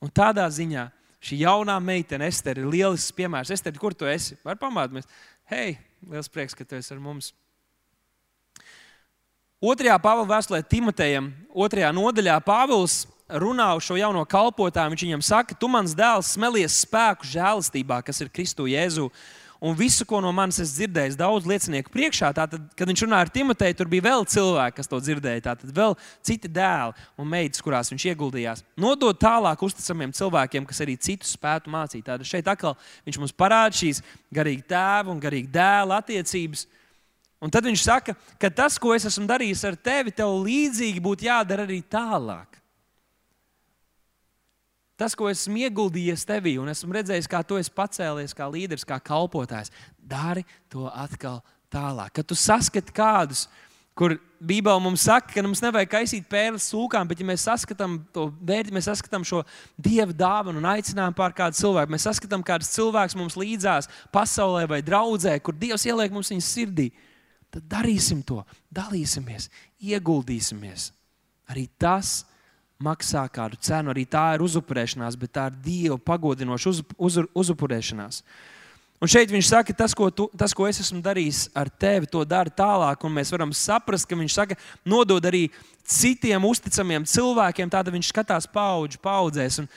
Un 0.00 0.12
tādā 0.14 0.46
ziņā 0.48 0.86
Šī 1.18 1.40
jaunā 1.42 1.74
meitene, 1.82 2.28
Ester, 2.30 2.60
ir 2.60 2.70
lielisks 2.70 3.14
piemērs. 3.16 3.50
Ester, 3.54 3.74
kur 3.78 3.94
tu 3.96 4.06
esi? 4.06 4.36
Var 4.46 4.58
pamācīties. 4.60 5.08
Hei, 5.50 5.74
liels 6.06 6.30
prieks, 6.30 6.54
ka 6.54 6.66
tu 6.66 6.78
esi 6.78 6.92
ar 6.94 7.02
mums. 7.02 7.32
Otrajā 9.58 9.96
Pāvila 9.98 10.28
vēstulē 10.36 10.60
Timotejam, 10.62 11.32
otrajā 11.50 11.88
nodaļā 11.90 12.36
Pāvils 12.46 13.00
runā 13.28 13.72
uz 13.74 13.88
šo 13.88 13.96
jauno 13.98 14.22
kalpotāju. 14.28 14.92
Viņš 14.94 15.04
viņam 15.08 15.24
saka, 15.26 15.56
tu 15.58 15.66
mans 15.72 15.96
dēls, 15.98 16.30
smelies 16.36 16.76
spēku 16.84 17.26
žēlastībā, 17.26 17.98
kas 18.06 18.22
ir 18.22 18.30
Kristu 18.30 18.68
Jēzu 18.70 19.08
un 19.60 19.74
visu, 19.74 20.06
ko 20.06 20.20
no 20.22 20.30
manis 20.34 20.60
esmu 20.62 20.76
dzirdējis, 20.76 21.18
daudz 21.18 21.46
liecinieku 21.48 21.90
priekšā. 21.92 22.30
Tātad, 22.36 22.64
kad 22.78 22.90
viņš 22.90 23.04
runāja 23.04 23.26
ar 23.26 23.32
Timoteju, 23.34 23.76
tur 23.78 23.90
bija 23.90 24.06
vēl 24.06 24.26
cilvēki, 24.30 24.76
kas 24.78 24.90
to 24.90 25.00
dzirdēja. 25.02 25.44
Tātad 25.48 25.72
vēl 25.74 25.96
citi 26.26 26.50
dēli 26.52 27.06
un 27.18 27.30
meitas, 27.30 27.62
kurās 27.64 27.90
viņš 27.92 28.06
ieguldījās. 28.12 28.64
Nodot 28.78 29.18
tālāk 29.18 29.62
uzticamiem 29.66 30.14
cilvēkiem, 30.16 30.66
kas 30.68 30.82
arī 30.84 30.98
citus 31.00 31.34
spētu 31.34 31.72
mācīt. 31.74 32.06
Tātad 32.06 32.28
šeit 32.28 32.50
atkal 32.50 32.76
viņš 33.08 33.20
mums 33.22 33.34
parāda 33.34 33.74
šīs 33.78 34.02
garīgi 34.34 34.66
tēva 34.70 35.10
un 35.12 35.22
garīgi 35.22 35.50
dēla 35.54 36.02
attiecības. 36.04 36.68
Un 37.42 37.52
tad 37.54 37.66
viņš 37.66 37.82
saka, 37.86 38.14
ka 38.38 38.50
tas, 38.50 38.78
ko 38.82 38.94
es 38.94 39.06
esmu 39.06 39.26
darījis 39.30 39.62
ar 39.68 39.76
tevi, 39.78 40.14
tev 40.14 40.40
līdzīgi 40.42 41.02
būtu 41.02 41.28
jādara 41.28 41.66
arī 41.66 41.82
tālāk. 41.86 42.58
Tas, 44.98 45.14
ko 45.14 45.28
esmu 45.30 45.60
ieguldījies 45.62 46.26
tevī, 46.26 46.56
un 46.58 46.72
esmu 46.72 46.96
redzējis, 46.96 47.28
kā 47.30 47.44
tu 47.46 47.58
esi 47.60 47.70
pacēlies, 47.70 48.34
kā 48.34 48.48
līderis, 48.50 48.86
kā 48.86 48.98
kalpotājs, 48.98 49.70
dari 50.02 50.42
to 50.72 50.88
atkal 50.90 51.38
tālāk. 51.70 52.16
Kad 52.18 52.26
tu 52.26 52.34
saskati 52.38 52.94
kādus, 52.96 53.44
kur 53.98 54.16
Bībelē 54.38 54.78
mums 54.82 55.02
saka, 55.06 55.30
ka 55.34 55.42
mums 55.42 55.62
nevajag 55.62 55.90
kaisīt 55.90 56.26
pēles 56.30 56.66
sūkām, 56.70 57.08
bet, 57.10 57.18
ja 57.18 57.26
mēs 57.26 57.46
saskatām 57.46 57.96
to 58.14 58.28
vērtību, 58.46 58.76
mēs 58.76 58.88
saskatām 58.90 59.26
šo 59.26 59.40
dievu 59.74 60.14
dāvanu 60.18 60.58
un 60.58 60.68
aicinājumu 60.70 61.18
pār 61.18 61.34
kādu 61.36 61.58
cilvēku, 61.58 61.94
mēs 61.94 62.06
saskatām 62.06 62.44
kādus 62.46 62.70
cilvēkus 62.74 63.18
mums 63.18 63.38
līdzās, 63.38 63.90
pasaulē 64.14 64.64
vai 64.70 64.80
draudzē, 64.86 65.34
kur 65.42 65.58
Dievs 65.58 65.86
ieliek 65.86 66.14
mums 66.14 66.30
viņas 66.30 66.50
sirdī, 66.54 66.88
tad 67.54 67.66
darīsim 67.70 68.22
to, 68.26 68.44
dalīsimies, 68.74 69.48
ieguldīsimies. 69.82 70.92
Arī 71.50 71.66
tas 71.80 72.20
maksā 72.78 73.24
kādu 73.34 73.58
cenu. 73.58 73.90
Arī 73.90 74.04
tā 74.06 74.36
ir 74.36 74.44
uzupurēšanās, 74.46 75.16
bet 75.18 75.32
tā 75.34 75.48
ir 75.50 75.58
Dieva 75.64 75.98
pagodinoša 75.98 76.70
uz, 76.70 76.82
uz, 76.94 77.18
uzupurēšanās. 77.34 78.22
Un 79.02 79.10
šeit 79.10 79.30
viņš 79.30 79.50
saka, 79.50 79.74
tas 79.74 79.94
ko, 79.94 80.08
tu, 80.10 80.26
tas, 80.38 80.54
ko 80.54 80.66
es 80.66 80.78
esmu 80.82 80.98
darījis 81.02 81.48
ar 81.58 81.70
tevi, 81.70 82.06
to 82.10 82.22
dara 82.26 82.50
tālāk. 82.50 83.02
Un 83.06 83.14
mēs 83.14 83.30
varam 83.34 83.50
saprast, 83.54 84.06
ka 84.06 84.18
viņš 84.18 84.34
saka, 84.34 84.56
nodod 84.86 85.26
arī 85.26 85.48
citiem 85.86 86.46
uzticamiem 86.46 87.06
cilvēkiem. 87.06 87.70
Tāda 87.70 87.94
viņš 87.94 88.10
skatās 88.10 88.46
paudžu 88.50 89.00
paudzēs. 89.02 89.60
Un 89.62 89.70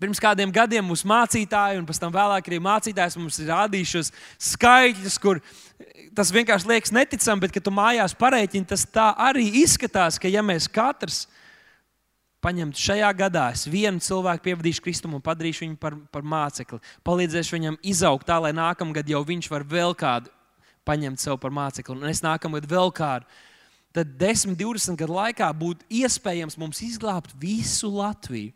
pirms 0.00 0.20
kādiem 0.20 0.52
gadiem 0.52 0.84
mūsu 0.84 1.08
mācītāji, 1.08 1.80
un 1.80 1.86
pēc 1.88 2.00
tam 2.00 2.12
vēlāk 2.12 2.50
arī 2.50 2.58
mācītājs 2.64 3.16
mums 3.20 3.40
ir 3.40 3.48
rādījušos 3.52 4.12
skaitļus, 4.52 5.16
kur 5.20 5.40
tas 6.16 6.32
vienkārši 6.32 6.68
liekas 6.68 6.92
neticami, 6.92 7.46
bet, 7.46 7.56
kad 7.56 7.64
tu 7.64 7.72
mājās 7.72 8.16
pareiķini, 8.16 8.68
tas 8.68 8.84
tā 8.84 9.08
arī 9.20 9.46
izskatās, 9.64 10.20
ka 10.20 10.28
ja 10.28 10.44
mēs 10.44 10.68
katrs 10.68 11.24
esam 11.24 11.40
paņemt 12.44 12.76
šajā 12.76 13.08
gadā, 13.16 13.48
es 13.56 13.64
vienu 13.70 14.02
cilvēku 14.04 14.44
pievadīšu 14.44 14.84
Kristumu 14.84 15.18
un 15.18 15.24
padarīšu 15.24 15.64
viņu 15.64 15.78
par, 15.80 15.96
par 16.12 16.26
mācekli. 16.26 16.80
Palīdzēšu 17.06 17.56
viņam 17.56 17.80
izaugt 17.94 18.28
tā, 18.28 18.36
lai 18.44 18.52
nākamgad 18.56 19.08
jau 19.08 19.22
viņš 19.24 19.48
var 19.52 19.64
vēl 19.68 19.96
kādu 19.98 20.32
paņemt 20.84 21.20
sev 21.20 21.38
par 21.40 21.54
mācekli, 21.54 21.96
un 21.96 22.10
es 22.10 22.20
nākamgad 22.24 22.68
vēl 22.68 22.92
kādu. 22.94 23.28
Tad 23.94 24.16
10, 24.18 24.56
20 24.58 24.98
gadu 24.98 25.14
laikā 25.14 25.48
būtu 25.54 25.86
iespējams 26.02 26.58
mums 26.60 26.82
izglābt 26.84 27.32
visu 27.40 27.92
Latviju, 27.94 28.52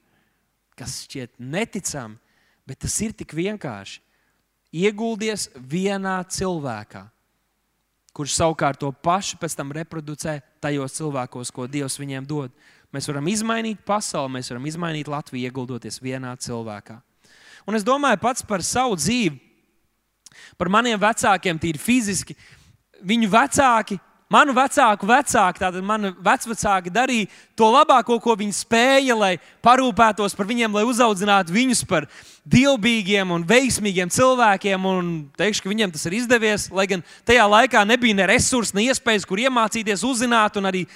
kas 0.78 1.01
šķiet 1.07 1.39
neticami, 1.39 2.18
bet 2.66 2.82
tas 2.84 2.97
ir 3.05 3.14
tik 3.16 3.32
vienkārši. 3.39 4.03
Ieguldies 4.74 5.47
vienā 5.57 6.18
cilvēkā, 6.28 7.07
kurš 8.12 8.34
savukārt 8.36 8.82
to 8.82 8.91
pašu 8.93 9.39
pēc 9.41 9.55
tam 9.57 9.70
reproducē 9.72 10.41
tajos 10.61 10.99
cilvēkos, 10.99 11.55
ko 11.55 11.68
Dievs 11.70 11.97
viņiem 12.03 12.26
dod. 12.28 12.53
Mēs 12.95 13.05
varam 13.11 13.26
izmainīt 13.28 13.82
pasauli, 13.84 14.39
mēs 14.39 14.49
varam 14.49 14.66
izmainīt 14.70 15.11
Latviju, 15.12 15.51
ieguldoties 15.51 16.01
vienā 16.01 16.32
cilvēkā. 16.41 16.97
Un 17.68 17.76
es 17.76 17.84
domāju 17.84 18.16
pats 18.22 18.45
par 18.49 18.64
savu 18.64 18.97
dzīvi, 18.97 19.36
par 20.57 20.70
maniem 20.72 20.97
vecākiem, 21.01 21.59
tīri 21.61 21.80
fiziski. 21.82 22.36
Viņu 23.05 23.28
vecāki, 23.28 23.99
manu 24.32 24.55
vecāku 24.57 25.09
vecāki, 25.09 25.61
tātad 25.61 25.84
mani 25.84 26.14
vecvecāki 26.24 26.93
darīja 26.95 27.28
to 27.59 27.68
labāko, 27.74 28.16
ko 28.24 28.39
viņi 28.41 28.57
spēja, 28.57 29.18
lai 29.18 29.34
parūpētos 29.64 30.36
par 30.39 30.49
viņiem, 30.49 30.80
lai 30.80 30.86
uzaudzinātu 30.89 31.53
viņus 31.53 31.84
par 31.89 32.09
dievbijīgiem 32.49 33.36
un 33.36 33.45
veiksmīgiem 33.49 34.09
cilvēkiem. 34.16 34.89
Un 34.89 35.12
teikšu, 35.36 35.66
ka 35.66 35.74
viņiem 35.74 35.93
tas 35.93 36.09
ir 36.09 36.18
izdevies, 36.22 36.70
lai 36.72 36.89
gan 36.89 37.05
tajā 37.28 37.45
laikā 37.53 37.84
nebija 37.84 38.16
ne 38.16 38.32
resursi, 38.32 38.76
ne 38.80 38.89
iespējas, 38.89 39.28
kur 39.28 39.45
iemācīties, 39.45 40.09
uzzināt 40.09 40.57
un 40.57 40.72
arī 40.72 40.86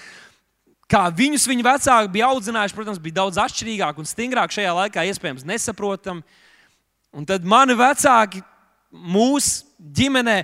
kā 0.92 1.06
viņus 1.16 1.48
viņa 1.48 1.66
vecāki 1.66 2.12
bija 2.12 2.28
audzinājuši, 2.32 2.76
protams, 2.76 3.00
bija 3.02 3.22
daudz 3.22 3.40
atšķirīgāk 3.40 4.00
un 4.00 4.08
stingrāk 4.08 4.52
šajā 4.52 4.72
laikā, 4.76 5.04
iespējams, 5.08 5.46
nesaprotami. 5.48 6.24
Un 7.12 7.28
tad 7.28 7.44
mani 7.48 7.76
vecāki 7.76 8.42
mūsu 8.92 9.64
ģimenē 9.96 10.42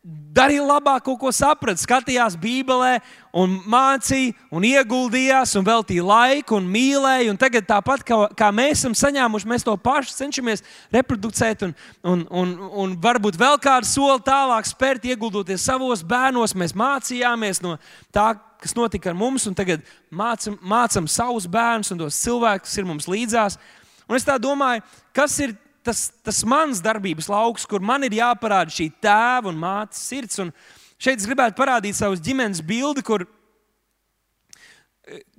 darīja 0.00 0.64
labāko, 0.64 1.12
ko 1.20 1.28
saprata. 1.34 1.80
Skatījās 1.82 2.36
Bībelē, 2.40 3.00
un 3.36 3.58
mācīja, 3.68 4.32
un 4.54 4.64
ieguldījās, 4.64 5.52
un 5.58 5.66
veltīja 5.66 6.04
laiku, 6.06 6.56
un 6.56 6.68
mīlēja. 6.72 7.28
Un 7.32 7.40
tagad, 7.40 7.66
tāpat 7.68 8.04
kā, 8.08 8.20
kā 8.38 8.48
mēs 8.54 8.80
esam 8.80 8.96
saņēmuši, 8.96 9.50
mēs 9.50 9.66
to 9.66 9.76
pašu 9.80 10.16
cenšamies 10.16 10.64
reproducēt, 10.94 11.66
un, 11.68 11.74
un, 12.00 12.24
un, 12.42 12.54
un 12.84 12.96
varbūt 13.02 13.36
vēl 13.40 13.60
kādu 13.60 13.88
soli 13.90 14.24
tālāk 14.24 14.70
spērt, 14.70 15.04
ieguldoties 15.10 15.68
savos 15.68 16.04
bērnos. 16.06 16.56
Mēs 16.56 16.76
mācījāmies 16.78 17.60
no 17.66 17.76
tā, 18.14 18.32
kas 18.62 18.76
notika 18.78 19.12
ar 19.12 19.18
mums, 19.20 19.44
un 19.50 19.56
tagad 19.58 19.84
mācam, 20.08 20.56
mācam 20.64 21.08
savus 21.10 21.48
bērnus 21.50 21.92
un 21.92 22.00
tos 22.00 22.22
cilvēkus, 22.24 22.78
ir 22.80 22.88
mums 22.88 23.10
līdzās. 23.10 23.60
Un 24.08 24.16
es 24.16 24.24
tā 24.26 24.40
domāju, 24.42 24.82
kas 25.14 25.36
ir 25.44 25.52
tas, 25.90 26.06
tas 26.22 26.44
mans 26.46 26.80
darbības 26.84 27.28
lauks, 27.30 27.66
kur 27.66 27.82
man 27.82 28.06
ir 28.06 28.20
jāparāda 28.22 28.72
šī 28.72 28.92
tēva 29.02 29.50
un 29.50 29.58
mātes 29.58 30.06
sirds. 30.06 30.38
Un 30.40 30.54
Šeit 31.00 31.16
es 31.16 31.24
gribētu 31.24 31.56
parādīt 31.56 31.96
savus 31.96 32.20
ģimenes 32.20 32.60
bildi, 32.60 33.00
kur, 33.00 33.22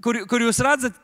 kur, 0.02 0.18
kur 0.26 0.42
jūs 0.42 0.58
redzat, 0.66 0.96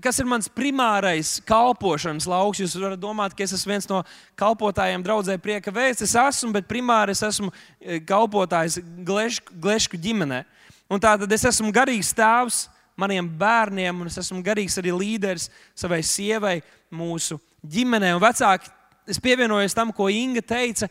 kas 0.00 0.16
ir 0.22 0.28
mans 0.28 0.48
primārais 0.48 1.34
kalpošanas 1.44 2.24
lauks. 2.32 2.62
Jūs 2.62 2.78
varat 2.80 3.02
domāt, 3.02 3.34
ka 3.36 3.44
es 3.44 3.52
esmu 3.58 3.74
viens 3.74 3.88
no 3.90 4.00
kalpotājiem, 4.40 5.04
draudzē 5.04 5.36
prieka 5.42 5.74
vēsts. 5.74 6.06
Es 6.08 6.16
esmu, 6.16 6.54
bet 6.56 6.70
primāri 6.70 7.12
es 7.12 7.20
esmu 7.28 7.50
e, 7.52 7.98
kalpotājs 8.08 8.78
Glešku, 9.04 9.58
Glešku 9.60 10.00
ģimenē. 10.00 10.46
Un 10.88 11.02
tā 11.02 11.12
tad 11.20 11.36
es 11.36 11.44
esmu 11.52 11.74
garīgs 11.76 12.14
tēvs 12.16 12.62
maniem 12.96 13.28
bērniem, 13.28 14.00
un 14.00 14.08
es 14.08 14.16
esmu 14.22 14.40
garīgs 14.40 14.78
arī 14.80 14.96
līderis 14.96 15.50
savai 15.76 16.00
sievai, 16.00 16.62
mūsu 16.88 17.36
ģimenei. 17.60 18.14
Un 18.16 18.24
vecāki, 18.24 18.72
es 19.06 19.20
pievienojos 19.22 19.74
tam, 19.76 19.92
ko 19.94 20.08
Inga 20.10 20.42
teica 20.42 20.88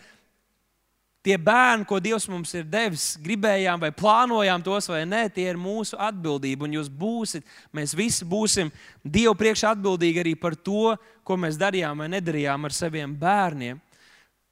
tie 1.25 1.37
bērni, 1.41 1.87
ko 1.89 1.97
Dievs 2.03 2.27
mums 2.29 2.53
ir 2.53 2.67
devis, 2.69 3.15
gribējām 3.21 3.81
vai 3.81 3.89
plānojām 3.95 4.61
tos 4.65 4.87
vai 4.91 5.01
nē, 5.09 5.23
tie 5.33 5.47
ir 5.49 5.57
mūsu 5.57 5.97
atbildība. 5.97 6.67
Un 6.67 6.75
jūs 6.77 6.89
būsiet, 6.91 7.45
mēs 7.73 7.95
visi 7.97 8.27
būsim 8.29 8.69
Dievu 9.01 9.33
priekšā 9.39 9.73
atbildīgi 9.73 10.21
arī 10.21 10.35
par 10.37 10.53
to, 10.55 10.93
ko 11.25 11.37
mēs 11.41 11.57
darījām 11.57 12.03
vai 12.03 12.11
nedarījām 12.13 12.67
ar 12.67 12.75
saviem 12.75 13.15
bērniem. 13.17 13.81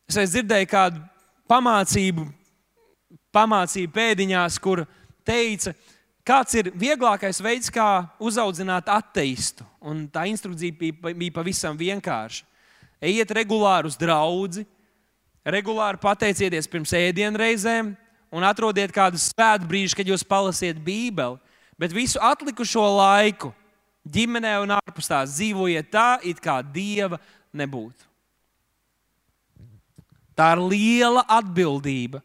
Es 0.09 0.33
dzirdēju 0.33 0.69
kādu 0.69 1.03
pamācību, 1.49 2.25
pamācību 3.33 3.93
pēdiņās, 3.93 4.57
kur 4.61 4.83
teica, 5.25 5.75
kāds 6.25 6.57
ir 6.57 6.71
vieglākais 6.73 7.41
veids, 7.43 7.69
kā 7.73 8.07
uzaudzināt 8.17 8.89
ateistu. 8.89 9.65
Un 9.85 10.07
tā 10.09 10.25
instrukcija 10.31 10.73
bija, 10.79 11.13
bija 11.13 11.37
pavisam 11.37 11.77
vienkārša. 11.77 12.49
Ejiet 13.03 13.33
regulāri 13.35 13.89
uz 13.89 13.97
draugu, 13.99 14.63
regulāri 15.43 15.99
pateicieties 15.99 16.69
pirms 16.71 16.93
ēdienreizēm 16.95 17.91
un 18.33 18.45
atrodiet 18.47 18.93
kādu 18.95 19.19
svētku 19.19 19.67
brīdi, 19.67 19.97
kad 19.97 20.07
jūs 20.07 20.23
palasiet 20.23 20.79
Bībeli. 20.83 21.39
Bet 21.77 21.91
visu 21.91 22.21
atlikušo 22.21 22.85
laiku 22.95 23.51
ģimenē 24.07 24.55
un 24.63 24.75
ārpus 24.77 25.09
tās 25.09 25.35
dzīvojiet 25.35 25.89
tā, 25.91 26.19
it 26.23 26.39
kā 26.43 26.61
dieva 26.63 27.19
nebūtu. 27.55 28.07
Tā 30.33 30.53
ir 30.55 30.63
liela 30.65 31.23
atbildība. 31.29 32.23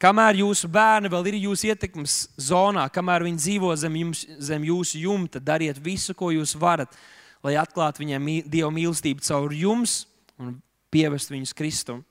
Kamēr 0.00 0.42
jūsu 0.42 0.68
bērni 0.68 1.08
vēl 1.08 1.30
ir 1.30 1.36
jūsu 1.46 1.70
ietekmes 1.70 2.16
zonā, 2.36 2.84
kamēr 2.92 3.24
viņi 3.24 3.40
dzīvo 3.40 3.70
zem, 3.80 3.94
jums, 4.02 4.24
zem 4.42 4.66
jūsu 4.68 5.00
jumta, 5.00 5.40
dariet 5.40 5.78
visu, 5.80 6.12
ko 6.18 6.28
jūs 6.34 6.52
varat, 6.60 6.92
lai 7.44 7.58
atklātu 7.60 8.02
viņiem 8.02 8.32
dievu 8.48 8.72
mīlestību 8.72 9.24
caur 9.24 9.52
jums 9.52 10.04
un 10.40 10.56
pievest 10.94 11.32
viņus 11.32 11.54
Kristum. 11.56 12.02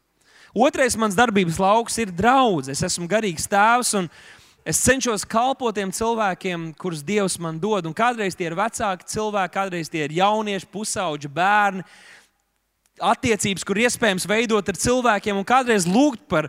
Otrais 0.53 0.93
mans 0.99 1.17
darbības 1.17 1.57
lauks 1.57 1.97
ir 1.97 2.13
draugs. 2.13 2.69
Es 2.69 2.84
esmu 2.86 3.07
garīgs 3.09 3.47
tēvs. 3.49 3.95
Es 4.63 4.79
cenšos 4.86 5.25
kalpot 5.27 5.73
tiem 5.75 5.89
cilvēkiem, 5.91 6.69
kurus 6.79 7.01
Dievs 7.03 7.39
man 7.41 7.57
dod. 7.59 7.88
Un 7.89 7.95
kādreiz 7.97 8.38
tie 8.38 8.47
ir 8.47 8.55
vecāki 8.55 9.09
cilvēki, 9.15 9.53
kādreiz 9.55 9.89
tie 9.91 10.05
ir 10.05 10.13
jaunieši, 10.19 10.69
pusauģi, 10.71 11.31
bērni. 11.34 11.84
Attiecības, 13.01 13.65
kur 13.65 13.81
iespējams 13.81 14.29
veidot 14.29 14.69
ar 14.69 14.77
cilvēkiem, 14.77 15.41
un 15.41 15.49
kādreiz 15.49 15.89
lūgt 15.89 16.21
par, 16.29 16.47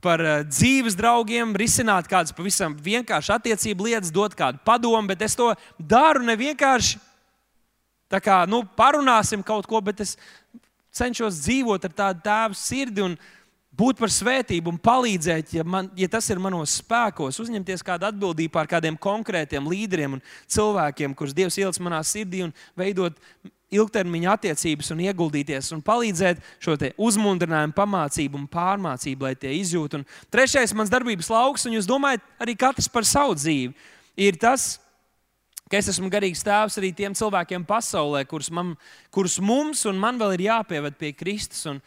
par 0.00 0.22
eh, 0.22 0.44
dzīves 0.46 0.94
draugiem, 0.96 1.50
risināt 1.58 2.06
kādas 2.08 2.32
pavisam 2.32 2.78
vienkāršas 2.78 3.34
attiecību 3.40 3.90
lietas, 3.90 4.14
dot 4.14 4.38
kādu 4.38 4.62
padomu, 4.64 5.10
bet 5.10 5.26
es 5.26 5.34
to 5.36 5.50
daru 5.76 6.22
ne 6.24 6.38
vienkārši 6.38 7.02
tā 8.10 8.20
kā 8.22 8.42
nu, 8.50 8.62
parunāsim 8.76 9.44
kaut 9.46 9.68
ko, 9.70 9.80
bet 9.84 10.02
es 10.04 10.16
cenšos 10.94 11.44
dzīvot 11.44 11.86
ar 11.86 11.94
tādu 12.02 12.24
tēvu 12.26 12.58
sirdi 12.58 13.04
un 13.04 13.14
būt 13.80 14.00
par 14.02 14.10
svētību 14.12 14.72
un 14.72 14.80
palīdzēt, 14.82 15.54
ja, 15.56 15.64
man, 15.64 15.88
ja 15.96 16.08
tas 16.10 16.26
ir 16.32 16.40
manos 16.42 16.80
spēkos, 16.82 17.38
uzņemties 17.40 17.84
kādu 17.86 18.08
atbildību 18.10 18.52
pār 18.56 18.68
kādiem 18.70 18.98
konkrētiem 19.00 19.70
līderiem 19.70 20.18
un 20.18 20.26
cilvēkiem, 20.50 21.14
kurus 21.16 21.36
Dievs 21.36 21.56
ielicis 21.60 21.82
manā 21.82 22.02
sirdī 22.04 22.42
un 22.44 22.54
veidot 22.78 23.16
ilgtermiņa 23.70 24.34
attiecības 24.34 24.90
un 24.90 25.02
ieguldīties 25.06 25.70
un 25.76 25.82
palīdzēt 25.86 26.42
šo 26.62 26.74
uzmundrinājumu, 26.98 27.76
pamācību 27.76 28.40
un 28.40 28.48
pārmācību, 28.50 29.28
lai 29.28 29.36
tie 29.38 29.54
izjūtu. 29.60 30.00
Un 30.00 30.06
trešais 30.34 30.74
mans 30.74 30.90
darbības 30.90 31.30
lauks, 31.30 31.66
un 31.66 31.78
jūs 31.78 31.88
domājat 31.88 32.24
arī 32.42 32.56
katrs 32.58 32.90
par 32.90 33.06
savu 33.06 33.38
dzīvi, 33.38 33.70
ir 34.18 34.38
tas, 34.42 34.80
ka 35.70 35.78
es 35.78 35.88
esmu 35.92 36.10
garīgs 36.10 36.42
tēvs 36.42 36.80
arī 36.80 36.90
tiem 36.96 37.14
cilvēkiem 37.14 37.64
pasaulē, 37.68 38.24
kurus, 38.28 38.50
man, 38.50 38.74
kurus 39.14 39.38
mums 39.38 39.84
un 39.86 40.00
man 40.02 40.18
vēl 40.18 40.34
ir 40.34 40.48
jāpieved 40.48 40.98
pie 40.98 41.12
Kristus. 41.14 41.62
Un 41.70 41.78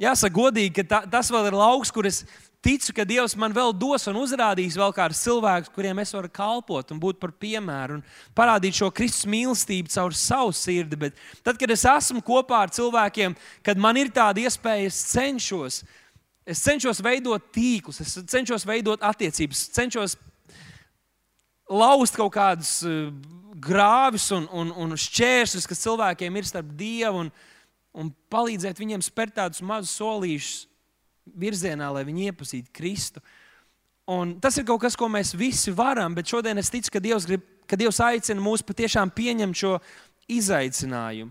jāsaka, 0.00 0.34
godīgi, 0.36 0.74
ka 0.76 0.84
ta, 0.90 1.00
tas 1.08 1.32
vēl 1.32 1.48
ir 1.48 1.56
lauks, 1.56 1.92
kur 1.94 2.08
es 2.10 2.20
ticu, 2.60 2.92
ka 2.96 3.06
Dievs 3.08 3.36
man 3.40 3.54
vēl 3.56 3.72
dos 3.80 4.04
un 4.10 4.18
uzrādīs 4.20 4.76
vēl 4.76 4.92
kādus 4.96 5.22
cilvēkus, 5.24 5.72
kuriem 5.72 6.02
es 6.02 6.12
varu 6.12 6.28
kalpot 6.32 6.92
un 6.92 7.00
būt 7.00 7.20
par 7.22 7.32
piemēru 7.32 7.98
un 7.98 8.04
parādīt 8.36 8.76
šo 8.76 8.90
Kristus 8.92 9.28
mīlestību 9.32 9.92
caur 9.94 10.16
savu 10.16 10.52
sirdi. 10.56 11.00
Bet 11.00 11.16
tad, 11.40 11.56
kad 11.60 11.72
es 11.72 11.86
esmu 11.88 12.20
kopā 12.26 12.66
ar 12.66 12.74
cilvēkiem, 12.76 13.38
kad 13.64 13.80
man 13.80 13.96
ir 13.96 14.12
tāda 14.12 14.44
iespēja, 14.44 14.92
es 14.92 15.00
cenšos. 15.14 15.80
Es 16.50 16.60
cenšos 16.64 16.98
veidot 17.04 17.52
tīklus, 17.54 18.00
es 18.02 18.16
cenšos 18.28 18.64
veidot 18.66 19.00
attiecības, 19.06 19.68
cenšos 19.76 20.16
lauzt 21.70 22.18
kaut 22.18 22.34
kādus 22.34 22.80
eh, 22.86 23.10
grāvis 23.60 24.30
un, 24.34 24.48
un, 24.52 24.72
un 24.74 24.96
šķēršļus, 24.98 25.68
kas 25.68 25.84
cilvēkiem 25.84 26.36
ir 26.36 26.48
starp 26.48 26.72
Dievu, 26.78 27.26
un, 27.26 27.30
un 27.94 28.10
palīdzēt 28.32 28.80
viņiem 28.80 29.04
spērt 29.04 29.36
tādus 29.38 29.62
mazus 29.66 29.94
solīšus 30.00 30.66
virzienā, 31.40 31.90
lai 31.94 32.04
viņi 32.08 32.30
iepazītu 32.30 32.72
Kristu. 32.74 33.22
Un 34.10 34.38
tas 34.42 34.56
ir 34.58 34.66
kaut 34.66 34.80
kas, 34.82 34.96
ko 34.98 35.06
mēs 35.12 35.36
visi 35.38 35.70
varam, 35.76 36.16
bet 36.16 36.30
šodien 36.30 36.58
es 36.58 36.72
ticu, 36.72 36.96
ka 36.96 37.02
Dievs, 37.02 37.28
grib, 37.28 37.44
ka 37.70 37.78
Dievs 37.78 38.00
aicina 38.02 38.42
mūs 38.42 38.64
patiešām 38.66 39.12
pieņemt 39.14 39.60
šo 39.60 39.76
izaicinājumu. 40.30 41.30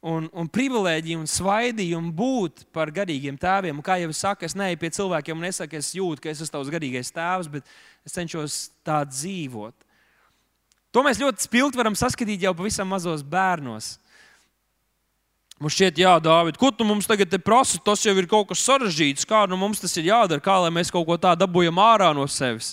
Un, 0.00 0.30
un 0.32 0.46
privilēģiju 0.48 1.20
un 1.20 1.26
svaidījumu 1.28 2.14
būt 2.16 2.62
par 2.72 2.88
garīgiem 2.88 3.36
tēviem. 3.36 3.76
Un 3.76 3.84
kā 3.84 3.98
jau 4.00 4.08
es 4.08 4.22
saku, 4.22 4.46
es 4.48 4.56
neeju 4.56 4.78
pie 4.80 4.88
cilvēkiem 4.96 5.36
un 5.36 5.44
nesaku, 5.44 5.76
es 5.76 5.90
jūtu, 5.92 6.22
ka 6.24 6.30
es 6.32 6.40
esmu 6.40 6.54
tavs 6.54 6.70
garīgais 6.72 7.12
tēvs, 7.12 7.50
bet 7.52 7.74
es 8.08 8.14
cenšos 8.16 8.60
tā 8.86 9.02
dzīvot. 9.04 9.76
To 10.90 11.04
mēs 11.04 11.20
ļoti 11.20 11.44
spilgti 11.44 11.78
varam 11.78 11.98
saskatīt 11.98 12.46
jau 12.46 12.54
pavisam 12.56 12.88
mazos 12.88 13.20
bērnos. 13.22 13.98
Mums 15.60 15.76
šķiet, 15.76 15.98
jā, 16.00 16.14
Dārvid, 16.24 16.56
ko 16.56 16.70
tu 16.72 16.86
mums 16.88 17.04
tagad 17.04 17.36
prasa? 17.44 17.76
Tas 17.84 18.00
jau 18.00 18.14
ir 18.16 18.24
kaut 18.24 18.48
kas 18.48 18.62
sarežģīts. 18.64 19.26
Kā 19.28 19.42
nu 19.44 19.58
mums 19.60 19.82
tas 19.82 19.92
ir 20.00 20.08
jādara, 20.08 20.40
kā 20.40 20.54
lai 20.64 20.70
mēs 20.72 20.88
kaut 20.88 21.04
ko 21.04 21.18
tādu 21.20 21.44
dabūjam 21.44 21.76
ārā 21.84 22.08
no 22.16 22.24
sevis? 22.24 22.72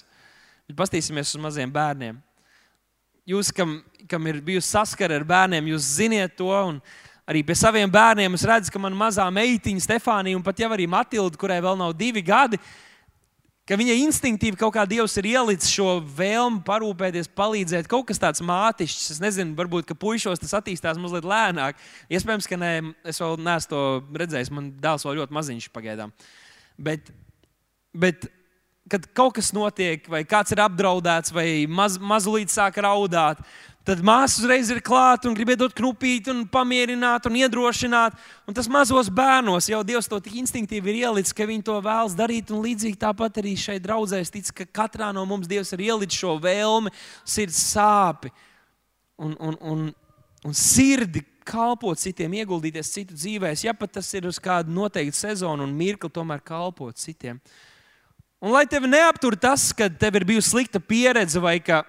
Bet 0.69 0.77
pastīsimies 0.79 1.35
uz 1.35 1.41
maziem 1.43 1.73
bērniem. 1.75 2.15
Jūs, 3.27 3.51
kam, 3.51 3.81
kam 4.07 4.31
ir 4.31 4.39
bijusi 4.39 4.71
saskara 4.71 5.19
ar 5.19 5.27
bērniem, 5.27 5.67
jūs 5.73 5.91
ziniet 5.97 6.37
to. 6.39 6.47
Arī 7.27 7.41
pie 7.43 7.57
saviem 7.59 7.91
bērniem 7.91 8.37
es 8.37 8.45
redzu, 8.47 8.71
ka 8.71 8.79
man 8.79 8.95
mazā 8.95 9.25
meitiņa, 9.35 9.83
Stefānija, 9.83 10.37
un 10.39 10.43
pat 10.45 10.61
jau 10.61 10.69
arī 10.71 10.85
Matilda, 10.87 11.35
kurai 11.39 11.57
vēl 11.63 11.75
nav 11.75 11.91
divi 11.99 12.21
gadi, 12.23 12.59
ka 13.67 13.75
viņa 13.75 13.97
instinktīvi 14.05 14.55
kaut 14.59 14.71
kā 14.77 14.85
Dievs 14.87 15.17
ir 15.19 15.27
ielicis 15.33 15.73
šo 15.75 15.97
vēlmu 16.15 16.61
parūpēties, 16.67 17.27
palīdzēt. 17.35 17.89
Kaut 17.91 18.07
kas 18.07 18.23
tāds 18.23 18.39
mātišķs, 18.47 19.11
es 19.17 19.19
nezinu, 19.19 19.57
varbūt 19.59 19.91
puišos 19.99 20.39
tas 20.39 20.55
attīstās 20.61 20.99
mazliet 21.03 21.27
lēnāk. 21.27 21.75
Iespējams, 22.07 22.47
ka 22.47 22.61
nē, 22.61 22.71
es 23.11 23.19
vēl 23.19 23.35
neesmu 23.43 23.73
to 23.73 23.83
redzējis. 24.23 24.53
Man 24.55 24.71
dēls 24.79 25.03
vēl 25.03 25.19
ļoti 25.19 25.39
maziņš 25.41 25.69
pagaidām. 25.75 26.15
Bet, 26.79 27.11
bet 27.91 28.29
kad 28.87 29.07
kaut 29.11 29.35
kas 29.35 29.51
notiek, 29.51 30.07
vai 30.07 30.23
kāds 30.23 30.55
ir 30.55 30.63
apdraudēts, 30.63 31.35
vai 31.35 31.49
maz, 31.67 31.99
mazliet 31.99 32.53
sāk 32.53 32.79
raudāt, 32.83 33.43
Tad 33.87 34.01
māsa 34.03 34.41
uzreiz 34.41 34.67
ir 34.67 34.81
klāta 34.83 35.29
un 35.29 35.35
grib 35.37 35.53
dot 35.55 35.71
knupīti, 35.71 36.27
un 36.33 36.41
pamierināt 36.51 37.29
un 37.29 37.37
iedrošināt. 37.39 38.17
Un 38.43 38.57
tas 38.57 38.67
mazos 38.67 39.07
bērnos 39.07 39.69
jau 39.71 39.79
Dievs 39.87 40.11
to 40.11 40.19
tik 40.19 40.35
instinktīvi 40.41 40.91
ir 40.91 40.97
ielicis, 41.05 41.31
ka 41.31 41.47
viņi 41.47 41.63
to 41.69 41.77
vēlas 41.85 42.17
darīt. 42.17 42.51
Un 42.51 42.65
līdzīgi 42.65 42.99
tāpat 42.99 43.39
arī 43.39 43.55
šeit 43.55 43.85
draudzē 43.85 44.19
es 44.19 44.33
ticu, 44.33 44.57
ka 44.59 44.67
katrā 44.81 45.13
no 45.15 45.23
mums 45.29 45.47
Dievs 45.47 45.71
ir 45.71 45.85
ielicis 45.87 46.19
šo 46.19 46.35
vēlmi, 46.43 46.91
sirds 47.23 47.63
sāpi 47.71 48.33
un, 49.23 49.37
un, 49.39 49.55
un, 49.63 49.87
un 50.43 50.59
sirdi 50.67 51.23
kalpot 51.47 52.03
citiem, 52.03 52.41
ieguldīties 52.43 52.91
citu 52.91 53.15
dzīvēs, 53.15 53.63
ja 53.69 53.71
pat 53.71 53.95
tas 54.01 54.11
ir 54.19 54.27
uz 54.27 54.35
kādu 54.35 54.73
noteiktu 54.75 55.15
sezonu 55.15 55.63
un 55.63 55.71
mirkli, 55.79 56.11
tomēr 56.11 56.43
kalpot 56.43 56.99
citiem. 56.99 57.39
Un 58.43 58.51
lai 58.51 58.67
tevi 58.67 58.91
neaptur 58.91 59.39
tas, 59.39 59.71
ka 59.71 59.87
tev 59.87 60.19
ir 60.19 60.27
bijusi 60.27 60.51
slikta 60.51 60.83
pieredze 60.83 61.39
vai 61.39 61.61
ka 61.63 61.85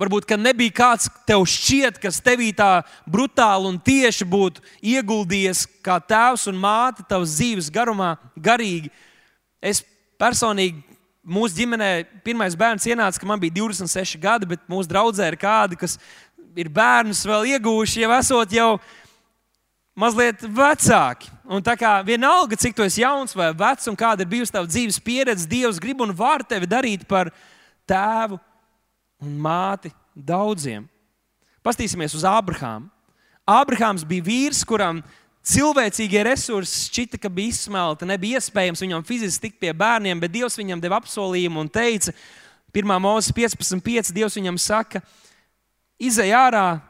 Varbūt, 0.00 0.24
ka 0.26 0.34
nebija 0.34 0.74
kāds 0.74 1.06
tev 1.28 1.44
šķiet, 1.46 2.00
kas 2.02 2.18
tevī 2.24 2.48
tā 2.56 2.82
brutāli 3.06 3.68
un 3.70 3.76
tieši 3.78 4.26
būtu 4.26 4.62
ieguldījies 4.82 5.68
kā 5.86 6.00
tēvs 6.02 6.48
un 6.50 6.58
māte 6.58 7.04
tavas 7.06 7.36
dzīves 7.36 7.70
garumā, 7.74 8.16
garīgi. 8.34 8.90
Es 9.62 9.84
personīgi, 10.18 10.82
mūsu 11.24 11.60
ģimenē, 11.60 11.90
pirmais 12.26 12.56
bērns 12.58 12.88
ienāca, 12.90 13.20
kad 13.20 13.28
man 13.30 13.40
bija 13.40 13.54
26 13.62 14.18
gadi, 14.20 14.48
bet 14.50 14.66
mūsu 14.70 14.90
draudzē 14.90 15.30
ir 15.30 15.38
kādi, 15.40 15.78
kas 15.78 15.94
ir 16.58 16.70
bērnus 16.74 17.22
vēl 17.26 17.54
iegūši, 17.54 18.02
jau 18.02 18.10
esot 18.18 18.54
jau 18.54 18.68
mazliet 19.94 20.42
vecāki. 20.42 21.30
Un 21.46 21.62
tā 21.62 21.76
kā 21.78 21.96
vienalga, 22.06 22.58
cik 22.58 22.74
tu 22.74 22.82
esi 22.82 23.04
jauns 23.04 23.36
vai 23.36 23.52
vecs, 23.54 23.86
un 23.90 23.98
kāda 23.98 24.24
ir 24.24 24.32
bijusi 24.32 24.56
tava 24.56 24.66
dzīves 24.66 24.98
pieredze, 25.04 25.46
Dievs 25.48 25.78
grib 25.78 26.02
un 26.02 26.14
var 26.16 26.42
tevi 26.42 26.66
darīt 26.66 27.06
par 27.06 27.30
tēvu 27.86 28.40
un 29.24 29.36
māti 29.40 29.90
daudziem. 30.14 30.86
Pastīsimies 31.64 32.14
uz 32.16 32.24
Ābrahāmu. 32.28 32.90
Ābrahāms 33.48 34.04
bija 34.08 34.24
vīrs, 34.24 34.62
kuram 34.64 35.02
cilvēcīgie 35.44 36.22
resursi 36.24 36.86
šķita, 36.88 37.20
ka 37.20 37.28
bija 37.32 37.52
izsmelti. 37.52 38.08
Nebija 38.08 38.40
iespējams 38.40 38.84
viņam 38.84 39.04
fiziski 39.04 39.48
tikt 39.48 39.60
pie 39.60 39.72
bērniem, 39.76 40.20
bet 40.20 40.32
Dievs 40.32 40.56
viņam 40.60 40.80
deva 40.80 41.00
apsolījumu 41.02 41.60
un 41.64 41.68
teica, 41.72 42.14
1. 42.74 42.94
mūzes 43.04 43.34
15.5. 43.36 44.12
Dievs 44.16 44.38
viņam 44.40 44.56
saka, 44.58 45.02
izej 46.00 46.32
ārā 46.34 46.80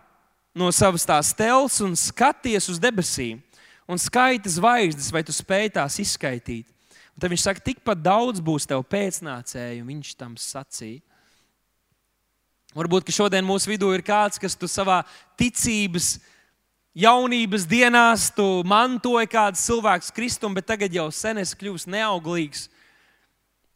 no 0.54 0.70
savas 0.72 1.04
tās 1.06 1.32
telts 1.36 1.80
un 1.84 1.96
skaties 1.98 2.70
uz 2.70 2.78
debesīm 2.80 3.42
un 3.90 4.00
skaiti 4.00 4.48
zvaigznes, 4.48 5.10
vai 5.12 5.24
tu 5.26 5.34
spēj 5.34 5.74
tās 5.74 5.98
izskaidrot. 6.00 6.70
Tad 7.14 7.30
viņš 7.30 7.42
saka, 7.46 7.62
tikpat 7.62 8.00
daudz 8.02 8.40
būs 8.42 8.64
tev 8.66 8.82
pēcnācēju, 8.90 9.82
un 9.84 9.90
viņš 9.92 10.14
tam 10.18 10.32
sacīja. 10.40 11.02
Varbūt 12.74 13.12
šodien 13.14 13.46
mūsu 13.46 13.70
vidū 13.70 13.92
ir 13.94 14.02
kāds, 14.02 14.40
kas 14.42 14.56
tu 14.58 14.66
savā 14.66 15.04
ticības, 15.38 16.16
jaunības 16.94 17.66
dienās 17.70 18.32
mantoja 18.66 19.28
kādu 19.30 19.58
cilvēku 19.58 20.10
kristumu, 20.14 20.58
bet 20.58 20.66
tagad 20.66 20.94
jau 20.94 21.06
sen 21.14 21.38
esi 21.38 21.54
kļuvis 21.58 21.86
neauglīgs. 21.86 22.68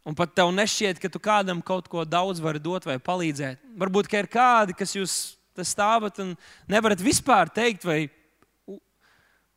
Un 0.02 0.16
pat 0.18 0.32
tev 0.34 0.50
nešķiet, 0.50 0.98
ka 0.98 1.10
tu 1.12 1.20
kādam 1.20 1.60
kaut 1.62 1.86
ko 1.86 2.04
daudz 2.04 2.40
vari 2.40 2.58
dot 2.58 2.86
vai 2.88 2.96
palīdzēt. 2.98 3.60
Varbūt 3.78 4.08
ir 4.16 4.26
kādi, 4.26 4.74
kas 4.74 4.94
jūs 4.96 5.16
stāvat 5.58 6.18
un 6.22 6.32
nevarat 6.70 7.02
vispār 7.02 7.50
teikt, 7.50 7.84
vai, 7.84 8.08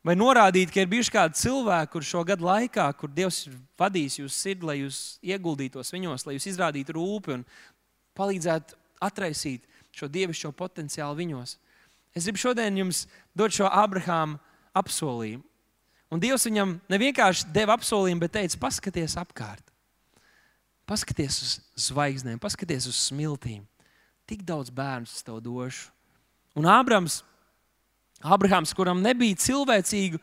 vai 0.03 0.15
norādīt, 0.17 0.73
ka 0.73 0.81
ir 0.83 0.91
bijuši 0.91 1.13
kādi 1.13 1.39
cilvēki, 1.39 1.91
kur 1.93 2.05
šo 2.05 2.25
gadu 2.27 2.45
laikā, 2.49 2.89
kur 2.99 3.09
Dievs 3.09 3.45
ir 3.47 3.55
vadījis 3.79 4.19
jūsu 4.19 4.35
sirdi, 4.35 4.67
lai 4.67 4.77
jūs 4.81 4.99
ieguldītos 5.23 5.93
viņos, 5.93 6.27
lai 6.27 6.35
jūs 6.35 6.49
izrādītu 6.51 6.97
rūpi 6.97 7.37
un 7.37 7.47
palīdzētu 8.17 8.80
atraisīt 9.03 9.67
šo 9.95 10.07
dievišķo 10.11 10.53
potenciālu 10.55 11.17
viņos. 11.19 11.57
Es 12.15 12.27
gribu 12.27 12.41
šodien 12.41 12.77
jums 12.79 13.05
dot 13.35 13.55
šo 13.55 13.69
Abrahāmu 13.71 14.39
apsolījumu. 14.77 15.43
Un 16.11 16.19
Dievs 16.19 16.43
viņam 16.43 16.75
nevienkārši 16.91 17.47
deva 17.55 17.77
apsolījumu, 17.77 18.19
bet 18.25 18.33
teica, 18.35 18.59
paskaties 18.59 19.15
apkārt. 19.19 19.63
Paskaties 20.87 21.37
uz 21.39 21.51
zvaigznēm, 21.87 22.39
paskaties 22.41 22.89
uz 22.91 22.97
smiltīm. 23.07 23.63
Tik 24.27 24.43
daudz 24.47 24.73
bērnu 24.75 25.07
es 25.07 25.23
tev 25.23 25.39
došu. 25.43 25.87
Un 26.59 26.67
Ābrams, 26.67 27.21
Abrahams, 28.19 28.73
kuram 28.75 28.99
nebija 29.03 29.39
cilvēcīgu 29.39 30.19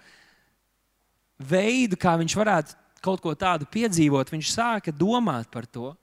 veidu, 1.41 1.97
kā 1.97 2.18
viņš 2.20 2.37
varētu 2.37 2.76
kaut 3.01 3.22
ko 3.24 3.33
tādu 3.39 3.68
piedzīvot, 3.72 4.29
viņš 4.35 4.53
sāka 4.53 4.93
domāt 4.93 5.49
par 5.53 5.64
to. 5.64 5.95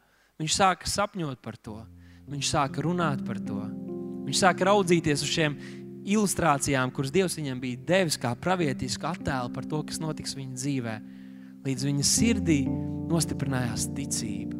Viņš 0.41 0.57
sāka 0.57 0.89
sapņot 0.89 1.39
par 1.43 1.55
to. 1.61 1.77
Viņš 2.25 2.51
sāka 2.51 2.81
runāt 2.81 3.21
par 3.25 3.37
to. 3.43 3.59
Viņš 4.25 4.39
sāka 4.41 4.65
raudzīties 4.65 5.21
uz 5.21 5.29
šiem 5.29 5.57
ilustrācijām, 6.05 6.91
kuras 6.93 7.13
Dievs 7.13 7.37
viņam 7.37 7.61
bija 7.61 7.81
devis 7.85 8.17
kā 8.21 8.31
pravietisku 8.37 9.07
attēlu 9.09 9.51
par 9.53 9.67
to, 9.69 9.81
kas 9.85 10.01
notiks 10.01 10.35
viņa 10.37 10.57
dzīvē. 10.57 10.95
Līdz 11.65 11.87
viņa 11.89 12.05
sirdī 12.05 12.59
nostiprinājās 13.09 13.87
ticība. 13.97 14.57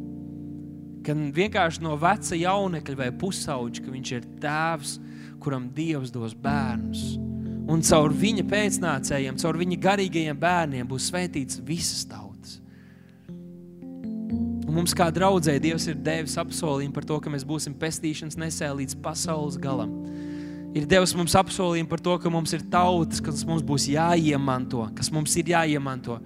Kad 1.06 1.22
vienkārši 1.38 1.84
no 1.86 1.94
veca 2.02 2.38
jaunekļa 2.38 2.98
vai 2.98 3.12
pusauģa, 3.14 3.84
ka 3.86 3.94
viņš 3.94 4.14
ir 4.16 4.30
tēvs, 4.42 4.96
kuram 5.42 5.68
Dievs 5.74 6.14
dos 6.14 6.34
bērnus. 6.34 7.04
Un 7.70 7.82
caur 7.86 8.14
viņa 8.14 8.46
pēcnācējiem, 8.50 9.38
caur 9.42 9.58
viņa 9.62 9.82
garīgajiem 9.82 10.38
bērniem 10.42 10.90
būs 10.90 11.10
svētīts 11.12 11.62
visas 11.66 12.06
tautas. 12.10 12.25
Mums 14.76 14.92
kā 14.92 15.06
draudzē 15.08 15.54
Dievs 15.64 15.86
ir 15.88 15.96
devis 16.04 16.34
apsolījumu 16.36 16.92
par 16.92 17.06
to, 17.08 17.16
ka 17.24 17.32
mēs 17.32 17.46
būsim 17.48 17.72
pestīšanas 17.80 18.36
nesēji 18.36 18.76
līdz 18.82 18.96
pasaules 19.00 19.56
galam. 19.62 19.92
Ir 20.76 20.84
devis 20.92 21.14
mums 21.16 21.32
apsolījumu 21.40 21.88
par 21.88 22.02
to, 22.04 22.16
ka 22.20 22.28
mums 22.34 22.52
ir 22.58 22.66
tautas, 22.74 23.22
kas 23.24 23.46
mums 23.48 23.62
būs 23.64 23.86
jāiemanto, 23.88 24.82
kas 24.98 25.08
mums 25.16 25.32
ir 25.40 25.54
jāiemanto. 25.54 26.18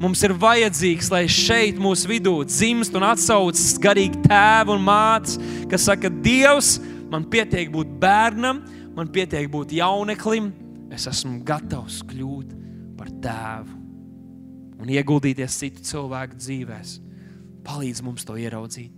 Mums 0.00 0.22
ir 0.24 0.32
vajadzīgs, 0.40 1.10
lai 1.12 1.26
šeit 1.28 1.76
mūsu 1.76 2.08
vidū 2.08 2.32
dzimst 2.48 2.96
un 2.96 3.04
atsaucas 3.10 3.74
garīgi 3.84 4.22
tēvi 4.24 4.72
un 4.72 4.86
mātes, 4.86 5.36
kas 5.68 5.84
saka, 5.90 6.08
Dievs, 6.08 6.78
man 7.12 7.26
pietiek 7.28 7.68
būt 7.74 7.90
bērnam, 8.00 8.62
man 8.96 9.10
pietiek 9.12 9.50
būt 9.52 9.74
jauneklim, 9.76 10.48
es 10.96 11.04
esmu 11.12 11.42
gatavs 11.44 12.00
kļūt 12.08 12.56
par 12.96 13.12
tēvu 13.20 13.76
un 14.80 14.94
ieguldīties 14.96 15.60
citu 15.60 15.84
cilvēku 15.90 16.40
dzīvēm 16.40 17.07
palīdz 17.68 18.02
mums 18.06 18.24
to 18.28 18.38
ieraudzīt. 18.40 18.97